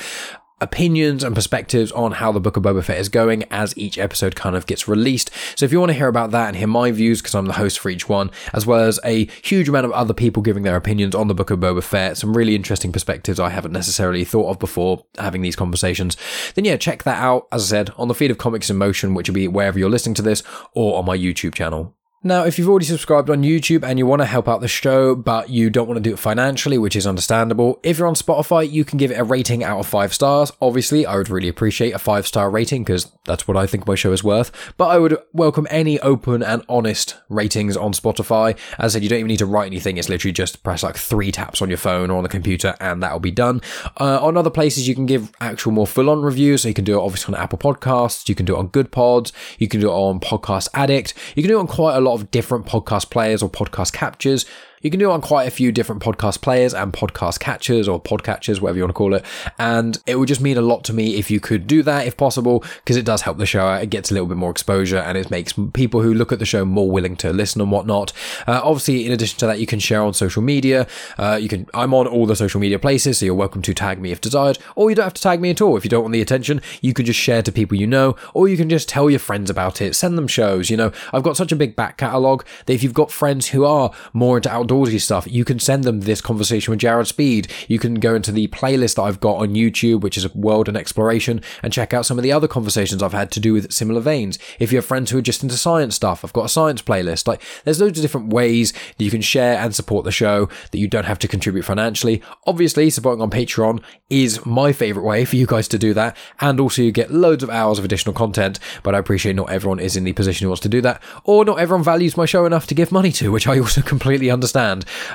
opinions 0.63 1.23
and 1.23 1.35
perspectives 1.35 1.91
on 1.91 2.13
how 2.13 2.31
the 2.31 2.39
Book 2.39 2.57
of 2.57 2.63
Boba 2.63 2.83
Fett 2.83 2.97
is 2.97 3.09
going 3.09 3.43
as 3.51 3.77
each 3.77 3.97
episode 3.97 4.35
kind 4.35 4.55
of 4.55 4.65
gets 4.65 4.87
released. 4.87 5.29
So 5.55 5.65
if 5.65 5.71
you 5.71 5.79
want 5.79 5.91
to 5.91 5.97
hear 5.97 6.07
about 6.07 6.31
that 6.31 6.47
and 6.47 6.55
hear 6.55 6.67
my 6.67 6.91
views, 6.91 7.21
because 7.21 7.35
I'm 7.35 7.45
the 7.45 7.53
host 7.53 7.79
for 7.79 7.89
each 7.89 8.07
one, 8.07 8.31
as 8.53 8.65
well 8.65 8.79
as 8.79 8.99
a 9.03 9.25
huge 9.43 9.67
amount 9.69 9.85
of 9.85 9.91
other 9.91 10.13
people 10.13 10.41
giving 10.41 10.63
their 10.63 10.77
opinions 10.77 11.13
on 11.13 11.27
the 11.27 11.35
Book 11.35 11.51
of 11.51 11.59
Boba 11.59 11.83
Fett, 11.83 12.17
some 12.17 12.35
really 12.35 12.55
interesting 12.55 12.91
perspectives 12.91 13.39
I 13.39 13.49
haven't 13.49 13.73
necessarily 13.73 14.23
thought 14.23 14.49
of 14.49 14.59
before 14.59 15.05
having 15.17 15.41
these 15.41 15.55
conversations, 15.55 16.15
then 16.55 16.65
yeah, 16.65 16.77
check 16.77 17.03
that 17.03 17.21
out, 17.21 17.47
as 17.51 17.63
I 17.63 17.67
said, 17.67 17.89
on 17.97 18.07
the 18.07 18.15
feed 18.15 18.31
of 18.31 18.37
Comics 18.37 18.69
in 18.69 18.77
Motion, 18.77 19.13
which 19.13 19.27
will 19.27 19.35
be 19.35 19.47
wherever 19.47 19.77
you're 19.77 19.89
listening 19.89 20.15
to 20.15 20.21
this, 20.21 20.43
or 20.73 20.97
on 20.97 21.05
my 21.05 21.17
YouTube 21.17 21.53
channel. 21.53 21.95
Now, 22.25 22.45
if 22.45 22.57
you've 22.57 22.69
already 22.69 22.85
subscribed 22.85 23.29
on 23.29 23.43
YouTube 23.43 23.83
and 23.83 23.99
you 23.99 24.05
want 24.05 24.21
to 24.21 24.25
help 24.25 24.47
out 24.47 24.61
the 24.61 24.67
show, 24.69 25.13
but 25.13 25.49
you 25.49 25.69
don't 25.69 25.89
want 25.89 25.97
to 25.97 26.09
do 26.09 26.13
it 26.13 26.19
financially, 26.19 26.77
which 26.77 26.95
is 26.95 27.05
understandable, 27.05 27.81
if 27.83 27.97
you're 27.97 28.07
on 28.07 28.13
Spotify, 28.13 28.71
you 28.71 28.85
can 28.85 28.97
give 28.97 29.11
it 29.11 29.19
a 29.19 29.25
rating 29.25 29.61
out 29.61 29.77
of 29.77 29.87
five 29.87 30.13
stars. 30.13 30.49
Obviously, 30.61 31.05
I 31.05 31.17
would 31.17 31.27
really 31.27 31.49
appreciate 31.49 31.91
a 31.91 31.99
five 31.99 32.25
star 32.25 32.49
rating 32.49 32.85
because 32.85 33.11
that's 33.25 33.45
what 33.45 33.57
I 33.57 33.67
think 33.67 33.85
my 33.85 33.95
show 33.95 34.13
is 34.13 34.23
worth. 34.23 34.51
But 34.77 34.87
I 34.87 34.99
would 34.99 35.17
welcome 35.33 35.67
any 35.69 35.99
open 35.99 36.41
and 36.41 36.63
honest 36.69 37.17
ratings 37.27 37.75
on 37.75 37.91
Spotify. 37.91 38.57
As 38.77 38.93
I 38.93 38.99
said, 38.99 39.03
you 39.03 39.09
don't 39.09 39.19
even 39.19 39.27
need 39.27 39.39
to 39.39 39.45
write 39.45 39.67
anything. 39.67 39.97
It's 39.97 40.07
literally 40.07 40.31
just 40.31 40.63
press 40.63 40.81
like 40.81 40.95
three 40.95 41.29
taps 41.29 41.61
on 41.61 41.67
your 41.67 41.77
phone 41.77 42.09
or 42.09 42.15
on 42.15 42.23
the 42.23 42.29
computer 42.29 42.73
and 42.79 43.03
that'll 43.03 43.19
be 43.19 43.31
done. 43.31 43.59
Uh, 43.99 44.25
on 44.25 44.37
other 44.37 44.49
places, 44.49 44.87
you 44.87 44.95
can 44.95 45.05
give 45.05 45.29
actual 45.41 45.73
more 45.73 45.87
full 45.87 46.09
on 46.09 46.21
reviews. 46.21 46.61
So 46.61 46.69
you 46.69 46.73
can 46.73 46.85
do 46.85 46.97
it 46.97 47.03
obviously 47.03 47.35
on 47.35 47.41
Apple 47.41 47.59
Podcasts. 47.59 48.29
You 48.29 48.35
can 48.35 48.45
do 48.45 48.55
it 48.55 48.59
on 48.59 48.67
Good 48.67 48.93
Pods. 48.93 49.33
You 49.59 49.67
can 49.67 49.81
do 49.81 49.89
it 49.89 49.93
on 49.93 50.21
Podcast 50.21 50.69
Addict. 50.73 51.13
You 51.35 51.43
can 51.43 51.49
do 51.49 51.57
it 51.57 51.59
on 51.59 51.67
quite 51.67 51.97
a 51.97 51.99
lot 51.99 52.12
of 52.15 52.31
different 52.31 52.65
podcast 52.65 53.09
players 53.09 53.43
or 53.43 53.49
podcast 53.49 53.93
captures. 53.93 54.45
You 54.83 54.91
can 54.91 54.99
do 54.99 55.09
it 55.09 55.13
on 55.13 55.21
quite 55.21 55.47
a 55.47 55.51
few 55.51 55.71
different 55.71 56.01
podcast 56.01 56.41
players 56.41 56.73
and 56.73 56.91
podcast 56.91 57.39
catchers 57.39 57.87
or 57.87 58.01
podcatchers, 58.01 58.59
whatever 58.59 58.77
you 58.77 58.83
want 58.83 58.89
to 58.89 58.93
call 58.93 59.13
it. 59.13 59.23
And 59.57 59.97
it 60.05 60.19
would 60.19 60.27
just 60.27 60.41
mean 60.41 60.57
a 60.57 60.61
lot 60.61 60.83
to 60.83 60.93
me 60.93 61.15
if 61.15 61.31
you 61.31 61.39
could 61.39 61.67
do 61.67 61.83
that, 61.83 62.05
if 62.05 62.17
possible, 62.17 62.65
because 62.83 62.97
it 62.97 63.05
does 63.05 63.21
help 63.21 63.37
the 63.37 63.45
show 63.45 63.65
out. 63.65 63.81
It 63.81 63.89
gets 63.89 64.11
a 64.11 64.13
little 64.13 64.27
bit 64.27 64.35
more 64.35 64.51
exposure 64.51 64.97
and 64.97 65.17
it 65.17 65.31
makes 65.31 65.53
people 65.71 66.01
who 66.01 66.13
look 66.13 66.33
at 66.33 66.39
the 66.39 66.45
show 66.45 66.65
more 66.65 66.91
willing 66.91 67.15
to 67.17 67.31
listen 67.31 67.61
and 67.61 67.71
whatnot. 67.71 68.11
Uh, 68.45 68.59
obviously, 68.61 69.05
in 69.05 69.13
addition 69.13 69.39
to 69.39 69.47
that, 69.47 69.59
you 69.59 69.65
can 69.65 69.79
share 69.79 70.01
on 70.01 70.13
social 70.13 70.41
media. 70.41 70.85
Uh, 71.17 71.39
you 71.41 71.47
can. 71.47 71.65
I'm 71.73 71.93
on 71.93 72.05
all 72.05 72.25
the 72.25 72.35
social 72.35 72.59
media 72.59 72.77
places, 72.77 73.19
so 73.19 73.25
you're 73.25 73.35
welcome 73.35 73.61
to 73.61 73.73
tag 73.73 74.01
me 74.01 74.11
if 74.11 74.19
desired, 74.19 74.59
or 74.75 74.89
you 74.89 74.97
don't 74.97 75.05
have 75.05 75.13
to 75.13 75.21
tag 75.21 75.39
me 75.39 75.51
at 75.51 75.61
all 75.61 75.77
if 75.77 75.85
you 75.85 75.89
don't 75.89 76.03
want 76.03 76.11
the 76.13 76.21
attention. 76.21 76.61
You 76.81 76.93
can 76.93 77.05
just 77.05 77.19
share 77.19 77.41
to 77.41 77.53
people 77.53 77.77
you 77.77 77.87
know, 77.87 78.17
or 78.33 78.49
you 78.49 78.57
can 78.57 78.67
just 78.67 78.89
tell 78.89 79.09
your 79.09 79.19
friends 79.19 79.49
about 79.49 79.81
it. 79.81 79.95
Send 79.95 80.17
them 80.17 80.27
shows. 80.27 80.69
You 80.69 80.75
know, 80.75 80.91
I've 81.13 81.23
got 81.23 81.37
such 81.37 81.53
a 81.53 81.55
big 81.55 81.77
back 81.77 81.97
catalogue 81.97 82.45
that 82.65 82.73
if 82.73 82.83
you've 82.83 82.93
got 82.93 83.11
friends 83.11 83.47
who 83.47 83.63
are 83.63 83.93
more 84.11 84.35
into 84.35 84.51
outdoorsy 84.73 84.99
stuff, 84.99 85.27
you 85.29 85.45
can 85.45 85.59
send 85.59 85.83
them 85.83 86.01
this 86.01 86.21
conversation 86.21 86.71
with 86.71 86.79
Jared 86.79 87.07
Speed. 87.07 87.51
You 87.67 87.79
can 87.79 87.95
go 87.95 88.15
into 88.15 88.31
the 88.31 88.47
playlist 88.47 88.95
that 88.95 89.03
I've 89.03 89.19
got 89.19 89.37
on 89.37 89.53
YouTube, 89.53 90.01
which 90.01 90.17
is 90.17 90.33
World 90.33 90.67
and 90.67 90.77
Exploration, 90.77 91.41
and 91.61 91.71
check 91.71 91.93
out 91.93 92.05
some 92.05 92.17
of 92.17 92.23
the 92.23 92.31
other 92.31 92.47
conversations 92.47 93.01
I've 93.01 93.13
had 93.13 93.31
to 93.31 93.39
do 93.39 93.53
with 93.53 93.71
similar 93.71 94.01
veins. 94.01 94.39
If 94.59 94.71
you 94.71 94.77
have 94.77 94.85
friends 94.85 95.11
who 95.11 95.17
are 95.17 95.21
just 95.21 95.43
into 95.43 95.57
science 95.57 95.95
stuff, 95.95 96.23
I've 96.23 96.33
got 96.33 96.45
a 96.45 96.49
science 96.49 96.81
playlist. 96.81 97.27
Like, 97.27 97.41
there's 97.63 97.81
loads 97.81 97.99
of 97.99 98.03
different 98.03 98.33
ways 98.33 98.71
that 98.71 99.03
you 99.03 99.11
can 99.11 99.21
share 99.21 99.57
and 99.57 99.73
support 99.75 100.05
the 100.05 100.11
show 100.11 100.49
that 100.71 100.79
you 100.79 100.87
don't 100.87 101.05
have 101.05 101.19
to 101.19 101.27
contribute 101.27 101.63
financially. 101.63 102.21
Obviously, 102.45 102.89
supporting 102.89 103.21
on 103.21 103.29
Patreon 103.29 103.81
is 104.09 104.45
my 104.45 104.71
favorite 104.71 105.03
way 105.03 105.25
for 105.25 105.35
you 105.35 105.45
guys 105.45 105.67
to 105.67 105.77
do 105.77 105.93
that. 105.93 106.15
And 106.39 106.59
also 106.59 106.81
you 106.81 106.91
get 106.91 107.11
loads 107.11 107.43
of 107.43 107.49
hours 107.49 107.79
of 107.79 107.85
additional 107.85 108.13
content, 108.13 108.59
but 108.83 108.95
I 108.95 108.99
appreciate 108.99 109.35
not 109.35 109.49
everyone 109.49 109.79
is 109.79 109.95
in 109.95 110.03
the 110.03 110.13
position 110.13 110.45
who 110.45 110.49
wants 110.49 110.61
to 110.61 110.69
do 110.69 110.81
that, 110.81 111.01
or 111.23 111.45
not 111.45 111.59
everyone 111.59 111.83
values 111.83 112.17
my 112.17 112.25
show 112.25 112.45
enough 112.45 112.67
to 112.67 112.75
give 112.75 112.91
money 112.91 113.11
to, 113.13 113.31
which 113.31 113.47
I 113.47 113.59
also 113.59 113.81
completely 113.93 114.29
understand. 114.29 114.62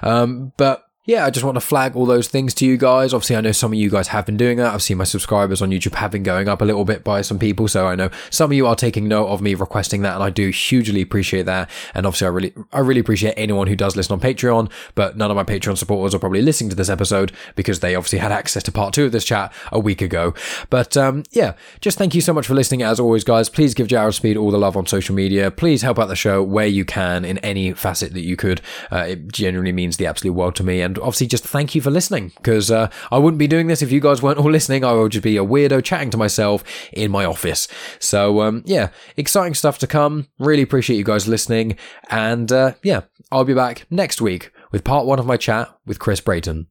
Um, 0.02 0.52
but 0.56 0.87
yeah, 1.08 1.24
I 1.24 1.30
just 1.30 1.42
want 1.42 1.54
to 1.54 1.62
flag 1.62 1.96
all 1.96 2.04
those 2.04 2.28
things 2.28 2.52
to 2.52 2.66
you 2.66 2.76
guys. 2.76 3.14
Obviously, 3.14 3.34
I 3.36 3.40
know 3.40 3.52
some 3.52 3.72
of 3.72 3.78
you 3.78 3.88
guys 3.88 4.08
have 4.08 4.26
been 4.26 4.36
doing 4.36 4.58
that. 4.58 4.74
I've 4.74 4.82
seen 4.82 4.98
my 4.98 5.04
subscribers 5.04 5.62
on 5.62 5.70
YouTube 5.70 5.94
have 5.94 6.10
been 6.10 6.22
going 6.22 6.50
up 6.50 6.60
a 6.60 6.66
little 6.66 6.84
bit 6.84 7.02
by 7.02 7.22
some 7.22 7.38
people. 7.38 7.66
So 7.66 7.86
I 7.86 7.94
know 7.94 8.10
some 8.28 8.50
of 8.50 8.54
you 8.54 8.66
are 8.66 8.76
taking 8.76 9.08
note 9.08 9.28
of 9.28 9.40
me 9.40 9.54
requesting 9.54 10.02
that. 10.02 10.16
And 10.16 10.22
I 10.22 10.28
do 10.28 10.50
hugely 10.50 11.00
appreciate 11.00 11.46
that. 11.46 11.70
And 11.94 12.04
obviously, 12.04 12.26
I 12.26 12.30
really, 12.30 12.54
I 12.74 12.80
really 12.80 13.00
appreciate 13.00 13.32
anyone 13.38 13.68
who 13.68 13.74
does 13.74 13.96
listen 13.96 14.12
on 14.12 14.20
Patreon, 14.20 14.70
but 14.94 15.16
none 15.16 15.30
of 15.30 15.34
my 15.34 15.44
Patreon 15.44 15.78
supporters 15.78 16.14
are 16.14 16.18
probably 16.18 16.42
listening 16.42 16.68
to 16.68 16.76
this 16.76 16.90
episode 16.90 17.32
because 17.56 17.80
they 17.80 17.94
obviously 17.94 18.18
had 18.18 18.30
access 18.30 18.62
to 18.64 18.70
part 18.70 18.92
two 18.92 19.06
of 19.06 19.12
this 19.12 19.24
chat 19.24 19.50
a 19.72 19.80
week 19.80 20.02
ago. 20.02 20.34
But 20.68 20.94
um, 20.98 21.22
yeah, 21.30 21.54
just 21.80 21.96
thank 21.96 22.14
you 22.14 22.20
so 22.20 22.34
much 22.34 22.46
for 22.46 22.52
listening. 22.52 22.82
As 22.82 23.00
always, 23.00 23.24
guys, 23.24 23.48
please 23.48 23.72
give 23.72 23.86
Jared 23.86 24.12
Speed 24.12 24.36
all 24.36 24.50
the 24.50 24.58
love 24.58 24.76
on 24.76 24.86
social 24.86 25.14
media. 25.14 25.50
Please 25.50 25.80
help 25.80 25.98
out 25.98 26.08
the 26.08 26.16
show 26.16 26.42
where 26.42 26.66
you 26.66 26.84
can 26.84 27.24
in 27.24 27.38
any 27.38 27.72
facet 27.72 28.12
that 28.12 28.26
you 28.26 28.36
could. 28.36 28.60
Uh, 28.92 29.06
it 29.08 29.32
genuinely 29.32 29.72
means 29.72 29.96
the 29.96 30.06
absolute 30.06 30.34
world 30.34 30.54
to 30.56 30.62
me. 30.62 30.82
Obviously, 31.00 31.26
just 31.26 31.44
thank 31.44 31.74
you 31.74 31.80
for 31.80 31.90
listening 31.90 32.32
because 32.36 32.70
uh, 32.70 32.90
I 33.10 33.18
wouldn't 33.18 33.38
be 33.38 33.46
doing 33.46 33.66
this 33.66 33.82
if 33.82 33.92
you 33.92 34.00
guys 34.00 34.22
weren't 34.22 34.38
all 34.38 34.50
listening. 34.50 34.84
I 34.84 34.92
would 34.92 35.12
just 35.12 35.24
be 35.24 35.36
a 35.36 35.44
weirdo 35.44 35.84
chatting 35.84 36.10
to 36.10 36.16
myself 36.16 36.64
in 36.92 37.10
my 37.10 37.24
office. 37.24 37.68
So, 37.98 38.42
um, 38.42 38.62
yeah, 38.66 38.88
exciting 39.16 39.54
stuff 39.54 39.78
to 39.78 39.86
come. 39.86 40.28
Really 40.38 40.62
appreciate 40.62 40.96
you 40.96 41.04
guys 41.04 41.28
listening. 41.28 41.76
And 42.10 42.50
uh, 42.52 42.74
yeah, 42.82 43.02
I'll 43.30 43.44
be 43.44 43.54
back 43.54 43.86
next 43.90 44.20
week 44.20 44.52
with 44.72 44.84
part 44.84 45.06
one 45.06 45.18
of 45.18 45.26
my 45.26 45.36
chat 45.36 45.74
with 45.86 45.98
Chris 45.98 46.20
Brayton. 46.20 46.66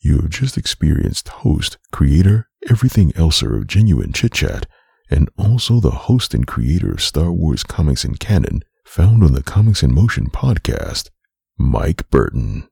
You 0.00 0.16
have 0.16 0.30
just 0.30 0.58
experienced 0.58 1.28
host, 1.28 1.78
creator, 1.92 2.48
everything 2.68 3.12
elser 3.12 3.56
of 3.56 3.68
Genuine 3.68 4.12
Chit 4.12 4.32
Chat, 4.32 4.66
and 5.08 5.28
also 5.38 5.78
the 5.78 5.90
host 5.90 6.34
and 6.34 6.46
creator 6.46 6.90
of 6.90 7.00
Star 7.00 7.30
Wars 7.30 7.62
comics 7.62 8.04
and 8.04 8.18
canon, 8.18 8.62
found 8.84 9.22
on 9.22 9.32
the 9.32 9.42
Comics 9.42 9.82
in 9.82 9.94
Motion 9.94 10.28
podcast, 10.28 11.10
Mike 11.56 12.10
Burton. 12.10 12.68